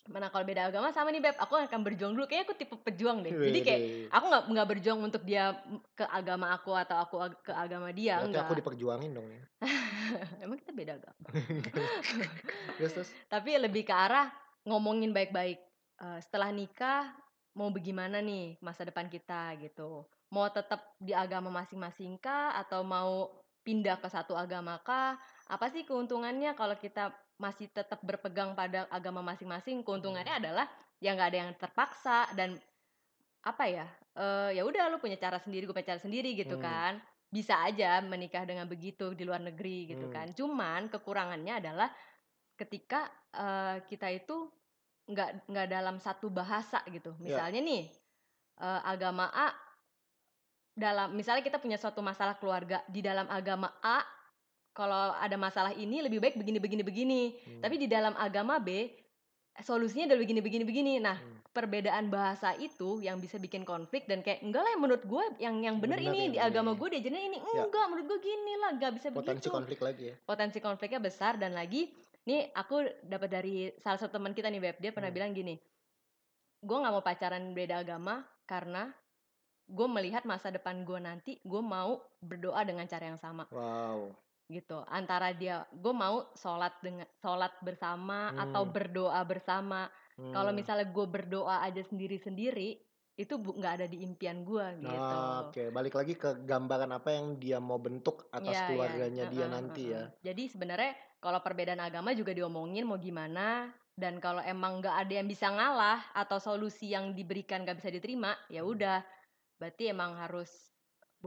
Mana 0.08 0.32
kalau 0.32 0.48
beda 0.48 0.72
agama 0.72 0.90
sama 0.96 1.12
nih 1.12 1.20
beb, 1.20 1.36
aku 1.36 1.60
akan 1.60 1.80
berjuang 1.84 2.16
dulu. 2.16 2.26
Kayaknya 2.26 2.46
aku 2.48 2.56
tipe 2.56 2.76
pejuang 2.80 3.18
deh. 3.28 3.32
Jadi 3.32 3.60
kayak 3.64 3.82
aku 4.10 4.26
nggak 4.32 4.44
nggak 4.56 4.68
berjuang 4.72 5.00
untuk 5.04 5.24
dia 5.28 5.56
ke 5.94 6.06
agama 6.08 6.56
aku 6.56 6.72
atau 6.72 6.98
aku 7.00 7.16
ag- 7.20 7.40
ke 7.44 7.52
agama 7.52 7.92
dia 7.92 8.18
Berarti 8.20 8.28
enggak. 8.32 8.46
aku 8.48 8.54
diperjuangin 8.64 9.12
dong 9.12 9.28
ya 9.28 9.42
Emang 10.44 10.58
kita 10.58 10.72
beda 10.72 10.94
agama. 10.96 11.26
terus 12.80 12.92
terus 12.96 13.10
Tapi 13.28 13.60
lebih 13.60 13.84
ke 13.84 13.94
arah 13.94 14.32
ngomongin 14.64 15.12
baik-baik. 15.12 15.60
Eh, 15.98 16.20
setelah 16.24 16.54
nikah 16.54 17.12
mau 17.58 17.74
bagaimana 17.74 18.22
nih 18.22 18.62
masa 18.62 18.86
depan 18.86 19.10
kita 19.10 19.58
gitu. 19.60 20.06
Mau 20.30 20.46
tetap 20.52 20.96
di 21.00 21.12
agama 21.12 21.50
masing-masing 21.50 22.20
kah 22.22 22.54
atau 22.56 22.84
mau 22.86 23.32
pindah 23.66 24.00
ke 24.00 24.08
satu 24.08 24.38
agama 24.38 24.80
kah? 24.86 25.20
Apa 25.52 25.68
sih 25.68 25.84
keuntungannya 25.84 26.56
kalau 26.56 26.78
kita 26.80 27.12
masih 27.38 27.70
tetap 27.70 28.02
berpegang 28.02 28.58
pada 28.58 28.90
agama 28.90 29.22
masing-masing, 29.22 29.86
keuntungannya 29.86 30.42
adalah 30.42 30.66
ya 30.98 31.14
nggak 31.14 31.30
ada 31.30 31.40
yang 31.46 31.52
terpaksa 31.54 32.34
dan 32.34 32.58
apa 33.46 33.64
ya? 33.70 33.88
eh 34.18 34.58
ya 34.58 34.66
udah 34.66 34.90
lu 34.90 34.98
punya 34.98 35.16
cara 35.16 35.38
sendiri, 35.38 35.70
gue 35.70 35.76
punya 35.78 35.94
cara 35.94 36.02
sendiri 36.02 36.34
gitu 36.34 36.58
Hmm. 36.58 36.66
kan. 36.66 36.94
Bisa 37.30 37.62
aja 37.62 38.02
menikah 38.02 38.44
dengan 38.50 38.66
begitu 38.66 39.14
di 39.14 39.22
luar 39.22 39.40
negeri 39.46 39.94
gitu 39.94 40.10
Hmm. 40.10 40.14
kan. 40.14 40.28
Cuman 40.34 40.90
kekurangannya 40.90 41.62
adalah 41.62 41.90
ketika 42.58 43.06
eh, 43.38 43.86
kita 43.86 44.10
itu 44.10 44.50
nggak 45.08 45.46
nggak 45.46 45.68
dalam 45.70 46.02
satu 46.02 46.34
bahasa 46.34 46.82
gitu. 46.90 47.14
Ya. 47.22 47.38
Misalnya 47.38 47.62
nih 47.62 47.84
eh, 48.58 48.82
agama 48.90 49.30
A 49.30 49.54
dalam 50.74 51.14
misalnya 51.14 51.46
kita 51.46 51.62
punya 51.62 51.78
suatu 51.78 52.02
masalah 52.02 52.38
keluarga 52.42 52.82
di 52.90 53.02
dalam 53.06 53.30
agama 53.30 53.70
A 53.86 54.02
kalau 54.78 54.94
ada 55.12 55.34
masalah 55.36 55.74
ini 55.74 56.00
lebih 56.00 56.22
baik 56.22 56.38
begini 56.38 56.62
begini 56.62 56.84
begini. 56.84 57.22
Hmm. 57.34 57.62
Tapi 57.66 57.76
di 57.76 57.88
dalam 57.88 58.14
agama 58.16 58.62
B 58.62 58.94
solusinya 59.58 60.06
adalah 60.06 60.22
begini 60.22 60.40
begini 60.40 60.64
begini. 60.64 60.94
Nah, 61.00 61.18
Hmm. 61.18 61.42
perbedaan 61.50 62.06
bahasa 62.08 62.54
itu 62.56 63.02
yang 63.02 63.18
bisa 63.18 63.36
bikin 63.36 63.66
konflik 63.66 64.06
dan 64.06 64.22
kayak 64.22 64.46
enggak 64.46 64.62
lah 64.62 64.78
menurut 64.78 65.02
gue 65.02 65.24
yang 65.42 65.58
yang 65.58 65.82
Bener 65.82 65.98
ini 65.98 66.30
yang 66.30 66.32
di 66.32 66.40
agama 66.40 66.72
ini. 66.72 66.78
gue 66.78 66.88
diajarin 66.94 67.24
ini 67.26 67.38
Ya. 67.42 67.66
enggak 67.66 67.86
menurut 67.90 68.06
gue 68.08 68.20
gini 68.22 68.54
lah 68.56 68.70
nggak 68.72 68.92
bisa 68.94 69.08
Potensi 69.10 69.42
begitu 69.42 69.50
konflik 69.50 69.80
lagi 69.82 70.04
ya. 70.06 70.16
potensi 70.22 70.58
konfliknya 70.62 71.02
besar 71.02 71.34
dan 71.36 71.58
lagi 71.58 71.90
nih 72.24 72.54
aku 72.54 72.76
dapat 73.02 73.30
dari 73.32 73.56
salah 73.76 73.98
satu 73.98 74.14
teman 74.14 74.38
kita 74.38 74.46
nih 74.48 74.62
Beb 74.62 74.78
dia 74.78 74.94
pernah 74.94 75.10
Hmm. 75.10 75.18
bilang 75.18 75.32
gini 75.34 75.58
gue 76.60 76.78
nggak 76.78 76.94
mau 76.94 77.02
pacaran 77.02 77.42
beda 77.52 77.82
agama 77.82 78.16
karena 78.46 78.94
gue 79.66 79.88
melihat 79.90 80.24
masa 80.24 80.48
depan 80.48 80.86
gue 80.86 81.00
nanti 81.00 81.42
gue 81.42 81.62
mau 81.64 81.98
berdoa 82.20 82.62
dengan 82.62 82.86
cara 82.86 83.10
yang 83.10 83.18
sama 83.18 83.50
Wow. 83.50 84.14
Gitu 84.48 84.80
antara 84.88 85.36
dia 85.36 85.68
gue 85.76 85.92
mau 85.92 86.32
sholat 86.36 86.74
dengan 86.80 87.08
sholat 87.20 87.52
bersama 87.60 88.32
atau 88.36 88.64
Hmm. 88.64 88.74
berdoa 88.76 89.20
bersama 89.28 89.92
kalau 90.32 90.52
Hmm. 90.52 90.58
misalnya 90.58 90.88
gue 90.88 91.06
berdoa 91.08 91.62
aja 91.64 91.84
sendiri 91.84 92.18
sendiri 92.20 92.80
itu 93.18 93.34
nggak 93.36 93.74
ada 93.84 93.88
di 93.90 93.98
impian 94.08 94.46
gue 94.46 94.66
gitu 94.84 95.22
oke. 95.42 95.64
Balik 95.74 95.94
lagi 95.98 96.14
ke 96.14 96.30
gambaran 96.46 96.92
apa 96.94 97.10
yang 97.18 97.42
dia 97.42 97.58
mau 97.58 97.82
bentuk 97.82 98.30
atas 98.30 98.62
iya. 98.62 98.68
keluarganya 98.68 99.26
dia 99.26 99.46
Heeh, 99.46 99.52
nanti 99.52 99.84
heeh. 99.90 99.94
ya. 99.94 100.04
Jadi 100.22 100.44
sebenarnya 100.54 100.92
kalau 101.24 101.40
perbedaan 101.42 101.82
agama 101.82 102.14
juga 102.14 102.32
diomongin 102.38 102.86
mau 102.86 103.00
gimana 103.02 103.74
dan 103.98 104.22
kalau 104.22 104.42
emang 104.46 104.80
nggak 104.82 104.96
ada 105.08 105.14
yang 105.18 105.28
bisa 105.28 105.50
ngalah 105.50 106.14
atau 106.14 106.38
solusi 106.38 106.94
yang 106.94 107.18
diberikan 107.18 107.66
nggak 107.66 107.78
bisa 107.82 107.90
diterima 107.90 108.38
ya 108.48 108.62
Hmm. 108.62 108.74
udah 108.74 109.02
berarti 109.58 109.90
emang 109.90 110.14
harus 110.22 110.77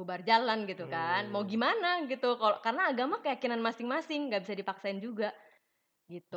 bubar 0.01 0.21
jalan 0.31 0.59
gitu 0.71 0.85
kan 0.95 1.23
mau 1.33 1.43
Hmm. 1.43 1.51
gimana 1.53 1.89
gitu 2.11 2.29
kalau 2.41 2.57
karena 2.65 2.83
agama 2.93 3.17
keyakinan 3.25 3.61
masing-masing 3.69 4.21
nggak 4.29 4.43
bisa 4.45 4.55
dipaksain 4.61 4.99
juga 5.07 5.29
gitu 6.13 6.37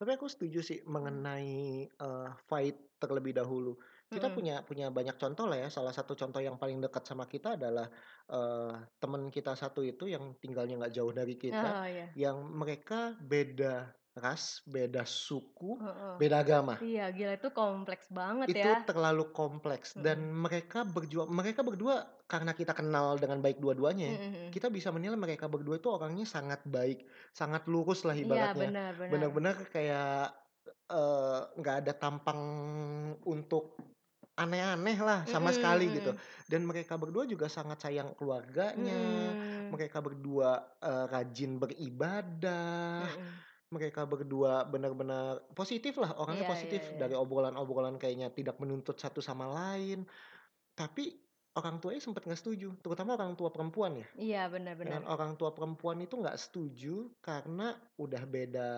Tapi 0.00 0.10
aku 0.16 0.26
setuju 0.32 0.58
sih 0.64 0.78
mengenai 0.94 1.52
eh, 1.92 2.28
fight 2.48 2.76
terlebih 3.00 3.32
dahulu. 3.36 3.76
Kita 4.14 4.28
Mm-mm. 4.28 4.36
punya 4.36 4.64
punya 4.68 4.86
banyak 4.96 5.16
contoh 5.22 5.44
lah 5.48 5.58
ya. 5.62 5.68
Salah 5.76 5.92
satu 5.98 6.12
contoh 6.20 6.40
yang 6.40 6.56
paling 6.62 6.78
dekat 6.84 7.04
sama 7.10 7.24
kita 7.28 7.48
adalah 7.60 7.86
eh, 8.32 8.72
teman 9.00 9.22
kita 9.28 9.52
satu 9.62 9.80
itu 9.84 10.04
yang 10.14 10.24
tinggalnya 10.42 10.74
nggak 10.80 10.94
jauh 10.96 11.12
dari 11.12 11.34
kita, 11.36 11.66
oh 11.68 11.84
iya 11.86 12.06
yang 12.16 12.36
mereka 12.60 13.12
beda 13.20 13.92
ras, 14.16 14.64
beda 14.64 15.04
suku, 15.04 15.66
Heeh. 15.80 16.16
beda 16.20 16.36
agama. 16.44 16.74
iya 16.88 17.04
gila 17.16 17.32
itu 17.38 17.48
kompleks 17.60 18.06
banget 18.18 18.50
Itu 18.52 18.64
ya 18.64 18.72
terlalu 18.88 19.30
kompleks 19.36 19.94
dan 20.00 20.18
mereka 20.44 20.78
berjuang 20.94 21.28
mereka 21.38 21.60
berdua 21.68 21.96
karena 22.30 22.54
kita 22.54 22.70
kenal 22.78 23.18
dengan 23.18 23.42
baik 23.42 23.58
dua-duanya 23.58 24.06
ya, 24.06 24.18
Mm-mm. 24.22 24.48
kita 24.54 24.70
bisa 24.70 24.94
menilai 24.94 25.18
mereka 25.18 25.50
berdua 25.50 25.82
itu 25.82 25.90
orangnya 25.90 26.22
sangat 26.22 26.62
baik, 26.62 27.02
sangat 27.34 27.66
lurus 27.66 28.06
lah 28.06 28.14
iya 28.14 28.22
ibaratnya. 28.22 28.70
benar 28.70 28.92
Benar-benar 29.10 29.56
kayak 29.66 30.30
eh, 30.86 31.40
nggak 31.58 31.76
ada 31.82 31.92
tampang 31.98 32.40
untuk 33.26 33.74
aneh-aneh 34.38 34.98
lah 35.02 35.26
sama 35.26 35.50
Mm-mm, 35.50 35.56
sekali 35.58 35.86
gitu. 35.90 36.10
mm-mm. 36.14 36.46
Dan 36.46 36.62
mereka 36.64 36.94
berdua 36.96 37.26
juga 37.26 37.50
sangat 37.50 37.82
sayang 37.82 38.14
keluarganya. 38.14 39.34
Mm-mm. 39.34 39.74
Mereka 39.74 39.98
berdua 39.98 40.78
eh, 40.80 41.04
rajin 41.10 41.58
beribadah. 41.58 43.10
Mm-mm. 43.10 43.32
Mereka 43.70 44.02
berdua 44.06 44.66
benar-benar 44.66 45.46
positif 45.54 45.94
lah, 46.02 46.10
orangnya 46.18 46.42
Iya, 46.42 46.52
positif 46.54 46.82
iya, 46.82 46.90
iya. 46.90 46.98
dari 47.06 47.14
obrolan-obrolan 47.14 48.02
kayaknya 48.02 48.34
tidak 48.34 48.58
menuntut 48.58 48.98
satu 48.98 49.22
sama 49.22 49.46
lain. 49.46 50.02
Tapi 50.74 51.29
orang 51.58 51.82
tuanya 51.82 52.00
sempat 52.02 52.22
nggak 52.26 52.40
setuju, 52.40 52.68
terutama 52.78 53.18
orang 53.18 53.34
tua 53.34 53.50
perempuan 53.50 53.98
ya. 53.98 54.06
iya 54.14 54.42
benar 54.46 54.78
benar 54.78 55.02
Dengan 55.02 55.04
orang 55.10 55.34
tua 55.34 55.50
perempuan 55.50 55.98
itu 56.02 56.14
nggak 56.18 56.38
setuju 56.38 57.10
karena 57.18 57.74
udah 57.98 58.22
beda 58.26 58.70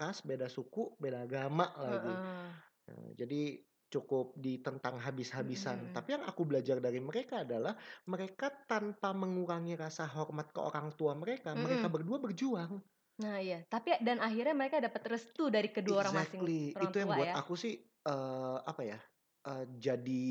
ras, 0.00 0.24
beda 0.24 0.48
suku, 0.48 0.96
beda 0.96 1.24
agama 1.28 1.68
lagi. 1.76 2.14
Heeh. 2.16 2.48
Nah, 2.84 3.08
jadi 3.16 3.40
cukup 3.92 4.34
ditentang 4.34 4.98
habis-habisan. 4.98 5.78
Mm-mm. 5.78 5.94
Tapi 5.94 6.08
yang 6.18 6.24
aku 6.26 6.42
belajar 6.48 6.82
dari 6.82 6.98
mereka 6.98 7.46
adalah 7.46 7.78
mereka 8.10 8.50
tanpa 8.66 9.14
mengurangi 9.14 9.78
rasa 9.78 10.04
hormat 10.08 10.50
ke 10.50 10.58
orang 10.58 10.90
tua 10.98 11.14
mereka, 11.14 11.54
mereka 11.54 11.86
Mm-mm. 11.86 11.94
berdua 11.94 12.18
berjuang. 12.18 12.82
Nah 13.22 13.38
iya, 13.38 13.62
tapi 13.70 13.94
dan 14.02 14.18
akhirnya 14.18 14.54
mereka 14.58 14.82
dapat 14.82 15.02
restu 15.14 15.46
dari 15.46 15.70
kedua 15.70 16.02
orang 16.02 16.14
masing 16.18 16.42
Exactly. 16.42 16.74
orang 16.74 16.90
Itu 16.90 16.96
yang 16.98 17.10
tua 17.10 17.16
buat 17.18 17.28
ya. 17.30 17.34
aku 17.38 17.54
sih 17.54 17.74
eh, 17.86 18.58
apa 18.66 18.82
ya? 18.82 18.98
Eh, 19.44 19.64
jadi 19.76 20.24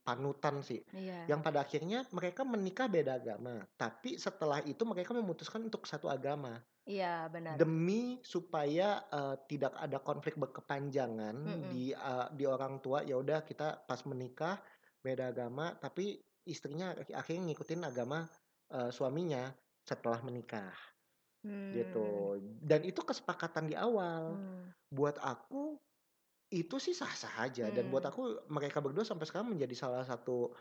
panutan 0.00 0.60
sih. 0.60 0.80
Iya. 0.90 1.28
Yang 1.28 1.40
pada 1.44 1.58
akhirnya 1.62 1.98
mereka 2.10 2.42
menikah 2.42 2.88
beda 2.88 3.16
agama, 3.16 3.60
tapi 3.76 4.16
setelah 4.16 4.64
itu 4.64 4.82
mereka 4.82 5.12
memutuskan 5.12 5.62
untuk 5.62 5.84
satu 5.84 6.08
agama. 6.08 6.58
Iya, 6.88 7.28
benar. 7.28 7.60
demi 7.60 8.16
supaya 8.24 9.04
eh, 9.12 9.36
tidak 9.44 9.76
ada 9.76 10.00
konflik 10.00 10.40
berkepanjangan 10.40 11.36
Mm-mm. 11.36 11.68
di 11.68 11.92
eh, 11.92 12.26
di 12.32 12.48
orang 12.48 12.80
tua 12.80 13.04
ya 13.04 13.20
udah 13.20 13.44
kita 13.44 13.84
pas 13.84 14.00
menikah 14.08 14.56
beda 15.04 15.28
agama 15.28 15.76
tapi 15.76 16.16
istrinya 16.48 16.96
ak- 16.96 17.12
akhirnya 17.12 17.52
ngikutin 17.52 17.84
agama 17.84 18.24
eh, 18.72 18.88
suaminya 18.88 19.52
setelah 19.84 20.24
menikah 20.24 20.72
Hmm. 21.38 21.70
gitu 21.70 22.34
dan 22.58 22.82
itu 22.82 22.98
kesepakatan 22.98 23.70
di 23.70 23.78
awal 23.78 24.34
Hmm. 24.34 24.74
buat 24.90 25.14
aku 25.22 25.78
itu 26.48 26.76
sih 26.80 26.94
sah-sah 26.96 27.44
aja 27.44 27.68
dan 27.76 27.92
buat 27.92 28.02
Hmm. 28.02 28.08
aku 28.08 28.48
mereka 28.48 28.80
berdua 28.84 29.04
sampai 29.04 29.28
sekarang 29.28 29.52
menjadi 29.52 29.74
salah 29.76 30.02
satu 30.08 30.56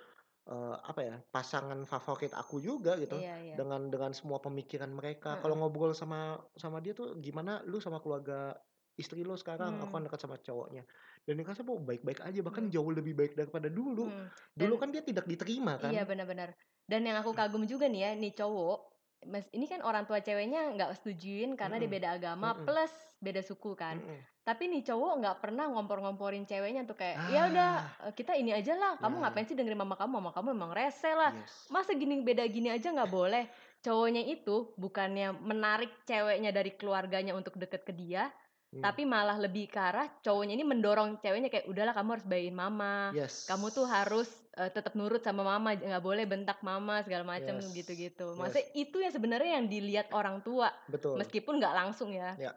eh, 0.50 0.76
apa 0.92 1.02
ya 1.04 1.16
pasangan 1.36 1.80
favorit 1.88 2.32
aku 2.36 2.60
juga 2.64 2.96
gitu 3.04 3.16
Iya, 3.16 3.38
iya. 3.44 3.58
dengan 3.58 3.92
dengan 3.94 4.12
semua 4.16 4.40
pemikiran 4.44 4.92
mereka. 4.92 5.40
Kalau 5.42 5.56
Heeh. 5.56 5.60
ngobrol 5.60 5.94
sama 5.96 6.48
sama 6.58 6.80
dia 6.86 6.94
tuh 6.98 7.20
gimana 7.26 7.64
lu 7.68 7.80
sama 7.84 8.00
keluarga 8.04 8.56
istri 8.98 9.22
lu 9.28 9.38
sekarang, 9.38 9.78
aku 9.82 9.92
Hmm. 9.92 9.98
kan 10.00 10.04
dekat 10.08 10.22
sama 10.26 10.38
cowoknya. 10.42 10.84
Dan 11.28 11.38
dia 11.40 11.46
mau 11.68 11.78
baik-baik 11.82 12.20
aja, 12.26 12.40
bahkan 12.42 12.66
Hmm. 12.66 12.74
jauh 12.74 12.90
lebih 12.90 13.14
baik 13.14 13.34
daripada 13.38 13.70
dulu. 13.70 14.02
Hmm. 14.04 14.30
Dulu 14.58 14.74
Dan 14.74 14.82
kan 14.82 14.90
dia 14.94 15.04
tidak 15.06 15.26
diterima 15.30 15.78
kan. 15.78 15.96
iya 15.96 16.08
benar-benar. 16.10 16.50
Dan 16.88 17.04
yang 17.08 17.18
aku 17.22 17.32
kagum 17.36 17.68
juga 17.68 17.86
nih 17.92 18.02
ya, 18.08 18.10
nih 18.16 18.32
cowok, 18.40 18.87
Mas, 19.26 19.50
ini 19.50 19.66
kan 19.66 19.82
orang 19.82 20.06
tua 20.06 20.22
ceweknya 20.22 20.78
nggak 20.78 21.02
setujuin 21.02 21.58
karena 21.58 21.76
dia 21.76 21.84
Mm-mm. 21.84 21.98
beda 21.98 22.10
agama 22.14 22.54
Mm-mm. 22.54 22.66
plus 22.66 22.94
beda 23.18 23.42
suku 23.42 23.74
kan. 23.74 23.98
Mm-mm. 23.98 24.22
Tapi 24.46 24.70
nih 24.70 24.86
cowok 24.86 25.14
nggak 25.20 25.38
pernah 25.42 25.66
ngompor-ngomporin 25.68 26.46
ceweknya 26.46 26.86
tuh 26.86 26.96
kayak, 26.96 27.20
ya 27.28 27.52
udah 27.52 27.72
Ah, 28.00 28.08
eh, 28.08 28.14
kita 28.16 28.32
ini 28.34 28.54
aja 28.54 28.78
lah. 28.78 28.96
Kamu 28.96 29.20
Nah. 29.20 29.28
ngapain 29.28 29.44
sih 29.44 29.58
dengerin 29.58 29.76
mama 29.76 29.98
kamu? 29.98 30.12
Mama 30.14 30.32
kamu 30.32 30.56
emang 30.56 30.72
rese 30.72 31.12
lah. 31.12 31.34
yes. 31.34 31.68
Masa 31.68 31.92
gini 31.92 32.22
beda 32.22 32.46
gini 32.46 32.70
aja 32.70 32.88
nggak 32.88 33.12
boleh? 33.12 33.44
Cowoknya 33.78 34.24
itu 34.24 34.72
bukannya 34.74 35.36
menarik 35.36 35.92
ceweknya 36.04 36.50
dari 36.50 36.72
keluarganya 36.72 37.34
untuk 37.34 37.56
deket 37.56 37.84
ke 37.84 37.92
dia, 37.92 38.32
Hmm. 38.68 38.84
tapi 38.84 39.04
malah 39.04 39.36
lebih 39.36 39.68
ke 39.68 39.80
arah 39.80 40.12
cowoknya 40.20 40.52
ini 40.54 40.64
mendorong 40.64 41.18
ceweknya 41.18 41.48
kayak 41.48 41.68
udahlah 41.68 41.92
kamu 41.92 42.10
harus 42.16 42.28
bayain 42.28 42.52
mama. 42.52 43.12
yes. 43.12 43.48
Kamu 43.48 43.68
tuh 43.70 43.84
harus 43.84 44.28
eh, 44.58 44.70
tetap 44.70 44.94
nurut 44.94 45.22
sama 45.22 45.46
mama, 45.46 45.74
nggak 45.74 46.02
boleh 46.02 46.26
bentak 46.26 46.60
mama 46.62 47.00
segala 47.02 47.24
macam 47.24 47.62
Yes. 47.62 47.72
gitu-gitu. 47.72 48.28
Yes. 48.34 48.38
Maksudnya 48.38 48.68
itu 48.74 48.98
yang 48.98 49.14
sebenarnya 49.14 49.52
yang 49.62 49.66
dilihat 49.66 50.08
orang 50.12 50.42
tua, 50.42 50.74
betul. 50.90 51.16
meskipun 51.16 51.62
nggak 51.62 51.76
langsung 51.76 52.12
ya. 52.12 52.34
Ya. 52.36 52.52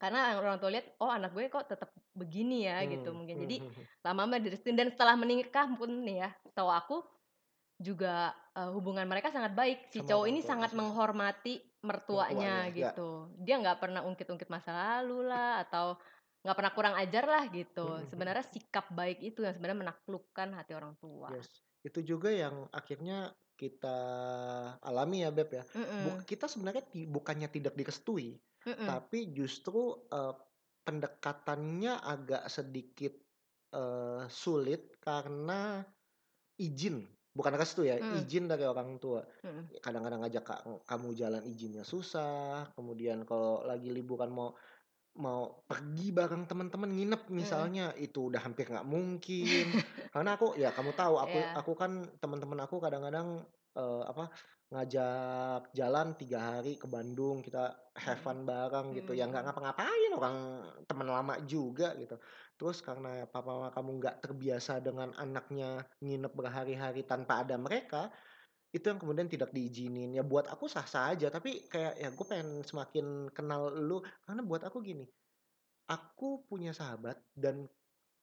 Karena 0.00 0.32
orang 0.32 0.56
tua 0.56 0.72
lihat, 0.72 0.96
oh 0.96 1.12
anak 1.12 1.34
gue 1.34 1.44
kok 1.46 1.68
tetap 1.68 1.92
begini 2.16 2.64
ya 2.64 2.80
gitu 2.84 3.10
Hmm, 3.10 3.18
mungkin. 3.20 3.36
hmm, 3.36 3.44
Jadi 3.44 3.56
hmm, 3.60 3.68
hmm. 3.68 3.84
lama-lama 4.00 4.36
direstuin 4.38 4.72
dan 4.72 4.88
setelah 4.88 5.12
menikah 5.12 5.68
pun 5.76 5.90
nih 6.00 6.24
ya, 6.24 6.30
tahu 6.54 6.70
aku 6.70 6.96
juga 7.76 8.32
eh, 8.52 8.70
hubungan 8.70 9.04
mereka 9.04 9.28
sangat 9.28 9.52
baik. 9.52 9.88
Si 9.88 10.00
Sama 10.00 10.08
cowok 10.08 10.26
ini 10.26 10.40
tua 10.40 10.48
sangat 10.48 10.70
sih. 10.70 10.78
menghormati 10.78 11.54
mertuanya 11.80 12.68
Mertuanya, 12.68 12.72
ya. 12.72 12.92
gitu. 12.92 13.08
Dia 13.40 13.56
nggak 13.56 13.78
pernah 13.80 14.00
ungkit-ungkit 14.04 14.48
masa 14.48 14.70
lalu 14.72 15.24
lah 15.26 15.64
atau 15.64 15.96
nggak 16.40 16.56
pernah 16.56 16.72
kurang 16.72 16.94
ajar 16.96 17.24
lah 17.28 17.44
gitu. 17.52 17.84
Hmm, 17.84 17.92
hmm, 17.94 18.02
hmm. 18.04 18.10
Sebenarnya 18.10 18.44
sikap 18.48 18.86
baik 18.92 19.20
itu 19.20 19.44
yang 19.44 19.52
sebenarnya 19.52 19.80
menaklukkan 19.88 20.48
hati 20.56 20.72
orang 20.72 20.96
tua. 20.96 21.28
Yes. 21.36 21.60
Itu 21.84 22.00
juga 22.04 22.32
yang 22.32 22.68
akhirnya 22.72 23.32
kita 23.56 23.98
alami 24.80 25.20
ya 25.20 25.28
Beb 25.28 25.52
ya. 25.52 25.64
Mm-mm, 25.76 26.00
Buk- 26.08 26.24
kita 26.24 26.48
sebenarnya 26.48 26.80
bukannya 27.12 27.48
tidak 27.52 27.76
direstui, 27.76 28.40
mm-mm. 28.64 28.88
tapi 28.88 29.36
justru 29.36 30.08
eh, 30.08 30.34
pendekatannya 30.84 32.00
agak 32.00 32.48
sedikit 32.48 33.12
eh, 33.76 34.24
sulit 34.32 34.96
karena 34.96 35.84
izin, 36.56 37.04
bukan 37.36 37.52
restu 37.56 37.84
ya, 37.84 38.00
Mm. 38.00 38.24
izin 38.24 38.44
dari 38.48 38.64
orang 38.64 38.96
tua. 38.96 39.24
Kadang-kadang 39.80 40.24
ngajak 40.24 40.44
ka- 40.44 40.64
kamu 40.88 41.08
jalan 41.16 41.44
izinnya 41.44 41.84
susah, 41.84 42.72
kemudian 42.76 43.28
kalau 43.28 43.64
lagi 43.64 43.92
liburan 43.92 44.32
mau 44.32 44.56
mau 45.18 45.66
pergi 45.66 46.14
bareng 46.14 46.46
teman-teman 46.46 46.90
nginep 46.94 47.22
misalnya 47.34 47.90
itu 47.98 48.30
udah 48.30 48.40
hampir 48.46 48.70
nggak 48.70 48.86
mungkin. 48.86 49.66
Karena 50.14 50.38
aku 50.38 50.54
ya 50.54 50.70
kamu 50.70 50.94
tahu 50.94 51.14
aku 51.18 51.38
Iya. 51.38 51.58
aku 51.58 51.72
kan 51.74 51.92
teman-teman 52.22 52.60
aku 52.62 52.78
kadang-kadang 52.78 53.42
eh, 53.74 54.02
apa 54.06 54.30
ngajak 54.70 55.74
jalan 55.74 56.14
tiga 56.14 56.38
hari 56.38 56.78
ke 56.78 56.86
Bandung 56.86 57.42
kita 57.42 57.90
have 57.98 58.22
fun 58.22 58.46
bareng 58.46 58.94
gitu. 58.94 59.12
Ya 59.18 59.26
nggak 59.26 59.42
Mm. 59.42 59.48
ngapa-ngapain 59.50 60.10
orang 60.14 60.36
teman 60.86 61.08
lama 61.10 61.34
juga 61.42 61.98
gitu. 61.98 62.16
Terus 62.54 62.78
karena 62.86 63.26
papa 63.26 63.50
mama 63.50 63.68
kamu 63.74 63.90
nggak 63.98 64.16
terbiasa 64.22 64.78
dengan 64.78 65.10
anaknya 65.18 65.90
nginep 65.98 66.32
berhari-hari 66.38 67.02
tanpa 67.02 67.42
ada 67.42 67.58
mereka 67.58 68.14
itu 68.70 68.86
yang 68.86 69.02
kemudian 69.02 69.26
tidak 69.26 69.50
diizinin 69.50 70.14
ya 70.14 70.22
buat 70.22 70.46
aku 70.46 70.70
sah-sah 70.70 71.10
aja 71.10 71.26
tapi 71.26 71.66
kayak 71.66 71.98
ya 71.98 72.08
gue 72.14 72.26
pengen 72.26 72.62
semakin 72.62 73.26
kenal 73.34 73.74
lu 73.74 73.98
karena 74.22 74.42
buat 74.46 74.62
aku 74.62 74.78
gini 74.78 75.06
aku 75.90 76.46
punya 76.46 76.70
sahabat 76.70 77.18
dan 77.34 77.66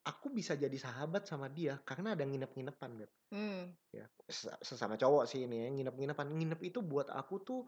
aku 0.07 0.31
bisa 0.31 0.55
jadi 0.55 0.73
sahabat 0.79 1.27
sama 1.27 1.51
dia 1.51 1.75
karena 1.83 2.15
ada 2.15 2.23
nginep-nginepan 2.23 2.91
Beb. 2.95 3.11
Hmm. 3.27 3.75
ya 3.91 4.07
ses- 4.23 4.55
sesama 4.63 4.95
cowok 4.95 5.27
sih 5.27 5.43
ini 5.43 5.67
ya 5.67 5.69
nginep-nginepan 5.75 6.31
nginep 6.31 6.59
itu 6.63 6.79
buat 6.79 7.11
aku 7.11 7.43
tuh 7.43 7.61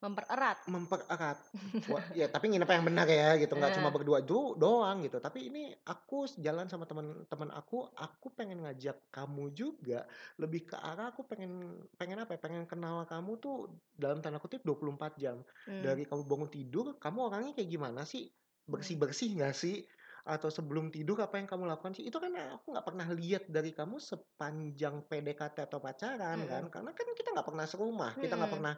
Mempererat. 0.00 0.64
mempererat 0.64 1.38
ya 2.18 2.24
tapi 2.26 2.48
nginep 2.48 2.66
yang 2.66 2.84
benar 2.88 3.04
ya 3.04 3.36
gitu 3.36 3.52
nggak 3.52 3.76
cuma 3.76 3.88
Eh. 3.88 3.94
berdua 3.94 4.18
do 4.24 4.56
doang 4.56 5.04
gitu 5.04 5.20
tapi 5.20 5.52
ini 5.52 5.76
aku 5.84 6.24
jalan 6.40 6.66
sama 6.66 6.88
teman-teman 6.88 7.52
aku 7.52 7.84
aku 7.92 8.32
pengen 8.32 8.64
ngajak 8.64 8.96
kamu 9.08 9.52
juga 9.52 10.08
lebih 10.36 10.72
ke 10.72 10.76
arah 10.80 11.12
aku 11.12 11.28
pengen 11.28 11.52
pengen 11.94 12.16
apa 12.18 12.32
ya 12.32 12.40
pengen 12.40 12.64
kenal 12.64 13.04
kamu 13.04 13.36
tuh 13.36 13.68
dalam 13.92 14.20
tanda 14.20 14.40
kutip 14.40 14.64
24 14.64 15.20
jam 15.20 15.44
Hmm. 15.68 15.84
dari 15.84 16.08
kamu 16.08 16.24
bangun 16.24 16.48
tidur 16.48 16.96
kamu 16.96 17.18
orangnya 17.28 17.52
kayak 17.52 17.68
gimana 17.68 18.02
sih 18.02 18.32
bersih 18.64 18.96
bersih 18.96 19.36
nggak 19.36 19.52
sih 19.52 19.84
atau 20.22 20.48
sebelum 20.48 20.88
tidur 20.88 21.16
apa 21.18 21.36
yang 21.36 21.48
kamu 21.48 21.64
lakukan 21.66 21.92
sih 21.92 22.04
itu 22.04 22.16
kan 22.16 22.32
aku 22.56 22.72
nggak 22.72 22.86
pernah 22.86 23.08
lihat 23.08 23.48
dari 23.48 23.72
kamu 23.72 23.96
sepanjang 23.96 25.04
PDKT 25.04 25.56
atau 25.64 25.80
pacaran 25.80 26.44
kan 26.44 26.62
Mm-mm. 26.62 26.72
karena 26.72 26.90
kan 26.92 27.08
kita 27.12 27.28
nggak 27.32 27.48
pernah 27.48 27.64
serumah 27.64 28.12
kita 28.16 28.36
nggak 28.36 28.48
Mm-mm. 28.48 28.56
pernah 28.56 28.74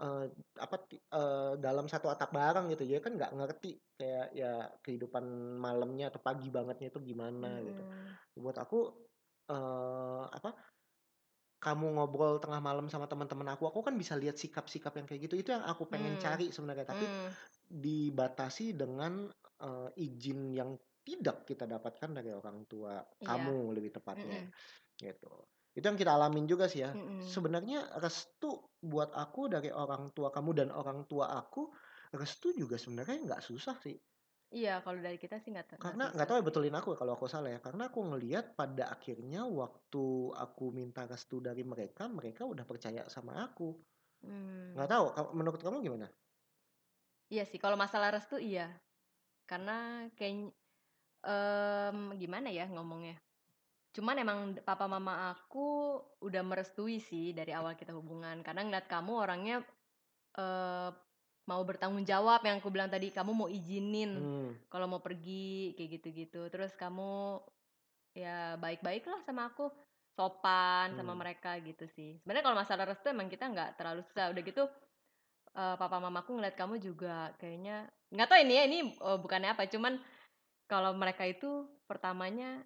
eh, 0.00 0.24
apa 0.64 0.76
eh, 0.90 1.52
dalam 1.64 1.86
satu 1.92 2.06
atap 2.12 2.30
bareng 2.32 2.66
gitu 2.72 2.82
jadi 2.88 3.00
kan 3.04 3.12
nggak 3.18 3.32
ngerti 3.36 3.68
kayak 3.98 4.26
ya 4.40 4.46
kehidupan 4.84 5.24
malamnya 5.64 6.08
atau 6.10 6.20
pagi 6.24 6.48
bangetnya 6.48 6.88
itu 6.92 7.00
gimana 7.10 7.60
gitu 7.66 7.82
Mm-mm. 7.82 8.16
buat 8.44 8.56
aku 8.56 8.76
eh 9.52 10.22
apa 10.38 10.50
kamu 11.62 11.94
ngobrol 11.94 12.42
tengah 12.42 12.58
malam 12.58 12.90
sama 12.90 13.06
teman-teman 13.06 13.54
aku 13.54 13.70
aku 13.70 13.80
kan 13.86 13.94
bisa 13.94 14.18
lihat 14.18 14.34
sikap-sikap 14.34 14.98
yang 14.98 15.06
kayak 15.06 15.30
gitu 15.30 15.34
itu 15.38 15.50
yang 15.54 15.62
aku 15.62 15.86
pengen 15.86 16.18
Hmm. 16.18 16.22
cari 16.24 16.50
sebenarnya 16.50 16.86
tapi 16.90 17.06
Hmm. 17.06 17.30
dibatasi 17.70 18.74
dengan 18.74 19.30
eh, 19.62 19.88
izin 19.94 20.50
yang 20.50 20.74
tidak 21.06 21.46
kita 21.46 21.66
dapatkan 21.66 22.10
dari 22.14 22.30
orang 22.34 22.66
tua 22.66 23.02
Iya. 23.20 23.26
kamu 23.26 23.74
lebih 23.78 23.90
tepatnya 23.94 24.42
Mm-mm. 24.42 24.52
gitu 24.98 25.46
itu 25.72 25.84
yang 25.88 25.96
kita 25.96 26.12
alamin 26.16 26.44
juga 26.44 26.68
sih 26.68 26.84
ya 26.84 26.92
Mm-mm. 26.92 27.20
sebenarnya 27.24 27.78
restu 28.04 28.50
buat 28.82 29.10
aku 29.16 29.48
dari 29.54 29.70
orang 29.72 30.12
tua 30.16 30.28
kamu 30.28 30.50
dan 30.52 30.68
orang 30.68 31.08
tua 31.08 31.32
aku 31.32 31.72
restu 32.12 32.52
juga 32.52 32.76
sebenarnya 32.76 33.16
nggak 33.24 33.42
susah 33.42 33.76
sih 33.80 33.96
Iya, 34.52 34.84
kalau 34.84 35.00
dari 35.00 35.16
kita 35.16 35.40
sih 35.40 35.48
nggak 35.48 35.80
karena 35.80 36.12
nggak 36.12 36.28
tahu 36.28 36.36
ya 36.38 36.44
betulin 36.44 36.76
aku 36.76 36.90
kalau 37.00 37.16
aku 37.16 37.24
salah 37.24 37.50
ya 37.56 37.60
karena 37.64 37.88
aku 37.88 38.04
ngelihat 38.04 38.52
pada 38.52 38.92
akhirnya 38.92 39.48
waktu 39.48 40.04
aku 40.44 40.64
minta 40.76 41.08
restu 41.08 41.40
dari 41.40 41.64
mereka 41.64 42.04
mereka 42.12 42.44
udah 42.44 42.64
percaya 42.68 43.02
sama 43.08 43.32
aku 43.48 43.80
Hmm. 44.22 44.70
nggak 44.76 44.86
tahu 44.92 45.04
ka- 45.16 45.34
menurut 45.34 45.58
kamu 45.58 45.82
gimana 45.82 46.06
Iya 47.32 47.42
sih, 47.50 47.58
kalau 47.64 47.76
masalah 47.80 48.12
restu 48.14 48.36
iya. 48.36 48.68
Karena 49.50 50.06
kayak 50.18 50.52
em, 51.26 51.98
gimana 52.22 52.48
ya 52.52 52.64
ngomongnya. 52.74 53.16
Cuman 53.92 54.16
emang 54.16 54.38
papa 54.64 54.88
mama 54.88 55.36
aku 55.36 56.00
udah 56.24 56.40
merestui 56.40 56.96
sih 56.96 57.36
dari 57.36 57.52
awal 57.52 57.76
kita 57.76 57.92
hubungan. 57.92 58.40
Karena 58.40 58.64
ngeliat 58.64 58.88
kamu 58.88 59.12
orangnya 59.12 59.56
eh, 60.36 60.90
mau 61.42 61.62
bertanggung 61.66 62.06
jawab 62.06 62.40
yang 62.46 62.62
aku 62.62 62.72
bilang 62.72 62.88
tadi, 62.88 63.12
kamu 63.12 63.32
mau 63.36 63.48
izinin 63.52 64.16
hmm. 64.16 64.50
kalau 64.72 64.88
mau 64.88 65.04
pergi 65.04 65.76
kayak 65.76 66.00
gitu-gitu. 66.00 66.48
Terus 66.48 66.72
kamu 66.78 67.40
ya 68.16 68.56
baik-baik 68.56 69.04
lah 69.08 69.20
sama 69.24 69.48
aku, 69.52 69.68
sopan 70.16 70.96
sama 70.96 71.12
Hmm. 71.12 71.20
mereka 71.20 71.56
gitu 71.60 71.84
sih. 71.92 72.16
Sebenarnya 72.24 72.44
kalau 72.44 72.56
masalah 72.56 72.84
restu 72.88 73.12
emang 73.12 73.28
kita 73.28 73.44
nggak 73.48 73.76
terlalu 73.76 74.00
susah. 74.08 74.32
Udah 74.32 74.42
gitu 74.44 74.64
eh, 75.52 75.76
papa 75.76 76.00
mamaku 76.00 76.40
ngeliat 76.40 76.56
kamu 76.56 76.80
juga 76.80 77.32
kayaknya 77.36 77.84
nggak 78.12 78.28
tahu 78.28 78.38
ini 78.40 78.54
ya 78.56 78.64
ini 78.68 78.78
eh, 78.96 79.18
bukannya 79.20 79.52
apa, 79.52 79.68
cuman 79.68 80.00
kalau 80.64 80.96
mereka 80.96 81.28
itu 81.28 81.68
pertamanya 81.84 82.64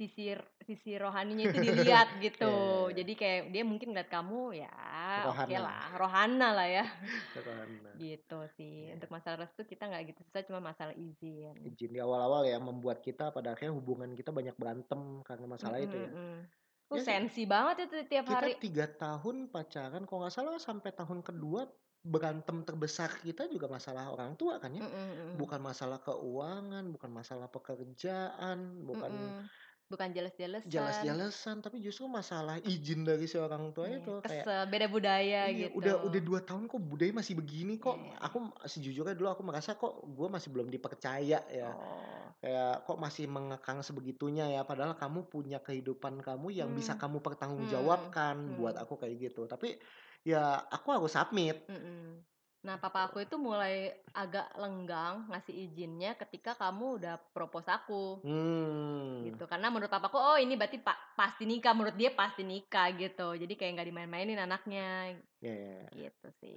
sisi 0.00 0.32
sisi 0.64 0.96
rohaninya 0.96 1.44
itu 1.44 1.60
dilihat 1.68 2.16
gitu. 2.18 2.48
Iya, 2.48 2.88
iya. 2.88 2.96
Jadi 3.04 3.12
kayak 3.12 3.40
dia 3.52 3.62
mungkin 3.62 3.92
ngeliat 3.92 4.08
kamu 4.08 4.40
ya 4.56 4.72
oke 5.20 5.28
Rohana. 5.28 5.58
lah, 5.60 5.82
rohana 5.94 6.48
lah 6.56 6.64
ya. 6.64 6.84
Karena 7.36 7.92
Gitu 7.94 8.38
sih. 8.56 8.88
Iya. 8.88 8.96
Untuk 8.96 9.12
masalah 9.12 9.44
restu 9.44 9.62
kita 9.62 9.84
nggak 9.84 10.02
gitu 10.08 10.20
susah, 10.24 10.40
cuma 10.48 10.64
masalah 10.64 10.96
izin. 10.96 11.52
izin 11.60 11.90
di 11.92 12.00
awal-awal 12.00 12.48
ya 12.48 12.56
membuat 12.56 13.04
kita 13.04 13.28
pada 13.28 13.52
akhirnya 13.52 13.76
hubungan 13.76 14.16
kita 14.16 14.32
banyak 14.32 14.56
berantem 14.56 15.20
karena 15.20 15.44
masalah 15.44 15.76
itu 15.76 15.92
ya 15.94 16.08
Mm-mm-mm. 16.08 16.40
Ya 16.40 16.58
Uh, 16.90 16.98
sih. 16.98 17.06
sensi 17.06 17.46
banget 17.46 17.86
itu 17.86 18.02
tiap 18.10 18.26
kita 18.26 18.34
hari. 18.42 18.58
tiga 18.58 18.90
tahun 18.90 19.46
pacaran 19.46 20.02
kalau 20.02 20.26
nggak 20.26 20.34
salah 20.34 20.58
sampai 20.58 20.90
tahun 20.90 21.22
kedua 21.22 21.70
berantem 22.02 22.66
terbesar 22.66 23.14
kita 23.20 23.46
juga 23.46 23.68
masalah 23.68 24.10
orang 24.10 24.34
tua 24.34 24.58
kan 24.58 24.74
ya 24.74 24.82
Mm-mm-mm. 24.82 25.38
bukan 25.38 25.62
masalah 25.62 26.02
keuangan 26.02 26.82
bukan 26.90 27.10
masalah 27.12 27.46
pekerjaan 27.46 28.82
bukan 28.82 29.06
Mm-mm. 29.06 29.46
Bukan 29.90 30.08
jelas-jelasan. 30.14 30.70
jelas-jelasan 30.70 31.56
tapi 31.58 31.82
justru 31.82 32.06
masalah 32.06 32.62
izin 32.62 33.02
dari 33.02 33.26
si 33.26 33.34
orang 33.34 33.74
tua 33.74 33.90
Iya, 33.90 33.98
itu 33.98 34.12
kayak 34.22 34.46
kesel 34.46 34.62
beda 34.70 34.86
budaya 34.86 35.40
iya, 35.50 35.66
gitu. 35.66 35.82
udah 35.82 35.94
udah 36.06 36.20
dua 36.22 36.40
tahun 36.40 36.64
kok 36.64 36.78
budaya 36.80 37.10
masih 37.10 37.34
begini 37.34 37.74
kok 37.76 37.98
Iya. 37.98 38.14
aku 38.22 38.38
sejujurnya 38.64 39.18
dulu 39.18 39.28
aku 39.28 39.42
merasa 39.42 39.74
kok 39.74 39.98
gue 40.00 40.28
masih 40.30 40.48
belum 40.48 40.70
dipercaya 40.70 41.42
ya 41.42 41.68
Oh. 41.68 42.30
kayak 42.38 42.86
kok 42.86 42.96
masih 42.96 43.26
mengekang 43.26 43.82
sebegitunya 43.82 44.46
ya 44.48 44.62
padahal 44.62 44.94
kamu 44.94 45.26
punya 45.26 45.58
kehidupan 45.58 46.22
kamu 46.22 46.54
yang 46.54 46.70
bisa 46.70 46.94
Hmm. 46.94 47.02
kamu 47.02 47.18
pertanggungjawabkan 47.20 48.34
Hmm. 48.38 48.56
buat 48.56 48.78
Hmm. 48.78 48.84
aku 48.86 48.94
kayak 48.96 49.16
gitu 49.20 49.44
tapi 49.44 49.74
ya 50.22 50.62
aku 50.70 50.92
harus 50.92 51.10
submit 51.10 51.66
Mm-mm. 51.66 52.22
Nah, 52.60 52.76
papa 52.76 53.08
aku 53.08 53.24
itu 53.24 53.36
mulai 53.40 53.88
agak 54.12 54.52
lenggang 54.60 55.14
ngasih 55.32 55.54
izinnya 55.64 56.12
ketika 56.20 56.52
kamu 56.60 57.00
udah 57.00 57.14
propose 57.32 57.68
aku. 57.72 58.20
hmm 58.24 59.20
gitu 59.20 59.44
karena 59.44 59.68
menurut 59.68 59.92
papaku 59.92 60.16
oh 60.16 60.38
ini 60.40 60.56
berarti 60.56 60.80
pa- 60.80 60.96
pasti 61.12 61.44
nikah 61.44 61.76
menurut 61.76 61.92
dia 61.92 62.08
pasti 62.16 62.40
nikah 62.40 62.88
gitu 62.96 63.36
jadi 63.36 63.52
kayak 63.52 63.72
nggak 63.76 63.88
dimain-mainin 63.92 64.40
anaknya 64.40 65.12
ya 65.44 65.52
ya, 65.52 65.84
gitu 65.92 66.28
sih 66.40 66.56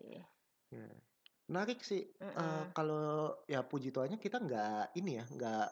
ya. 0.71 0.83
menarik 1.51 1.79
sih 1.83 2.03
Eh, 2.23 2.23
Mm-mm. 2.23 2.73
kalau 2.73 3.35
ya 3.45 3.61
puji 3.61 3.93
Tuhannya 3.93 4.17
kita 4.17 4.37
nggak 4.41 4.95
ini 4.97 5.11
ya 5.19 5.23
nggak 5.27 5.65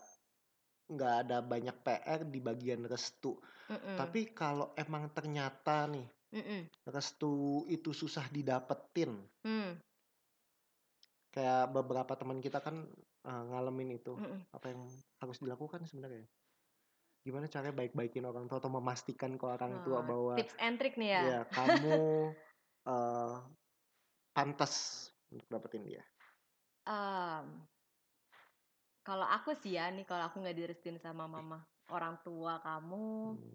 nggak 0.94 1.14
ada 1.26 1.38
banyak 1.52 1.76
PR 1.86 2.22
di 2.34 2.40
bagian 2.48 2.82
restu 2.92 3.32
Mm-mm. 3.70 3.98
tapi 4.00 4.22
kalau 4.36 4.68
emang 4.84 5.04
ternyata 5.16 5.88
nih 5.94 6.06
Mm-mm. 6.36 6.62
restu 6.96 7.34
itu 7.76 7.92
susah 8.02 8.26
didapetin 8.36 9.12
Hmm. 9.44 9.82
Kayak 11.34 11.72
beberapa 11.76 12.14
teman 12.20 12.40
kita 12.46 12.60
kan 12.66 12.76
eh, 13.28 13.44
ngalamin 13.50 13.90
itu 14.00 14.12
Mm-mm. 14.18 14.42
apa 14.56 14.66
yang 14.72 14.82
harus 15.22 15.38
dilakukan 15.44 15.82
sebenarnya 15.90 16.28
gimana 17.26 17.46
caranya 17.54 17.76
baik-baikin 17.78 18.26
orang 18.26 18.46
tua 18.50 18.58
atau 18.62 18.72
memastikan 18.74 19.38
ke 19.40 19.46
orang 19.46 19.74
tua 19.86 20.00
Oh, 20.00 20.10
bahwa 20.10 20.36
tips 20.36 20.56
and 20.60 20.76
trick 20.80 20.96
nih 21.00 21.10
ya 21.16 21.26
ya 21.26 21.40
kamu 21.56 21.98
eh, 22.92 23.36
pantas 24.36 24.74
untuk 25.32 25.48
dapetin 25.52 25.84
dia 25.88 26.04
Em, 26.86 27.48
kalau 29.08 29.28
aku 29.36 29.52
sih 29.62 29.72
ya 29.78 29.86
nih 29.96 30.06
kalau 30.10 30.24
aku 30.28 30.36
nggak 30.42 30.58
direstuin 30.60 30.98
sama 31.06 31.26
mama 31.36 31.58
orang 31.96 32.16
tua 32.26 32.54
kamu 32.66 33.06
Hmm. 33.24 33.54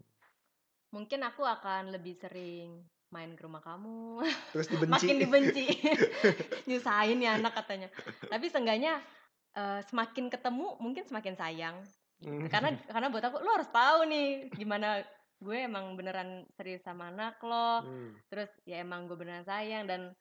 mungkin 0.95 1.21
aku 1.29 1.43
akan 1.55 1.83
lebih 1.95 2.15
sering 2.23 2.69
main 3.09 3.33
ke 3.33 3.43
rumah 3.43 3.61
kamu. 3.61 4.23
Terus 4.53 4.67
dibenci. 4.73 4.93
Makin 4.93 5.17
dibenci. 5.19 5.67
Nyusahin 6.69 7.23
ya 7.23 7.39
anak 7.39 7.55
katanya. 7.55 7.89
Tapi 8.23 8.47
seenggaknya 8.47 8.99
eh, 9.53 9.81
semakin 9.87 10.27
ketemu 10.29 10.77
mungkin 10.79 11.05
semakin 11.05 11.35
sayang. 11.35 11.79
Hmm. 12.17 12.49
karena 12.49 12.73
karena 12.89 13.13
buat 13.13 13.29
aku 13.29 13.45
lo 13.45 13.61
harus 13.61 13.69
tahu 13.69 14.09
nih 14.09 14.49
gimana 14.57 15.05
gue 15.37 15.69
emang 15.69 16.01
beneran 16.01 16.49
serius 16.57 16.81
sama 16.81 17.13
anak 17.13 17.37
lo. 17.41 17.85
Hmm. 17.85 18.17
terus 18.27 18.49
ya 18.65 18.81
emang 18.81 19.05
gue 19.05 19.15
beneran 19.15 19.45
sayang. 19.45 19.85
Dan 19.85 20.17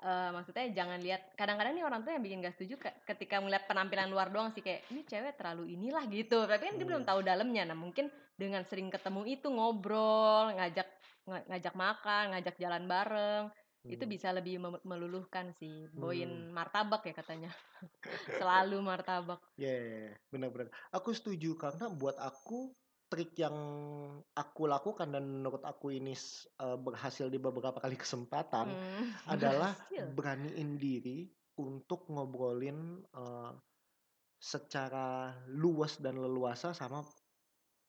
eh, 0.00 0.30
maksudnya 0.30 0.70
jangan 0.72 1.02
lihat 1.02 1.34
kadang-kadang 1.34 1.74
nih 1.74 1.82
orang 1.82 2.00
tuh 2.00 2.14
yang 2.14 2.22
bikin 2.22 2.38
gak 2.40 2.54
setuju 2.54 2.78
ke- 2.78 2.98
ketika 3.04 3.42
melihat 3.42 3.66
penampilan 3.66 4.06
luar 4.06 4.30
doang 4.30 4.54
sih 4.54 4.62
kayak 4.62 4.86
ini 4.88 5.02
cewek 5.02 5.34
terlalu 5.34 5.74
inilah 5.74 6.06
gitu. 6.06 6.46
Tapi 6.46 6.62
kan 6.62 6.74
dia 6.78 6.86
belum 6.86 7.02
Hmm. 7.02 7.10
tahu 7.10 7.20
dalamnya. 7.22 7.66
Nah 7.66 7.76
mungkin 7.76 8.06
dengan 8.36 8.62
sering 8.62 8.86
ketemu 8.88 9.26
itu 9.26 9.48
ngobrol 9.50 10.54
ngajak 10.54 10.86
ng- 10.86 10.95
ngajak 11.26 11.74
makan 11.74 12.24
ngajak 12.32 12.56
jalan 12.62 12.84
bareng 12.86 13.44
itu 13.86 14.02
Hmm. 14.02 14.12
bisa 14.14 14.28
lebih 14.34 14.58
meluluhkan 14.82 15.54
sih. 15.54 15.86
Bawain 15.94 16.26
Hmm. 16.30 16.50
martabak 16.50 17.06
ya 17.06 17.14
katanya. 17.14 17.50
Selalu 18.38 18.82
martabak. 18.82 19.40
Ya, 19.56 19.72
ya, 19.72 19.96
ya, 20.10 20.14
benar-benar. 20.32 20.68
Aku 20.92 21.10
setuju 21.16 21.56
karena 21.56 21.88
buat 21.88 22.16
aku 22.20 22.76
trik 23.08 23.38
yang 23.38 23.56
aku 24.34 24.62
lakukan 24.66 25.08
dan 25.14 25.24
menurut 25.24 25.62
aku 25.64 25.94
ini 25.94 26.12
eh, 26.12 26.76
berhasil 26.76 27.30
di 27.30 27.38
beberapa 27.40 27.78
kali 27.80 27.96
kesempatan 27.96 28.66
Hmm, 28.66 29.06
adalah 29.34 29.72
berhasil. 29.78 30.06
beraniin 30.16 30.76
diri 30.76 31.30
untuk 31.56 32.10
ngobrolin 32.12 32.78
eh, 33.16 33.52
secara 34.36 35.08
luas 35.48 35.98
dan 36.04 36.20
leluasa 36.20 36.76
sama 36.76 37.00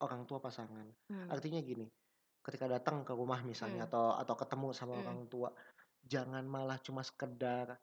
orang 0.02 0.24
tua 0.30 0.40
pasangan. 0.40 0.88
Hmm, 1.10 1.28
Artinya 1.30 1.60
gini, 1.60 1.86
ketika 2.48 2.72
datang 2.72 3.04
ke 3.04 3.12
rumah 3.12 3.44
misalnya 3.44 3.84
hmm, 3.84 3.92
atau 3.92 4.06
atau 4.16 4.36
ketemu 4.40 4.68
sama 4.72 4.96
hmm. 4.96 5.02
orang 5.04 5.20
tua, 5.28 5.50
jangan 6.08 6.48
malah 6.48 6.80
cuma 6.80 7.04
sekedar 7.04 7.76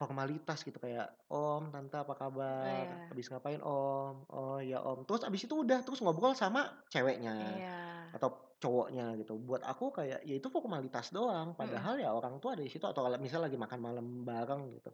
formalitas 0.00 0.64
gitu 0.64 0.80
kayak 0.80 1.12
om 1.28 1.68
tante 1.68 1.96
apa 2.00 2.12
Oh 2.12 2.16
kabar? 2.16 2.64
ya, 2.64 3.12
habis 3.12 3.28
ngapain 3.28 3.60
om? 3.60 4.24
Oh 4.32 4.60
ya 4.60 4.80
om. 4.80 5.04
Terus 5.04 5.28
abis 5.28 5.44
itu 5.44 5.54
udah 5.60 5.84
terus 5.84 6.00
ngobrol 6.00 6.32
sama 6.32 6.84
ceweknya 6.88 7.36
iya. 7.60 7.80
atau 8.16 8.56
cowoknya 8.60 9.16
gitu. 9.20 9.36
Buat 9.36 9.64
aku 9.64 9.92
kayak 9.92 10.24
ya 10.24 10.34
itu 10.40 10.48
formalitas 10.48 11.12
doang. 11.12 11.52
Mm-mm. 11.52 11.60
padahal 11.60 12.00
ya 12.00 12.16
orang 12.16 12.40
tua 12.40 12.56
ada 12.56 12.64
di 12.64 12.72
situ 12.72 12.84
atau 12.84 13.04
kalau 13.04 13.16
misalnya 13.20 13.52
lagi 13.52 13.60
makan 13.60 13.80
malam 13.80 14.06
bareng 14.24 14.72
gitu. 14.76 14.92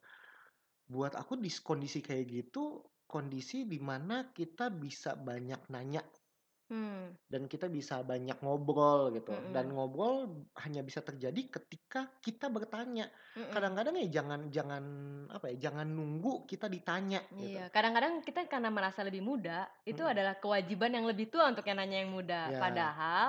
Buat 0.90 1.14
aku 1.14 1.38
di 1.38 1.50
kondisi 1.62 2.02
kayak 2.02 2.26
gitu 2.26 2.82
kondisi 3.06 3.62
di 3.62 3.78
mana 3.78 4.34
kita 4.34 4.74
bisa 4.74 5.14
banyak 5.14 5.70
nanya 5.70 6.02
Hmm, 6.66 7.14
dan 7.30 7.46
kita 7.46 7.70
bisa 7.70 8.02
banyak 8.02 8.42
ngobrol 8.42 9.14
gitu 9.14 9.30
dan 9.54 9.70
mm-mm, 9.70 9.78
ngobrol 9.78 10.26
hanya 10.66 10.82
bisa 10.82 10.98
terjadi 10.98 11.46
ketika 11.46 12.10
kita 12.18 12.50
bertanya 12.50 13.06
mm-mm. 13.38 13.54
kadang-kadang 13.54 13.94
ya 14.02 14.10
jangan 14.18 14.50
jangan 14.50 14.84
apa 15.30 15.54
ya 15.54 15.70
jangan 15.70 15.86
nunggu 15.86 16.42
kita 16.50 16.66
ditanya 16.66 17.22
gitu 17.38 17.54
Iya, 17.54 17.70
kadang-kadang 17.70 18.18
kita 18.26 18.50
karena 18.50 18.70
merasa 18.74 19.06
lebih 19.06 19.22
muda, 19.22 19.70
itu 19.86 20.02
Mm-mm. 20.02 20.12
adalah 20.12 20.34
kewajiban 20.36 20.90
yang 20.90 21.06
lebih 21.06 21.30
tua 21.30 21.48
untuk 21.54 21.62
yang 21.62 21.78
nanya 21.78 21.98
yang 22.02 22.12
muda. 22.12 22.40
ya 22.50 22.58
Padahal 22.58 23.26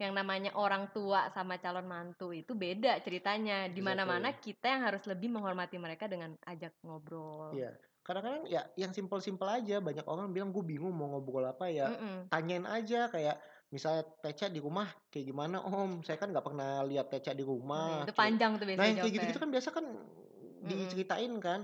yang 0.00 0.16
namanya 0.16 0.56
orang 0.56 0.88
tua 0.96 1.28
sama 1.36 1.60
calon 1.60 1.84
mantu 1.84 2.32
itu 2.32 2.56
beda 2.56 2.96
ceritanya. 3.04 3.68
Di 3.68 3.84
mana-mana 3.84 4.32
kita 4.32 4.72
yang 4.72 4.82
harus 4.88 5.04
lebih 5.04 5.28
menghormati 5.28 5.76
mereka 5.76 6.08
dengan 6.08 6.32
ajak 6.48 6.72
ngobrol. 6.80 7.52
Iya, 7.52 7.76
kadang-kadang 8.00 8.48
ya 8.48 8.64
yang 8.74 8.90
simpel-simpel 8.90 9.46
aja. 9.46 9.78
Banyak 9.78 10.04
orang 10.04 10.30
bilang 10.30 10.50
gue 10.50 10.64
bingung 10.64 10.92
mau 10.92 11.10
ngobrol 11.12 11.44
apa 11.44 11.68
ya. 11.68 11.92
Mm-mm. 11.92 12.28
Tanyain 12.28 12.64
aja 12.64 13.06
kayak 13.08 13.36
misalnya 13.68 14.02
Teca 14.18 14.46
di 14.48 14.58
rumah 14.58 14.88
kayak 15.08 15.26
gimana 15.26 15.62
Om? 15.62 16.02
Saya 16.02 16.16
kan 16.16 16.32
nggak 16.32 16.42
pernah 16.42 16.82
lihat 16.82 17.06
Teca 17.08 17.32
di 17.32 17.40
Nah, 17.40 17.48
rumah. 17.48 18.02
itu 18.02 18.10
Kayak, 18.10 18.18
panjang 18.18 18.52
tuh 18.56 18.64
nah 18.64 18.68
biasanya 18.74 18.88
yang 18.90 18.98
kayak 18.98 19.14
gitu-gitu 19.14 19.38
kan 19.38 19.50
biasa 19.50 19.68
kan 19.70 19.84
Mm-mm. 19.86 20.66
diceritain 20.66 21.34
kan. 21.38 21.60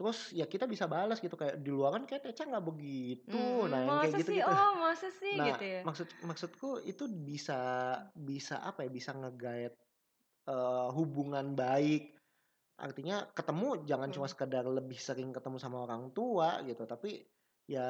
Terus 0.00 0.32
ya 0.32 0.48
kita 0.48 0.64
bisa 0.64 0.88
balas 0.88 1.20
gitu 1.20 1.36
kayak 1.36 1.60
di 1.60 1.68
luar 1.68 1.92
kan 2.00 2.08
kayak 2.08 2.22
Teca 2.24 2.48
nggak 2.48 2.64
begitu. 2.64 3.36
Mm-mm. 3.36 3.68
Nah 3.68 3.80
yang 3.84 3.88
kayak 3.88 4.00
Masa 4.00 4.16
sih, 4.16 4.18
gitu-gitu. 4.24 4.48
oh 4.48 4.70
masa 4.80 5.08
sih 5.12 5.34
Nah 5.36 5.46
gitu 5.52 5.64
ya. 5.64 5.80
maksud 5.84 6.08
maksudku 6.24 6.68
itu 6.82 7.04
bisa 7.10 7.60
bisa 8.16 8.62
apa 8.62 8.86
ya? 8.86 8.90
Bisa 8.90 9.12
nge-guide 9.12 9.76
eh, 10.46 10.88
hubungan 10.96 11.52
baik 11.52 12.16
artinya 12.86 13.16
ketemu 13.36 13.66
jangan 13.84 14.10
cuma 14.14 14.26
Mm. 14.26 14.32
sekedar 14.32 14.64
lebih 14.78 14.98
sering 15.06 15.30
ketemu 15.36 15.56
sama 15.60 15.76
orang 15.86 16.10
tua 16.16 16.48
gitu 16.68 16.82
tapi 16.92 17.10
ya 17.70 17.86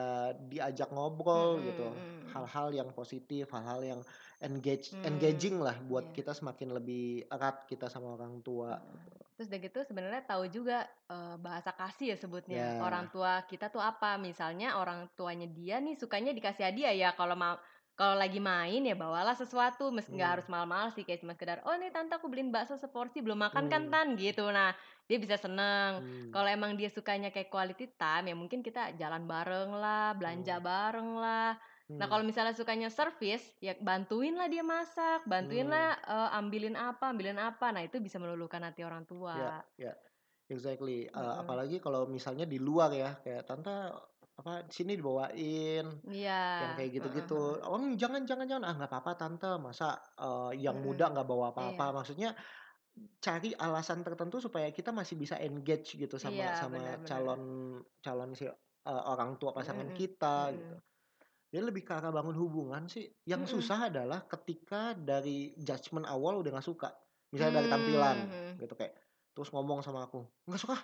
diajak 0.51 0.93
ngobrol 0.93 1.51
gitu 1.65 1.87
Mm-mm, 1.89 1.97
mm-mm. 1.97 2.31
hal-hal 2.35 2.69
yang 2.79 2.91
positif 2.93 3.49
hal-hal 3.55 3.81
yang 3.81 4.01
engage 4.47 4.93
Hmm, 4.93 5.05
engaging 5.11 5.57
lah 5.67 5.77
buat 5.81 6.13
iya. 6.13 6.15
kita 6.17 6.33
semakin 6.37 6.69
lebih 6.77 7.05
erat 7.33 7.57
kita 7.71 7.87
sama 7.89 8.13
orang 8.17 8.35
tua. 8.45 8.77
Terus 9.37 9.49
udah 9.49 9.61
gitu 9.65 9.79
sebenarnya 9.89 10.23
tahu 10.29 10.45
juga 10.53 10.79
eh, 11.09 11.37
bahasa 11.41 11.73
kasih 11.73 12.13
ya 12.13 12.17
sebutnya. 12.21 12.65
ya 12.77 12.83
Orang 12.85 13.09
tua 13.15 13.41
kita 13.49 13.73
tuh 13.75 13.81
apa? 13.81 14.21
Misalnya 14.21 14.77
orang 14.77 15.09
tuanya 15.17 15.49
dia 15.49 15.81
nih 15.81 15.97
sukanya 15.97 16.37
dikasih 16.37 16.65
hadiah 16.69 16.93
ya. 16.93 17.09
Kalau 17.17 17.37
kalau 18.01 18.17
lagi 18.23 18.41
main 18.41 18.81
ya 18.91 18.97
bawalah 18.97 19.37
sesuatu, 19.37 19.85
meski 19.97 20.17
nggak 20.17 20.33
hmm, 20.33 20.41
harus 20.41 20.47
mahal-mahal 20.53 20.89
sih 20.97 21.05
kayak 21.07 21.21
cuma 21.23 21.37
sekedar, 21.37 21.59
"Oh, 21.69 21.77
nih 21.77 21.93
tante 21.93 22.17
aku 22.17 22.27
beliin 22.33 22.49
bakso 22.55 22.75
seporsi, 22.81 23.19
belum 23.21 23.37
makan 23.47 23.65
kan, 23.73 23.83
hmm, 23.83 23.93
Tan?" 23.93 24.07
gitu. 24.17 24.45
Nah, 24.49 24.73
dia 25.09 25.19
bisa 25.25 25.37
seneng. 25.37 25.91
hmm, 25.99 26.33
Kalau 26.33 26.49
emang 26.49 26.73
dia 26.81 26.89
sukanya 26.89 27.29
kayak 27.35 27.53
quality 27.53 27.87
time 28.01 28.25
ya 28.33 28.35
mungkin 28.41 28.61
kita 28.65 28.97
jalan 29.01 29.29
bareng 29.29 29.71
lah, 29.77 30.17
belanja 30.17 30.57
hmm, 30.57 30.65
bareng 30.65 31.11
lah. 31.21 31.51
Nah, 32.01 32.07
kalau 32.09 32.25
hmm, 32.25 32.31
misalnya 32.31 32.57
sukanya 32.57 32.89
service, 32.89 33.45
ya 33.61 33.77
bantuin 33.77 34.33
lah 34.41 34.49
dia 34.49 34.65
masak, 34.65 35.21
bantuin 35.29 35.69
hmm. 35.69 35.75
lah 35.75 35.89
eh, 36.01 36.39
ambilin 36.41 36.77
apa, 36.81 37.13
ambilin 37.13 37.37
apa. 37.37 37.67
Nah, 37.75 37.83
itu 37.85 38.01
bisa 38.01 38.17
meluluhkan 38.17 38.65
hati 38.65 38.81
orang 38.89 39.05
ya 39.31 39.51
tua. 39.51 39.61
ya 39.79 39.93
exactly 40.51 41.07
Eh, 41.07 41.15
Mm-mm. 41.15 41.41
apalagi 41.43 41.79
kalau 41.79 42.07
misalnya 42.11 42.45
di 42.47 42.59
luar 42.59 42.91
ya 42.95 43.11
kayak 43.23 43.43
tante 43.47 43.71
apa 44.41 44.53
sini 44.73 44.97
dibawain 44.99 45.87
Iya, 46.09 46.33
yang 46.61 46.73
kayak 46.77 46.91
gitu-gitu. 46.97 47.61
Oh 47.65 47.81
jangan 47.97 48.23
jangan 48.29 48.47
jangan. 48.51 48.65
Ah 48.69 48.75
nggak 48.77 48.91
apa-apa 48.93 49.13
tante. 49.21 49.51
Masa 49.61 49.97
eh, 50.21 50.53
yang 50.65 50.77
Mm-mm. 50.77 50.85
muda 50.85 51.05
nggak 51.13 51.29
bawa 51.29 51.53
apa-apa. 51.55 51.85
Maksudnya 52.03 52.31
cari 53.25 53.51
alasan 53.57 54.01
tertentu 54.07 54.37
supaya 54.43 54.69
kita 54.75 54.91
masih 54.93 55.17
bisa 55.17 55.37
engage 55.41 55.97
gitu 55.97 56.17
sama 56.21 56.37
iya 56.37 56.55
sama 56.57 56.79
benar-benar. 56.85 57.09
calon 57.09 57.43
calon 58.05 58.31
si 58.39 58.45
eh, 58.49 59.03
orang 59.13 59.37
tua 59.41 59.51
pasangan 59.57 59.89
Mm-mm, 59.89 59.95
kita 59.95 60.53
gitu. 60.57 60.75
Mm-mm, 60.75 60.81
jadi 61.51 61.65
lebih 61.67 61.83
ke 61.87 61.93
arah 61.99 62.13
bangun 62.15 62.37
hubungan 62.39 62.87
sih. 62.87 63.07
Yang 63.27 63.43
mm-mm. 63.43 63.61
susah 63.61 63.91
adalah 63.91 64.27
ketika 64.31 64.95
dari 64.95 65.55
judgement 65.59 66.07
awal 66.07 66.41
udah 66.43 66.51
nggak 66.59 66.69
suka. 66.69 66.91
Misalnya 67.35 67.63
dari 67.63 67.69
tampilan 67.71 68.19
Hmm, 68.27 68.59
gitu 68.59 68.75
kayak 68.79 68.95
terus 69.35 69.49
ngomong 69.55 69.81
sama 69.87 70.07
aku 70.11 70.27
nggak 70.51 70.61
suka 70.61 70.77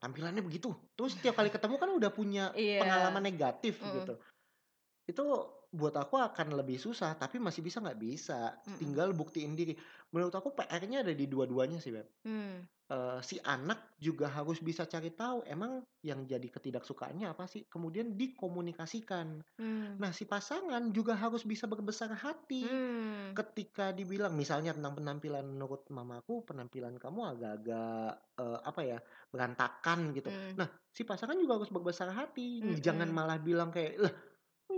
tampilannya 0.00 0.40
begitu. 0.40 0.72
Terus 0.96 1.14
setiap 1.14 1.36
kali 1.36 1.52
ketemu 1.52 1.76
kan 1.76 1.90
udah 1.92 2.10
punya 2.10 2.44
Iya, 2.56 2.80
pengalaman 2.80 3.22
negatif 3.22 3.78
mm-mm, 3.84 3.94
gitu. 4.00 4.14
Itu 5.06 5.24
buat 5.70 5.94
aku 5.94 6.18
akan 6.18 6.58
lebih 6.58 6.80
susah 6.80 7.14
tapi 7.14 7.38
masih 7.38 7.60
bisa 7.60 7.78
nggak 7.78 8.00
bisa. 8.00 8.56
Mm-mm, 8.64 8.80
tinggal 8.80 9.12
buktiin 9.12 9.52
diri. 9.54 9.76
Menurut 10.10 10.34
aku 10.34 10.56
PR-nya 10.56 11.04
ada 11.04 11.12
di 11.12 11.28
dua-duanya 11.28 11.78
sih 11.78 11.92
Beb. 11.92 12.08
Hmm, 12.24 12.64
Eh, 12.90 13.20
si 13.22 13.38
anak 13.46 13.94
juga 14.02 14.26
harus 14.26 14.58
bisa 14.58 14.82
cari 14.82 15.14
tahu 15.14 15.46
emang 15.46 15.86
yang 16.02 16.26
jadi 16.26 16.42
ketidaksukaannya 16.50 17.30
apa 17.30 17.46
sih? 17.46 17.62
Kemudian 17.70 18.18
dikomunikasikan. 18.18 19.46
Hmm, 19.62 19.94
nah 19.94 20.10
si 20.10 20.26
pasangan 20.26 20.90
juga 20.90 21.14
harus 21.14 21.46
bisa 21.46 21.70
berbesar 21.70 22.10
hati 22.10 22.66
hmm, 22.66 23.38
ketika 23.38 23.94
dibilang 23.94 24.34
misalnya 24.34 24.74
tentang 24.74 24.98
penampilan 24.98 25.46
menurut 25.46 25.86
mamaku 25.94 26.42
penampilan 26.42 26.98
kamu 26.98 27.38
agak-agak 27.38 28.10
eh, 28.42 28.58
apa 28.58 28.80
ya 28.82 28.98
berantakan 29.30 30.10
gitu. 30.10 30.26
Hmm, 30.34 30.58
nah 30.58 30.66
si 30.90 31.06
pasangan 31.06 31.38
juga 31.38 31.62
harus 31.62 31.70
berbesar 31.70 32.10
hati. 32.10 32.58
Mm-mm. 32.58 32.82
jangan 32.82 33.06
malah 33.14 33.38
bilang 33.38 33.70
kayak 33.70 34.02
lah 34.02 34.14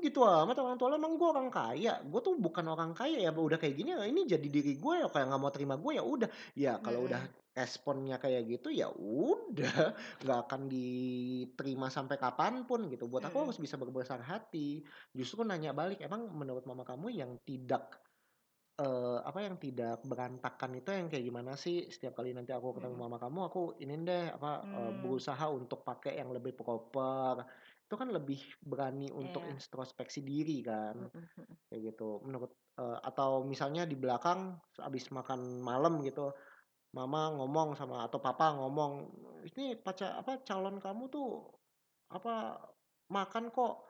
gitu 0.07 0.19
amat 0.27 0.57
orang 0.63 0.77
tua 0.79 0.89
lo 0.91 0.97
emang 1.01 1.15
gue 1.21 1.29
orang 1.35 1.49
kaya. 1.57 1.91
Gue 2.11 2.21
tuh 2.27 2.35
bukan 2.45 2.67
orang 2.75 2.91
kaya 2.99 3.17
ya 3.25 3.31
udah 3.49 3.59
kayak 3.63 3.75
gini 3.79 3.91
ini 4.11 4.21
jadi 4.33 4.47
diri 4.57 4.73
gue 4.83 4.95
ya 5.03 5.07
kayak 5.13 5.27
nggak 5.29 5.41
mau 5.43 5.53
terima 5.57 5.75
gue 5.83 5.93
ya 5.99 6.05
udah. 6.15 6.29
Ya 6.63 6.71
kalau 6.85 7.01
udah 7.09 7.21
Mm-mm. 7.21 7.33
responnya 7.59 8.17
kayak 8.23 8.43
gitu 8.51 8.69
ya 8.81 8.87
udah. 8.93 9.73
Nggak 10.23 10.39
akan 10.49 10.61
diterima 10.73 11.87
sampai 11.97 12.17
kapan 12.23 12.55
pun 12.69 12.81
gitu. 12.93 13.05
Buat 13.13 13.25
aku 13.29 13.37
Mm-mm. 13.37 13.49
harus 13.49 13.59
bisa 13.65 13.77
berbesar 13.83 14.21
hati. 14.31 14.59
Justru 15.19 15.41
nanya 15.49 15.71
balik 15.81 15.99
emang 16.07 16.23
menurut 16.41 16.65
mama 16.71 16.83
kamu 16.91 17.07
yang 17.21 17.31
tidak 17.49 17.83
eh, 18.81 19.19
apa 19.29 19.39
yang 19.47 19.57
tidak 19.65 20.01
berantakan 20.11 20.71
itu 20.79 20.89
yang 20.99 21.07
kayak 21.13 21.25
gimana 21.29 21.53
sih? 21.65 21.75
Setiap 21.93 22.13
kali 22.19 22.31
nanti 22.37 22.51
aku 22.57 22.69
ketemu 22.77 22.97
Mm-mm. 22.97 23.05
mama 23.05 23.17
kamu 23.23 23.39
aku 23.49 23.59
ini 23.83 23.93
deh 24.09 24.23
apa 24.37 24.49
eh, 24.77 24.93
Hmm, 24.93 25.03
berusaha 25.03 25.45
untuk 25.59 25.79
pakai 25.89 26.13
yang 26.21 26.31
lebih 26.37 26.53
proper 26.59 27.35
itu 27.93 28.01
kan 28.01 28.09
lebih 28.09 28.41
berani 28.65 29.13
untuk 29.13 29.45
iya, 29.45 29.53
introspeksi 29.53 30.25
diri 30.25 30.65
kan 30.65 31.13
mm-mm. 31.13 31.69
kayak 31.69 31.93
gitu. 31.93 32.25
Menurut 32.25 32.57
eh, 32.81 32.99
atau 33.05 33.45
misalnya 33.45 33.85
di 33.85 34.01
belakang 34.01 34.57
habis 34.81 35.13
makan 35.13 35.61
malam 35.61 36.01
gitu 36.01 36.33
mama 36.97 37.37
ngomong 37.37 37.77
sama 37.77 38.09
atau 38.09 38.17
papa 38.17 38.57
ngomong 38.57 39.13
ini 39.45 39.77
pacar 39.77 40.17
apa 40.25 40.41
calon 40.41 40.81
kamu 40.81 41.13
tuh 41.13 41.53
apa 42.09 42.65
makan 43.13 43.53
kok 43.53 43.85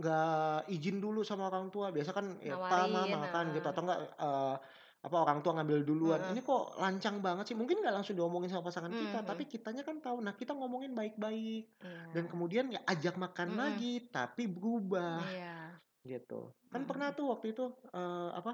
nggak 0.00 0.72
izin 0.72 1.04
dulu 1.04 1.20
sama 1.20 1.52
orang 1.52 1.68
tua? 1.68 1.92
Biasa 1.92 2.16
kan 2.16 2.40
ya 2.40 2.56
pa 2.56 2.88
ma 2.88 3.04
Nawarin, 3.04 3.20
makan 3.28 3.44
gitu. 3.52 3.68
nah, 3.68 3.72
atau 3.76 3.82
enggak 3.84 4.00
eh, 4.08 4.56
apa 5.04 5.16
orang 5.20 5.44
tua 5.44 5.52
ngambil 5.60 5.84
duluan 5.84 6.20
Heeh. 6.24 6.32
ini 6.32 6.40
kok 6.40 6.80
lancang 6.80 7.20
banget 7.20 7.52
sih 7.52 7.56
mungkin 7.56 7.84
nggak 7.84 7.92
langsung 8.00 8.16
diomongin 8.16 8.48
sama 8.48 8.64
pasangan 8.64 8.88
kita 8.88 9.20
Mhm. 9.20 9.28
tapi 9.28 9.42
kitanya 9.44 9.84
kan 9.84 10.00
tahu 10.00 10.24
nah 10.24 10.32
kita 10.32 10.56
ngomongin 10.56 10.96
baik-baik 10.96 11.68
dan 12.16 12.24
Iya. 12.24 12.30
kemudian 12.32 12.64
ya 12.72 12.80
ajak 12.88 13.20
makan 13.20 13.52
Mhm. 13.52 13.60
lagi 13.60 13.92
tapi 14.08 14.48
berubah 14.48 15.20
Iya. 15.28 15.76
gitu 16.08 16.56
kan 16.72 16.82
Mhm. 16.82 16.88
pernah 16.88 17.08
tuh 17.12 17.36
waktu 17.36 17.52
itu 17.52 17.64
eh, 17.92 18.30
apa 18.32 18.52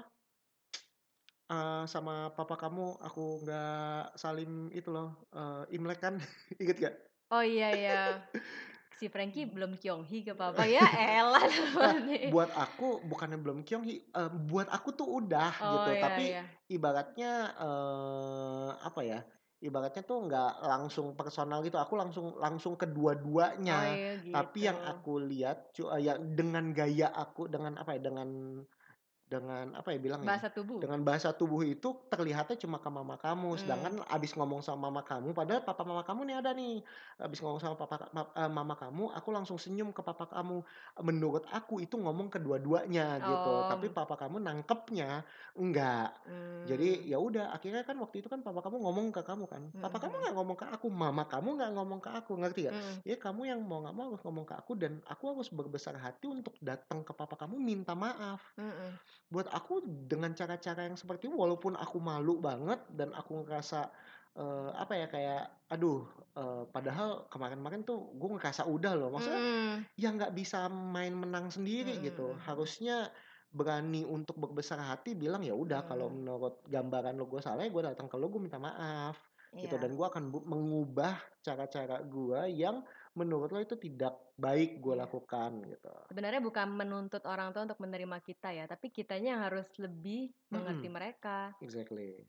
eh, 1.47 1.83
sama 1.87 2.35
papa 2.35 2.55
kamu 2.59 2.99
aku 2.99 3.47
nggak 3.47 4.19
salim 4.19 4.67
itu 4.75 4.91
loh 4.91 5.23
eh, 5.31 5.75
imlek 5.75 5.99
kan 6.03 6.19
inget 6.61 6.77
gak 6.83 6.95
Oh 7.31 7.39
iya 7.39 7.71
ya. 7.71 8.01
Si 9.01 9.09
Frankie 9.09 9.49
Hmm. 9.49 9.49
belum 9.49 9.81
Kyonghi 9.81 10.21
ke 10.21 10.33
papa 10.37 10.69
ya 10.69 10.85
elah 11.17 11.49
buat 12.21 12.53
aku 12.53 13.01
bukannya 13.09 13.41
belum 13.41 13.65
Kyonghi, 13.65 14.13
eee, 14.13 14.29
buat 14.45 14.69
aku 14.69 14.93
tuh 14.93 15.09
udah 15.25 15.57
Oh 15.59 15.65
gitu, 15.65 15.97
ya 15.97 15.97
tapi 15.97 16.37
ya. 16.37 16.61
ibaratnya, 16.69 17.57
eee, 17.57 18.69
apa 18.77 19.01
ya, 19.01 19.19
ibaratnya 19.57 20.05
tuh 20.05 20.29
nggak 20.29 20.51
langsung 20.61 21.17
personal 21.17 21.65
gitu, 21.65 21.81
aku 21.81 21.97
langsung 21.97 22.37
langsung 22.37 22.77
ke 22.77 22.85
Oh 23.69 23.81
dua-duanya. 23.81 23.97
iya 23.97 24.11
Tapi 24.29 24.69
yang 24.69 24.77
gitu. 24.77 24.85
aku 24.85 25.17
lihat 25.25 25.73
cu 25.73 25.89
eee, 25.89 26.05
yang 26.13 26.37
dengan 26.37 26.69
gaya 26.77 27.09
aku, 27.09 27.49
dengan 27.49 27.81
apa 27.81 27.97
ya, 27.97 28.01
dengan 28.05 28.29
dengan 29.31 29.65
apa 29.79 29.89
ya 29.95 29.99
bilangnya 30.03 30.31
ya, 30.41 30.41
Bahasa 30.41 30.49
tubuh? 30.49 30.83
dengan 30.83 30.99
bahasa 31.07 31.29
tubuh 31.39 31.63
itu 31.63 31.87
terlihatnya 32.11 32.57
cuma 32.59 32.77
ke 32.83 32.89
mama 32.91 33.15
kamu, 33.15 33.55
Mmm. 33.55 33.61
sedangkan 33.61 34.03
abis 34.11 34.35
ngomong 34.35 34.59
sama 34.65 34.91
mama 34.91 35.01
kamu, 35.07 35.31
padahal 35.31 35.63
papa 35.63 35.83
mama 35.87 36.03
kamu 36.03 36.21
nih 36.27 36.35
ada 36.43 36.51
nih, 36.51 36.83
abis 37.23 37.39
ngomong 37.39 37.61
sama 37.63 37.75
papa 37.79 38.11
ma 38.11 38.27
eee, 38.35 38.49
mama 38.51 38.75
kamu, 38.75 39.03
aku 39.15 39.29
langsung 39.31 39.55
senyum 39.61 39.89
ke 39.95 40.01
papa 40.03 40.27
kamu. 40.27 40.61
Menurut 41.07 41.43
aku 41.47 41.79
itu 41.79 41.95
ngomong 41.95 42.27
ke 42.33 42.39
dua-duanya 42.43 43.23
gitu, 43.23 43.63
tapi 43.63 43.87
Oh. 43.87 43.95
papa 43.95 44.19
kamu 44.19 44.43
nangkepnya 44.43 45.23
enggak. 45.55 46.11
Jadi 46.61 46.85
Mmm. 46.91 47.09
ya 47.09 47.17
udah, 47.17 47.49
akhirnya 47.57 47.81
kan 47.81 47.97
waktu 47.97 48.21
itu 48.21 48.29
kan 48.29 48.45
papa 48.45 48.61
kamu 48.61 48.77
ngomong 48.85 49.07
ke 49.09 49.21
kamu 49.25 49.45
kan, 49.49 49.63
papa 49.81 49.97
kamu 49.97 50.13
mhm. 50.13 50.21
nggak 50.21 50.35
ngomong 50.37 50.57
ke 50.61 50.65
aku, 50.69 50.87
mama 50.93 51.23
kamu 51.25 51.57
nggak 51.57 51.71
ngomong 51.73 51.99
ke 52.05 52.09
aku, 52.13 52.31
ngerti 52.37 52.59
nggak? 52.69 52.77
Mhm. 52.77 53.03
Ya 53.09 53.15
kamu 53.17 53.41
yang 53.49 53.59
mau 53.65 53.81
nggak 53.81 53.95
mau 53.97 54.05
harus 54.13 54.21
ngomong 54.21 54.45
ke 54.45 54.53
aku 54.61 54.71
dan 54.77 55.01
aku 55.09 55.23
harus 55.33 55.49
berbesar 55.49 55.97
hati 55.97 56.29
untuk 56.29 56.53
datang 56.61 57.01
ke 57.01 57.13
papa 57.17 57.33
kamu 57.41 57.57
minta 57.57 57.97
maaf. 57.97 58.53
Mhm. 58.57 58.99
Buat 59.29 59.47
aku 59.53 59.85
dengan 60.09 60.33
cara-cara 60.33 60.87
yang 60.89 60.97
seperti 60.97 61.29
itu, 61.29 61.37
walaupun 61.37 61.77
aku 61.77 62.01
malu 62.01 62.41
banget 62.41 62.81
dan 62.91 63.13
aku 63.13 63.45
ngerasa, 63.45 63.91
eee, 64.35 64.69
apa 64.73 64.93
ya, 64.97 65.05
kayak 65.11 65.41
aduh, 65.71 66.03
eee, 66.35 66.63
padahal 66.73 67.29
kemarin-kemarin 67.31 67.85
tuh 67.87 68.11
gue 68.17 68.29
ngerasa 68.39 68.65
udah 68.67 68.91
loh, 68.97 69.07
maksudnya 69.13 69.43
Mhm. 69.43 69.85
ya 69.99 70.11
nggak 70.15 70.33
bisa 70.35 70.67
main 70.71 71.13
menang 71.15 71.51
sendiri 71.51 71.99
Mhm 71.99 72.01
gitu, 72.03 72.39
harusnya 72.39 73.11
berani 73.51 74.03
untuk 74.07 74.39
berbesar 74.39 74.79
hati 74.79 75.13
bilang, 75.15 75.43
"Ya 75.43 75.53
udah 75.55 75.83
kalau 75.87 76.07
Mhm. 76.07 76.15
menurut 76.15 76.63
gambaran 76.67 77.19
lo 77.19 77.27
gue 77.27 77.43
salah, 77.43 77.67
ya 77.67 77.71
gue 77.71 77.83
datang 77.83 78.07
ke 78.11 78.15
lo, 78.19 78.31
gue 78.31 78.39
minta 78.43 78.59
maaf." 78.59 79.27
Gitu, 79.63 79.75
dan 79.79 79.91
Iya. 79.91 79.99
gue 79.99 80.07
akan 80.07 80.31
mengubah 80.33 81.19
cara-cara 81.43 82.01
gue 82.07 82.41
yang 82.51 82.83
menurut 83.15 83.51
lo 83.53 83.59
itu 83.63 83.75
tidak 83.79 84.30
baik 84.43 84.69
gue 84.83 84.95
lakukan 85.03 85.51
gitu. 85.71 85.93
Sebenarnya 86.09 86.41
bukan 86.47 86.67
menuntut 86.79 87.23
orang 87.33 87.49
tua 87.55 87.65
untuk 87.67 87.81
menerima 87.85 88.17
kita 88.27 88.49
ya, 88.57 88.65
tapi 88.73 88.87
kitanya 88.97 89.27
yang 89.33 89.41
harus 89.47 89.67
lebih 89.83 90.21
mengerti 90.53 90.87
mereka. 90.97 91.37
exactly. 91.61 92.27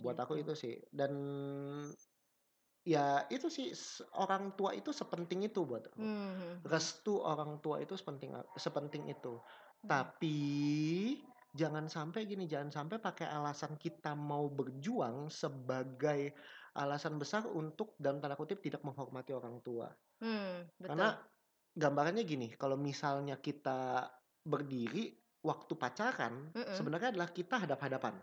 Buat 0.00 0.18
aku 0.24 0.34
Gitu. 0.34 0.42
itu 0.42 0.52
sih, 0.56 0.74
dan 0.90 1.12
ya 2.84 3.28
itu 3.28 3.46
sih, 3.52 3.68
orang 4.16 4.56
tua 4.58 4.72
itu 4.76 4.90
sepenting 4.94 5.40
itu 5.48 5.60
buat 5.68 5.84
aku. 5.92 6.04
Mhm. 6.04 6.66
Restu 6.66 7.20
orang 7.20 7.60
tua 7.64 7.80
itu 7.84 7.94
sepenting 8.00 8.32
sepenting 8.56 9.04
itu. 9.12 9.40
Mhm. 9.82 9.90
Tapi 9.90 10.38
jangan 11.60 11.86
sampai 11.90 12.20
gini, 12.30 12.44
jangan 12.50 12.70
sampai 12.70 12.98
pakai 13.02 13.26
alasan 13.28 13.74
kita 13.80 14.14
mau 14.14 14.46
berjuang 14.52 15.28
sebagai 15.32 16.34
alasan 16.76 17.18
besar 17.22 17.46
untuk 17.50 17.96
dalam 18.00 18.18
tanda 18.22 18.36
kutip 18.38 18.60
"tidak 18.64 18.82
menghormati 18.86 19.32
orang 19.36 19.60
tua." 19.64 19.90
Karena 20.86 21.16
betul. 21.16 21.30
gambarannya 21.76 22.24
gini, 22.26 22.48
kalau 22.56 22.76
misalnya 22.80 23.38
kita 23.40 24.10
berdiri 24.44 25.16
waktu 25.44 25.72
pacaran, 25.76 26.52
Mhm. 26.54 26.66
sebenarnya 26.72 27.12
adalah 27.14 27.30
kita 27.32 27.56
hadap-hadapan. 27.62 28.14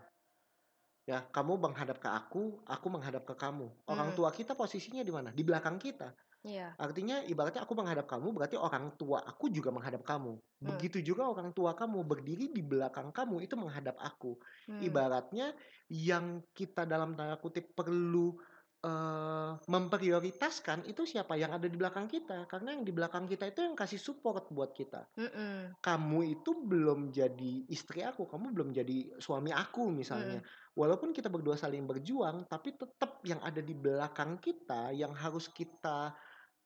Ya, 1.08 1.24
kamu 1.32 1.56
menghadap 1.56 2.04
ke 2.04 2.10
aku, 2.12 2.60
aku 2.68 2.88
menghadap 2.92 3.24
ke 3.24 3.36
kamu. 3.40 3.72
Orang 3.88 4.12
Mhm. 4.12 4.18
tua 4.18 4.28
kita 4.36 4.60
posisinya 4.60 5.04
di 5.08 5.14
mana? 5.16 5.32
Di 5.32 5.40
belakang 5.48 5.80
kita. 5.80 6.12
Iya. 6.44 6.78
Artinya 6.78 7.24
ibaratnya 7.26 7.64
aku 7.66 7.74
menghadap 7.74 8.06
kamu, 8.06 8.34
berarti 8.38 8.58
orang 8.60 8.94
tua 9.00 9.24
aku 9.26 9.50
juga 9.50 9.74
menghadap 9.74 10.04
kamu. 10.06 10.38
Mmm. 10.62 10.70
Begitu 10.74 11.02
juga 11.02 11.26
orang 11.30 11.54
tua 11.56 11.74
kamu 11.74 12.06
berdiri 12.06 12.54
di 12.54 12.62
belakang 12.62 13.10
kamu, 13.16 13.46
itu 13.46 13.56
menghadap 13.58 13.98
aku. 13.98 14.38
Mmm. 14.68 14.82
Ibaratnya 14.84 15.56
yang 15.90 16.44
kita 16.54 16.86
dalam 16.86 17.18
tanda 17.18 17.38
kutip 17.42 17.74
perlu, 17.74 18.38
eee, 18.86 19.52
memprioritaskan 19.70 20.86
itu 20.90 21.04
siapa? 21.08 21.34
Yang 21.40 21.52
ada 21.62 21.68
di 21.72 21.78
belakang 21.80 22.08
kita. 22.10 22.46
Karena 22.52 22.76
yang 22.78 22.84
di 22.88 22.94
belakang 22.96 23.26
kita 23.30 23.50
itu 23.52 23.62
yang 23.66 23.76
kasih 23.78 24.00
support 24.02 24.50
buat 24.54 24.72
kita. 24.76 25.08
Mhm. 25.18 25.76
Kamu 25.82 26.20
itu 26.26 26.52
belum 26.68 27.14
jadi 27.14 27.70
istri 27.70 28.02
aku, 28.04 28.26
kamu 28.28 28.52
belum 28.52 28.70
jadi 28.76 29.22
suami 29.22 29.54
aku 29.54 29.94
misalnya. 29.94 30.40
Mhm. 30.40 30.48
Walaupun 30.76 31.14
kita 31.16 31.30
berdua 31.32 31.56
saling 31.56 31.86
berjuang, 31.88 32.50
tapi 32.50 32.76
tetap 32.76 33.22
yang 33.24 33.40
ada 33.46 33.62
di 33.64 33.78
belakang 33.78 34.42
kita, 34.42 34.92
yang 34.98 35.14
harus 35.16 35.48
kita, 35.54 36.18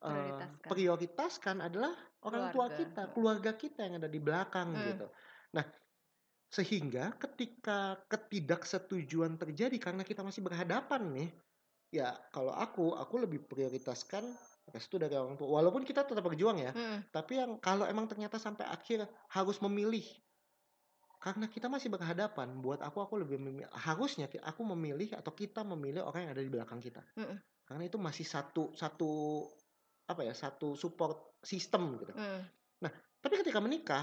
eee, 0.04 0.44
Prioritaskan. 0.46 0.72
prioritaskan 0.72 1.58
adalah 1.66 1.94
orang 2.26 2.48
tua 2.54 2.72
Keluarga, 2.72 2.78
kita, 2.78 3.12
mhm. 3.16 3.16
keluarga 3.16 3.54
kita 3.60 3.86
yang 3.88 4.00
ada 4.02 4.10
di 4.12 4.20
belakang 4.24 4.70
Mmm. 4.74 4.88
gitu. 4.88 5.12
Nah, 5.56 5.66
sehingga 6.52 7.16
ketika 7.16 8.04
ketidaksetujuan 8.12 9.40
terjadi 9.40 9.78
karena 9.80 10.04
kita 10.04 10.22
masih 10.26 10.44
berhadapan 10.44 11.02
nih, 11.16 11.30
ya 11.92 12.16
kalau 12.32 12.56
aku, 12.56 12.96
aku 12.96 13.16
lebih 13.24 13.44
prioritaskan 13.46 14.24
restu 14.72 14.96
dari 14.96 15.14
orang 15.20 15.36
tua. 15.36 15.60
Walaupun 15.62 15.84
kita 15.84 16.08
tetap 16.08 16.24
berjuang 16.24 16.58
ya, 16.64 16.72
Mhm. 16.72 17.12
tapi 17.12 17.38
yang 17.38 17.60
kalau 17.60 17.84
emang 17.86 18.08
ternyata 18.08 18.40
sampai 18.40 18.66
akhir 18.68 19.06
harus 19.32 19.60
memilih 19.60 20.04
karena 21.22 21.46
kita 21.46 21.70
masih 21.70 21.94
berhadapan, 21.94 22.50
buat 22.66 22.82
aku, 22.82 22.98
aku 22.98 23.22
lebih 23.22 23.38
memi 23.38 23.62
harusnya 23.70 24.26
aku 24.42 24.66
memilih 24.74 25.14
atau 25.14 25.30
kita 25.30 25.62
memilih 25.62 26.02
orang 26.02 26.26
yang 26.26 26.34
ada 26.34 26.42
di 26.42 26.50
belakang 26.50 26.82
kita. 26.82 27.06
Mhm. 27.14 27.38
Karena 27.70 27.84
itu 27.86 28.02
masih 28.02 28.26
satu 28.26 28.74
satu 28.74 29.46
apa 30.10 30.26
ya, 30.26 30.34
satu 30.34 30.74
support 30.74 31.38
system 31.46 32.02
gitu. 32.02 32.14
Mhm. 32.18 32.42
Nah, 32.82 32.92
tapi 33.22 33.38
ketika 33.38 33.62
menikah, 33.62 34.02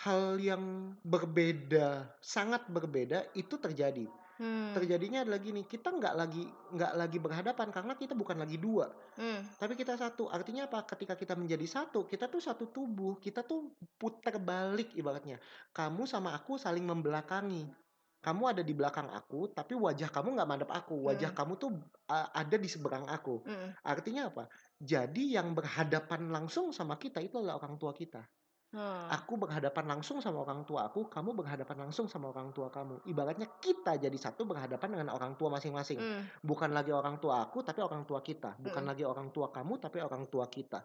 hal 0.00 0.40
yang 0.40 0.96
berbeda, 1.04 2.16
sangat 2.24 2.64
berbeda 2.72 3.32
itu 3.36 3.60
terjadi. 3.60 4.08
Mmm. 4.38 4.76
Terjadinya 4.76 5.24
adalah 5.24 5.40
gini, 5.40 5.64
kita 5.64 5.88
nggak 5.94 6.14
lagi 6.18 6.44
nggak 6.74 6.92
lagi 7.00 7.18
berhadapan 7.22 7.68
karena 7.72 7.94
kita 7.96 8.12
bukan 8.18 8.36
lagi 8.42 8.58
2, 8.60 8.92
Mmm. 9.16 9.56
tapi 9.56 9.72
kita 9.78 9.96
1. 9.96 10.28
Artinya 10.28 10.68
apa? 10.68 10.84
Ketika 10.84 11.14
kita 11.16 11.32
menjadi 11.38 11.64
1, 11.64 12.04
kita 12.04 12.28
tuh 12.28 12.42
satu 12.44 12.68
tubuh, 12.74 13.16
kita 13.22 13.46
tuh 13.48 13.78
putar 13.96 14.36
balik 14.42 14.92
ibaratnya. 14.98 15.40
Kamu 15.72 16.04
sama 16.04 16.36
aku 16.36 16.58
saling 16.60 16.84
membelakangi. 16.84 17.72
Kamu 18.20 18.42
ada 18.52 18.62
di 18.66 18.74
belakang 18.76 19.08
aku, 19.14 19.54
tapi 19.54 19.78
wajah 19.78 20.10
kamu 20.10 20.34
nggak 20.36 20.50
madep 20.50 20.70
aku, 20.74 20.96
wajah 21.08 21.30
Mhm. 21.30 21.36
kamu 21.36 21.52
tuh, 21.62 21.70
eee, 22.10 22.28
ada 22.34 22.56
di 22.58 22.68
seberang 22.68 23.06
aku. 23.08 23.40
Mhm. 23.44 23.76
Artinya 23.86 24.28
apa? 24.34 24.50
Jadi 24.82 25.36
yang 25.38 25.54
berhadapan 25.56 26.28
langsung 26.34 26.74
sama 26.74 26.98
kita 27.00 27.22
itu 27.22 27.38
adalah 27.40 27.62
orang 27.62 27.78
tua 27.80 27.94
kita. 27.94 28.26
Oh. 28.74 29.16
Aku 29.16 29.38
berhadapan 29.38 29.86
langsung 29.86 30.18
sama 30.18 30.42
orang 30.42 30.66
tua 30.66 30.90
aku, 30.90 31.06
kamu 31.06 31.30
berhadapan 31.38 31.86
langsung 31.86 32.10
sama 32.10 32.34
orang 32.34 32.50
tua 32.50 32.74
kamu. 32.74 33.06
Ibaratnya 33.06 33.46
kita 33.62 33.94
jadi 34.02 34.18
satu 34.18 34.42
berhadapan 34.50 34.98
dengan 34.98 35.08
orang 35.14 35.38
tua 35.38 35.46
masing-masing. 35.54 36.02
Mmm. 36.02 36.30
Bukan 36.42 36.74
lagi 36.74 36.90
orang 36.90 37.22
tua 37.22 37.46
aku, 37.46 37.62
tapi 37.62 37.86
orang 37.86 38.02
tua 38.02 38.18
kita. 38.18 38.58
Bukan 38.58 38.82
Mhm. 38.82 38.90
lagi 38.90 39.06
orang 39.06 39.30
tua 39.30 39.54
kamu, 39.54 39.78
tapi 39.78 40.02
orang 40.02 40.26
tua 40.26 40.50
kita. 40.50 40.82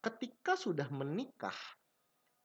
Ketika 0.00 0.56
sudah 0.56 0.88
menikah, 0.92 1.56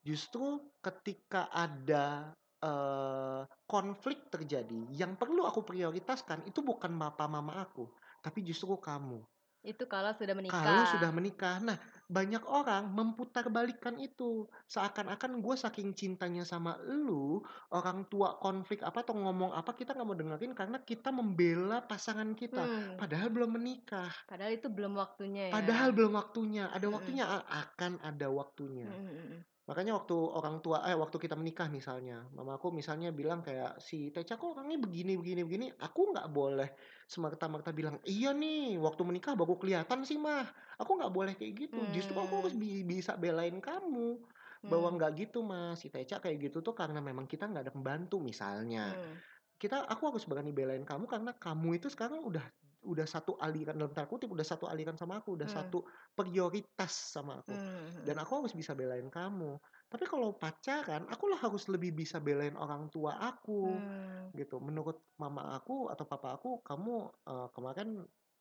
justru 0.03 0.75
ketika 0.83 1.51
ada, 1.51 2.35
eee, 2.63 3.41
konflik 3.67 4.27
terjadi, 4.31 4.91
yang 4.93 5.15
perlu 5.19 5.47
aku 5.47 5.63
prioritaskan 5.67 6.47
itu 6.47 6.61
bukan 6.63 6.95
papa 6.99 7.27
mama 7.31 7.63
aku, 7.65 7.91
tapi 8.23 8.43
justru 8.47 8.75
kamu. 8.79 9.23
Itu 9.63 9.83
kalau 9.87 10.11
sudah 10.11 10.35
Kalau 10.51 10.83
menikah. 10.83 10.91
sudah 10.91 11.09
menikah. 11.15 11.55
Nah, 11.63 11.77
banyak 12.11 12.43
orang 12.59 12.83
memutarbalikkan 12.97 13.95
itu. 14.07 14.43
Seakan-akan 14.67 15.39
gue 15.39 15.55
saking 15.55 15.95
cintanya 15.99 16.43
sama 16.43 16.75
elu, 16.83 17.39
orang 17.71 17.99
tua 18.11 18.35
konflik 18.43 18.83
apa 18.83 18.99
atau 19.07 19.15
ngomong 19.15 19.51
apa 19.55 19.71
kita 19.79 19.95
nggak 19.95 20.07
mau 20.07 20.17
dengerin 20.19 20.53
karena 20.59 20.77
kita 20.83 21.09
membela 21.15 21.79
pasangan 21.87 22.35
kita. 22.35 22.63
Mmm. 22.63 22.99
Padahal 22.99 23.31
belum 23.31 23.51
menikah. 23.55 24.11
Padahal 24.29 24.51
itu 24.55 24.67
belum 24.71 24.93
waktunya 24.95 25.43
ya. 25.59 25.63
Padahal 25.63 25.89
belum 25.95 26.13
waktunya. 26.19 26.63
Ada 26.71 26.87
Mhm. 26.87 26.93
waktunya, 26.95 27.23
a 27.27 27.37
akan 27.63 27.99
ada 28.03 28.27
waktunya. 28.31 28.89
Mhm 28.89 29.03
mhm 29.07 29.15
mhm. 29.29 29.39
Makanya 29.63 29.95
waktu 29.95 30.11
orang 30.19 30.59
tua 30.59 30.83
eh, 30.91 30.97
waktu 30.99 31.15
kita 31.23 31.39
menikah 31.39 31.71
misalnya, 31.71 32.27
mamaku 32.35 32.67
misalnya 32.75 33.15
bilang 33.15 33.39
kayak, 33.39 33.79
"Si 33.79 34.11
Teca 34.11 34.35
kok 34.35 34.59
orangnya 34.59 34.75
begini 34.75 35.15
begini 35.15 35.41
begini." 35.47 35.65
Aku 35.79 36.11
nggak 36.11 36.27
boleh 36.35 36.75
semerta-merta 37.07 37.71
bilang, 37.71 37.95
"Iya 38.03 38.35
nih, 38.35 38.75
waktu 38.83 39.01
menikah 39.07 39.39
baru 39.39 39.55
kelihatan 39.55 40.03
sih, 40.03 40.19
Mah." 40.19 40.51
Aku 40.83 40.99
nggak 40.99 41.13
boleh 41.15 41.33
kayak 41.39 41.53
gitu. 41.71 41.87
Justru 41.87 42.19
aku 42.19 42.43
harus 42.43 42.51
Mmm. 42.51 42.59
bi 42.59 42.83
bisa 42.83 43.15
belain 43.15 43.55
kamu, 43.63 44.27
bahwa 44.67 44.87
Mmm. 44.87 44.99
nggak 44.99 45.11
gitu, 45.31 45.39
Mah, 45.47 45.79
si 45.79 45.87
Teca 45.87 46.19
kayak 46.19 46.37
gitu 46.51 46.59
tuh 46.59 46.75
karena 46.75 46.99
memang 46.99 47.23
kita 47.23 47.47
nggak 47.47 47.63
ada 47.71 47.73
pembantu 47.75 48.19
misalnya. 48.19 48.81
Mmm. 48.85 49.23
Kita 49.61 49.87
aku 49.87 50.03
harus 50.13 50.25
berani 50.27 50.51
belain 50.51 50.83
kamu 50.83 51.05
karena 51.07 51.31
kamu 51.37 51.79
itu 51.79 51.87
sekarang 51.93 52.21
udah 52.25 52.45
udah 52.83 53.07
satu 53.07 53.35
aliran 53.39 53.75
dalam 53.79 53.91
tanda 53.95 54.07
kutip, 54.11 54.29
udah 54.31 54.45
satu 54.45 54.67
aliran 54.69 54.95
sama 54.99 55.19
aku, 55.23 55.35
udah 55.39 55.45
Mmm. 55.45 55.73
satu 55.73 55.83
prioritas 56.15 56.91
sama 57.15 57.41
aku. 57.43 57.55
Mmm, 57.55 57.87
Dan 58.03 58.15
mhm. 58.15 58.23
aku 58.23 58.43
harus 58.43 58.53
bisa 58.55 58.75
belain 58.75 59.07
kamu. 59.11 59.57
Tapi 59.91 60.03
kalau 60.07 60.35
pacaran, 60.35 61.07
aku 61.07 61.25
lah 61.31 61.39
harus 61.41 61.67
lebih 61.71 61.95
bisa 61.95 62.19
belain 62.19 62.55
orang 62.59 62.91
tua 62.91 63.15
aku, 63.19 63.83
Mmm. 63.83 64.33
gitu. 64.35 64.59
Menurut 64.63 65.07
mama 65.21 65.55
aku 65.57 65.87
atau 65.91 66.05
papa 66.09 66.35
aku, 66.37 66.59
kamu, 66.65 66.93
eee, 67.27 67.47
kemarin 67.55 67.89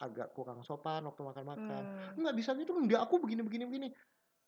agak 0.02 0.34
kurang 0.34 0.66
sopan 0.66 1.06
waktu 1.06 1.22
makan-makan. 1.22 1.86
Hmm. 1.86 2.18
Nggak 2.18 2.34
bisa 2.34 2.50
gitu, 2.58 2.74
enggak 2.74 3.06
aku 3.06 3.22
begini 3.22 3.42
begini 3.46 3.64
begini. 3.70 3.88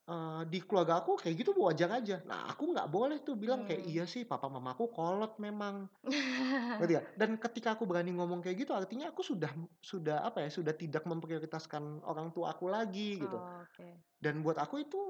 Eh, 0.05 0.43
di 0.53 0.61
keluarga 0.61 1.01
aku 1.01 1.17
kayak 1.17 1.33
gitu 1.41 1.57
wajar 1.65 1.89
aja. 1.97 2.21
Nah, 2.29 2.45
aku 2.53 2.77
nggak 2.77 2.93
boleh 2.93 3.25
tuh 3.25 3.41
bilang 3.41 3.65
kayak 3.65 3.89
Hmm. 3.89 3.93
iya 3.97 4.05
sih 4.05 4.29
papa 4.29 4.53
mamaku 4.53 4.93
kolot 4.93 5.41
memang. 5.41 5.89
Ngerti 6.77 6.93
ya? 6.93 7.03
Dan 7.17 7.41
ketika 7.41 7.73
aku 7.73 7.89
berani 7.89 8.13
ngomong 8.13 8.45
kayak 8.45 8.69
gitu 8.69 8.77
artinya 8.77 9.09
aku 9.09 9.25
sudah 9.25 9.49
sudah 9.81 10.21
apa 10.21 10.45
ya, 10.45 10.53
sudah 10.53 10.77
tidak 10.77 11.09
memprioritaskan 11.09 12.05
orang 12.05 12.37
tua 12.37 12.53
aku 12.53 12.69
lagi 12.69 13.17
gitu. 13.17 13.33
Oh, 13.33 13.65
oke. 13.65 13.89
Dan 14.21 14.45
buat 14.45 14.61
aku 14.61 14.85
itu 14.85 15.01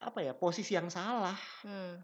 apa 0.00 0.24
ya, 0.24 0.32
posisi 0.32 0.72
yang 0.72 0.88
salah 0.88 1.36
Hmm. 1.60 2.00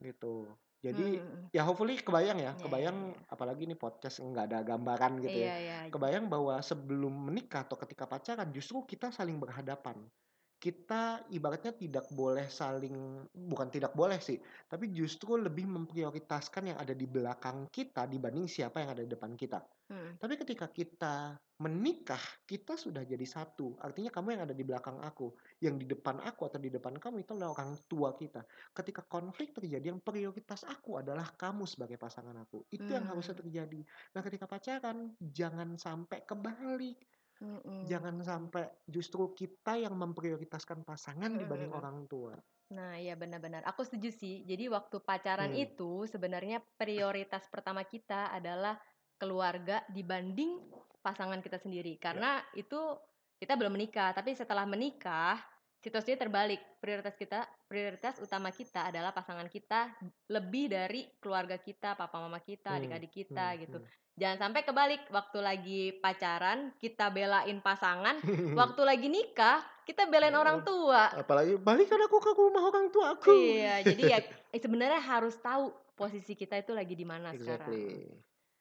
gitu. 0.00 0.48
Hmm, 0.48 0.56
Jadi 0.80 1.20
hmm, 1.20 1.28
hmm. 1.28 1.44
ya 1.52 1.60
hopefully 1.68 2.00
kebayang 2.00 2.40
ya, 2.40 2.52
Iya, 2.52 2.56
iya, 2.56 2.62
kebayang 2.64 2.98
iya. 3.12 3.20
apalagi 3.28 3.68
ini 3.68 3.76
podcast 3.76 4.16
nggak 4.24 4.48
ada 4.48 4.60
gambaran 4.64 5.20
gitu 5.20 5.44
Iya, 5.44 5.44
ya. 5.44 5.56
iya. 5.60 5.78
Kebayang 5.92 6.32
bahwa 6.32 6.56
sebelum 6.64 7.12
menikah 7.28 7.68
atau 7.68 7.76
ketika 7.76 8.08
pacaran 8.08 8.48
justru 8.48 8.80
kita 8.88 9.12
saling 9.12 9.36
berhadapan. 9.36 10.08
Kita 10.64 11.28
ibaratnya 11.28 11.76
tidak 11.76 12.08
boleh 12.08 12.48
saling 12.48 12.96
bukan 13.36 13.68
tidak 13.68 13.92
boleh 13.92 14.16
sih, 14.16 14.40
tapi 14.64 14.88
justru 14.96 15.36
lebih 15.36 15.68
memprioritaskan 15.68 16.72
yang 16.72 16.78
ada 16.80 16.96
di 16.96 17.04
belakang 17.04 17.68
kita 17.68 18.08
dibanding 18.08 18.48
siapa 18.48 18.80
yang 18.80 18.90
ada 18.96 19.02
di 19.04 19.10
depan 19.12 19.36
kita. 19.36 19.60
Hmm. 19.92 20.16
Tapi 20.16 20.34
ketika 20.40 20.72
kita 20.72 21.36
menikah, 21.60 22.24
kita 22.48 22.80
sudah 22.80 23.04
jadi 23.04 23.26
satu. 23.28 23.76
Artinya 23.76 24.08
kamu 24.08 24.28
yang 24.40 24.42
ada 24.48 24.56
di 24.56 24.64
belakang 24.64 25.04
aku, 25.04 25.36
yang 25.60 25.76
di 25.76 25.84
depan 25.84 26.16
aku 26.24 26.48
atau 26.48 26.56
di 26.56 26.72
depan 26.72 26.96
kamu 26.96 27.16
itu 27.28 27.36
adalah 27.36 27.52
orang 27.52 27.84
tua 27.84 28.16
kita. 28.16 28.48
Ketika 28.72 29.04
konflik 29.04 29.52
terjadi, 29.52 29.92
yang 29.92 30.00
prioritas 30.00 30.64
aku 30.64 30.96
adalah 30.96 31.28
kamu 31.36 31.68
sebagai 31.68 32.00
pasangan 32.00 32.40
aku. 32.40 32.64
Itu 32.72 32.96
yang 32.96 33.04
harusnya 33.04 33.36
Hmm. 33.36 33.44
terjadi. 33.44 33.80
Nah, 34.16 34.22
ketika 34.24 34.48
pacaran, 34.48 35.12
jangan 35.20 35.76
sampai 35.76 36.24
kebalik. 36.24 37.04
Hmm, 37.38 37.84
Jangan 37.84 38.16
sampai 38.22 38.64
justru 38.86 39.34
kita 39.34 39.76
yang 39.76 39.92
memprioritaskan 39.94 40.86
pasangan 40.86 41.34
Hmm, 41.34 41.40
dibanding 41.40 41.72
orang 41.72 42.06
tua. 42.06 42.34
Nah, 42.72 42.96
iya 42.96 43.14
benar-benar. 43.14 43.62
Aku 43.68 43.84
setuju 43.84 44.08
sih. 44.10 44.42
Jadi 44.42 44.70
waktu 44.72 44.96
pacaran 45.02 45.52
Hmm. 45.52 45.64
itu 45.68 46.08
sebenarnya 46.08 46.64
prioritas 46.78 47.44
pertama 47.52 47.84
kita 47.84 48.32
adalah 48.32 48.80
keluarga 49.20 49.84
dibanding 49.88 50.58
pasangan 51.02 51.44
kita 51.44 51.60
sendiri. 51.60 52.00
Ya. 52.00 52.00
Karena 52.00 52.30
itu 52.56 52.80
kita 53.36 53.54
belum 53.54 53.76
menikah, 53.76 54.16
tapi 54.16 54.32
setelah 54.32 54.64
menikah 54.64 55.36
situasinya 55.84 56.16
terbalik. 56.16 56.80
Prioritas 56.80 57.12
kita, 57.12 57.44
prioritas 57.68 58.16
utama 58.16 58.48
kita 58.48 58.88
adalah 58.88 59.12
pasangan 59.12 59.46
kita 59.52 59.92
lebih 60.32 60.72
dari 60.72 61.12
keluarga 61.20 61.60
kita, 61.60 61.92
papa 61.92 62.16
mama 62.16 62.40
kita, 62.40 62.72
Hmm, 62.72 62.80
adik-adik 62.80 63.12
kita 63.12 63.52
hmm, 63.52 63.60
gitu. 63.68 63.78
hmm. 63.84 64.03
Jangan 64.14 64.38
sampai 64.38 64.62
kebalik 64.62 65.10
waktu 65.10 65.38
lagi 65.42 65.80
pacaran 65.98 66.70
kita 66.78 67.10
belain 67.10 67.58
pasangan, 67.58 68.22
waktu 68.60 68.82
lagi 68.86 69.10
nikah 69.10 69.58
kita 69.82 70.06
belain 70.06 70.34
orang 70.38 70.62
tua. 70.62 71.10
Apalagi 71.10 71.58
balikan 71.58 71.98
aku 71.98 72.22
ke 72.22 72.30
rumah 72.30 72.62
orang 72.62 72.94
tua 72.94 73.18
aku. 73.18 73.34
Iya, 73.34 73.82
jadi 73.82 74.02
ya 74.06 74.18
eh, 74.54 74.60
sebenarnya 74.62 75.02
harus 75.02 75.34
tahu 75.42 75.74
posisi 75.98 76.38
kita 76.38 76.62
itu 76.62 76.70
lagi 76.70 76.94
di 76.94 77.02
mana 77.02 77.34
sekarang. 77.34 77.74
Exactly. 77.74 78.06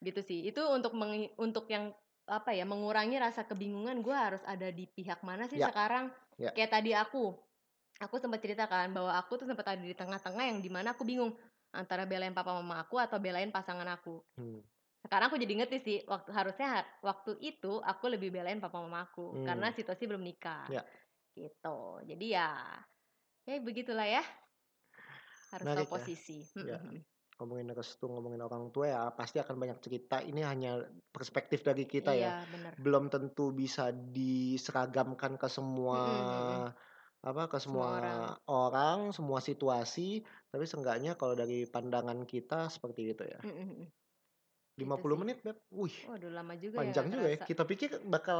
Gitu 0.02 0.22
sih. 0.26 0.40
Itu 0.50 0.66
untuk 0.74 0.98
mengi- 0.98 1.32
untuk 1.38 1.70
yang 1.70 1.94
apa 2.26 2.56
ya 2.56 2.66
mengurangi 2.66 3.20
rasa 3.20 3.46
kebingungan 3.46 4.00
gue 4.00 4.16
harus 4.16 4.42
ada 4.48 4.72
di 4.74 4.90
pihak 4.90 5.22
mana 5.22 5.46
sih 5.46 5.62
Ya. 5.62 5.70
sekarang. 5.70 6.10
Ya. 6.42 6.50
Kayak 6.50 6.82
tadi 6.82 6.92
aku, 6.98 7.30
aku 8.02 8.16
sempat 8.18 8.42
ceritakan 8.42 8.90
bahwa 8.90 9.14
aku 9.14 9.38
tuh 9.38 9.46
sempat 9.46 9.70
ada 9.70 9.84
di 9.86 9.94
tengah-tengah 9.94 10.50
yang 10.50 10.60
di 10.66 10.72
mana 10.74 10.98
aku 10.98 11.06
bingung 11.06 11.30
antara 11.70 12.10
belain 12.10 12.34
papa 12.34 12.58
mama 12.58 12.82
aku 12.82 12.98
atau 12.98 13.22
belain 13.22 13.54
pasangan 13.54 13.86
aku. 13.86 14.18
Hmm. 14.34 14.66
Sekarang 15.04 15.28
aku 15.28 15.38
jadi 15.38 15.54
ngerti 15.60 15.78
sih 15.84 15.98
waktu 16.08 16.32
harusnya 16.32 16.68
ha- 16.80 16.90
waktu 17.04 17.36
itu 17.44 17.84
aku 17.84 18.06
lebih 18.08 18.32
belain 18.32 18.64
papa 18.64 18.80
mama 18.80 19.04
aku 19.04 19.36
Hmm. 19.36 19.44
karena 19.44 19.68
situasi 19.76 20.08
belum 20.08 20.24
nikah. 20.24 20.72
Ya. 20.72 20.88
Gitu. 21.36 21.80
Jadi 22.08 22.26
ya 22.32 22.50
ya 23.44 23.60
begitulah 23.60 24.08
ya. 24.08 24.24
Harus 25.52 25.66
tahu 25.68 25.76
Menarik 25.76 25.88
ya. 25.88 25.94
posisi. 26.00 26.38
Ya. 26.64 26.80
Mm-mm. 26.80 27.04
ngomongin 27.34 27.74
restu 27.74 28.06
ngomongin 28.08 28.46
orang 28.46 28.70
tua 28.70 28.86
ya 28.94 29.02
pasti 29.18 29.42
akan 29.42 29.58
banyak 29.58 29.82
cerita 29.82 30.22
ini 30.22 30.46
hanya 30.46 30.86
perspektif 31.10 31.66
dari 31.66 31.90
kita 31.90 32.14
Iya, 32.14 32.46
ya 32.46 32.46
benar. 32.46 32.74
belum 32.78 33.10
tentu 33.10 33.50
bisa 33.52 33.90
diseragamkan 33.90 35.36
ke 35.42 35.50
semua 35.50 35.98
Mm-mm, 36.14 36.62
apa 37.26 37.44
ke 37.50 37.58
Semua 37.58 37.90
semua 37.90 37.90
orang. 37.98 38.22
orang 38.46 39.00
semua 39.18 39.40
situasi 39.42 40.22
tapi 40.54 40.64
seenggaknya 40.70 41.18
kalau 41.18 41.34
dari 41.34 41.66
pandangan 41.66 42.22
kita 42.30 42.70
seperti 42.70 43.18
itu 43.18 43.26
ya 43.26 43.42
Mm-mm. 43.42 43.90
50 44.74 44.90
Gitu 44.90 45.06
sih. 45.06 45.16
menit 45.16 45.38
Beb 45.40 45.58
wih 45.70 45.96
Waduh 46.04 46.32
lama 46.32 46.54
juga 46.56 46.76
ya 46.76 46.80
panjang 46.82 47.06
nggak 47.06 47.20
juga 47.20 47.30
ya 47.30 47.38
kita 47.46 47.64
pikir 47.64 47.90
bakal 48.04 48.40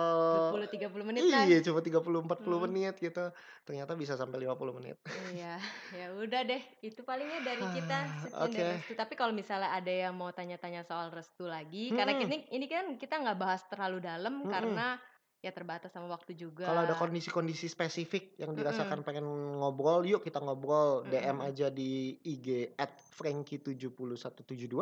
20 0.50 0.66
30 0.68 1.06
menit 1.06 1.22
kan. 1.24 1.46
iya 1.46 1.58
cuma 1.60 1.80
30 1.80 2.02
40 2.02 2.26
Mm. 2.44 2.62
menit 2.64 2.96
gitu 2.98 3.26
ternyata 3.62 3.92
bisa 3.94 4.14
sampai 4.14 4.42
50 4.42 4.74
menit 4.74 4.98
Iya, 5.30 5.62
ya 6.00 6.08
udah 6.12 6.42
deh. 6.44 6.62
Itu 6.82 7.02
palingnya 7.02 7.42
dari 7.44 7.66
kita 7.72 7.98
oke. 8.44 8.50
dari 8.52 8.74
restu. 8.76 8.94
Tapi 8.94 9.14
kalau 9.14 9.32
misalnya 9.32 9.70
ada 9.72 9.90
yang 9.90 10.14
mau 10.14 10.30
tanya-tanya 10.30 10.82
soal 10.82 11.10
restu 11.10 11.46
lagi, 11.46 11.90
karena 11.90 12.14
Mm-mm. 12.16 12.26
ini 12.26 12.38
ini 12.52 12.66
kan 12.66 12.86
kita 12.96 13.18
nggak 13.20 13.38
bahas 13.38 13.62
terlalu 13.66 14.02
dalam 14.02 14.42
Mm-mm. 14.42 14.50
karena 14.50 14.98
ya 15.38 15.52
terbatas 15.52 15.92
sama 15.92 16.08
waktu 16.08 16.34
juga. 16.34 16.64
Kalau 16.64 16.82
ada 16.82 16.96
kondisi-kondisi 16.96 17.68
spesifik 17.68 18.34
yang 18.38 18.52
dirasakan 18.52 19.00
Mm-mm. 19.00 19.06
pengen 19.06 19.26
ngobrol, 19.58 20.02
yuk 20.04 20.22
kita 20.22 20.40
ngobrol. 20.40 21.04
DM 21.06 21.36
Mm-mm. 21.36 21.48
aja 21.48 21.68
di 21.68 22.18
IG 22.18 22.74
at 22.74 22.96
Frankie7172 23.14 24.74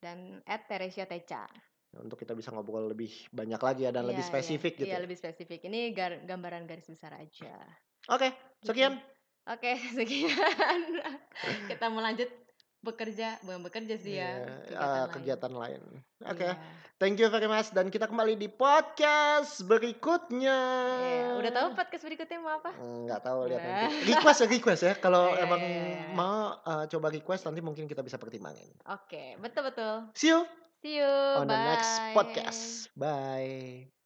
dan 0.00 0.18
at 0.44 0.64
Teresia 0.66 1.04
Teca. 1.04 1.44
untuk 1.90 2.16
kita 2.16 2.32
bisa 2.32 2.54
ngobrol 2.54 2.86
lebih 2.86 3.10
banyak 3.34 3.58
lagi 3.58 3.82
ya 3.82 3.90
dan 3.90 4.06
lebih 4.06 4.22
Iya, 4.22 4.30
iya. 4.30 4.34
spesifik 4.38 4.72
gitu. 4.78 4.86
Iya, 4.86 5.02
lebih 5.02 5.18
spesifik. 5.18 5.66
Ini 5.66 5.90
gar- 5.90 6.22
gambaran 6.22 6.62
garis 6.62 6.86
besar 6.86 7.18
aja. 7.18 7.58
Oke, 8.06 8.30
sekian. 8.62 8.94
Oke, 9.44 9.74
sekian. 9.98 10.80
kita 11.66 11.90
mau 11.90 11.98
lanjut 11.98 12.30
bekerja, 12.80 13.36
bukan 13.40 13.60
bekerja 13.62 13.94
sih 13.94 14.16
ya. 14.16 14.40
Iya, 14.40 14.48
kegiatan 14.64 14.80
lain. 14.96 15.10
kegiatan 15.12 15.52
lain. 15.52 15.82
Oke, 16.22 16.42
Iya. 16.42 16.54
thank 16.96 17.16
you 17.16 17.28
very 17.28 17.44
much 17.44 17.68
dan 17.70 17.88
kita 17.88 18.04
kembali 18.04 18.34
di 18.34 18.48
podcast 18.48 19.60
berikutnya. 19.62 20.60
Iya, 20.96 21.26
Udah 21.36 21.52
tahu 21.52 21.66
podcast 21.74 22.02
berikutnya 22.02 22.38
mau 22.38 22.56
apa? 22.56 22.72
Nggak 22.72 23.20
tahu 23.20 23.38
lihat 23.46 23.60
Nah. 23.60 23.68
nanti. 23.84 23.96
Request 24.06 24.38
ya 24.38 24.46
request 24.48 24.82
ya. 24.82 24.94
Kalau 24.96 25.24
Iya, 25.26 25.36
iya, 25.36 25.44
emang 25.44 25.60
iya, 25.60 25.76
iya. 25.76 26.12
mau 26.12 26.36
eh, 26.58 26.84
coba 26.88 27.06
request 27.08 27.42
nanti 27.44 27.60
mungkin 27.60 27.84
kita 27.84 28.00
bisa 28.00 28.16
pertimbangin. 28.16 28.68
Oke, 28.86 29.36
betul 29.36 29.68
betul. 29.68 29.94
See 30.12 30.32
you 30.32 30.40
See 30.80 30.96
you. 30.96 31.12
on 31.36 31.44
the 31.44 31.56
next 31.56 31.92
bye. 31.92 32.14
podcast. 32.16 32.60
Bye. 32.94 33.99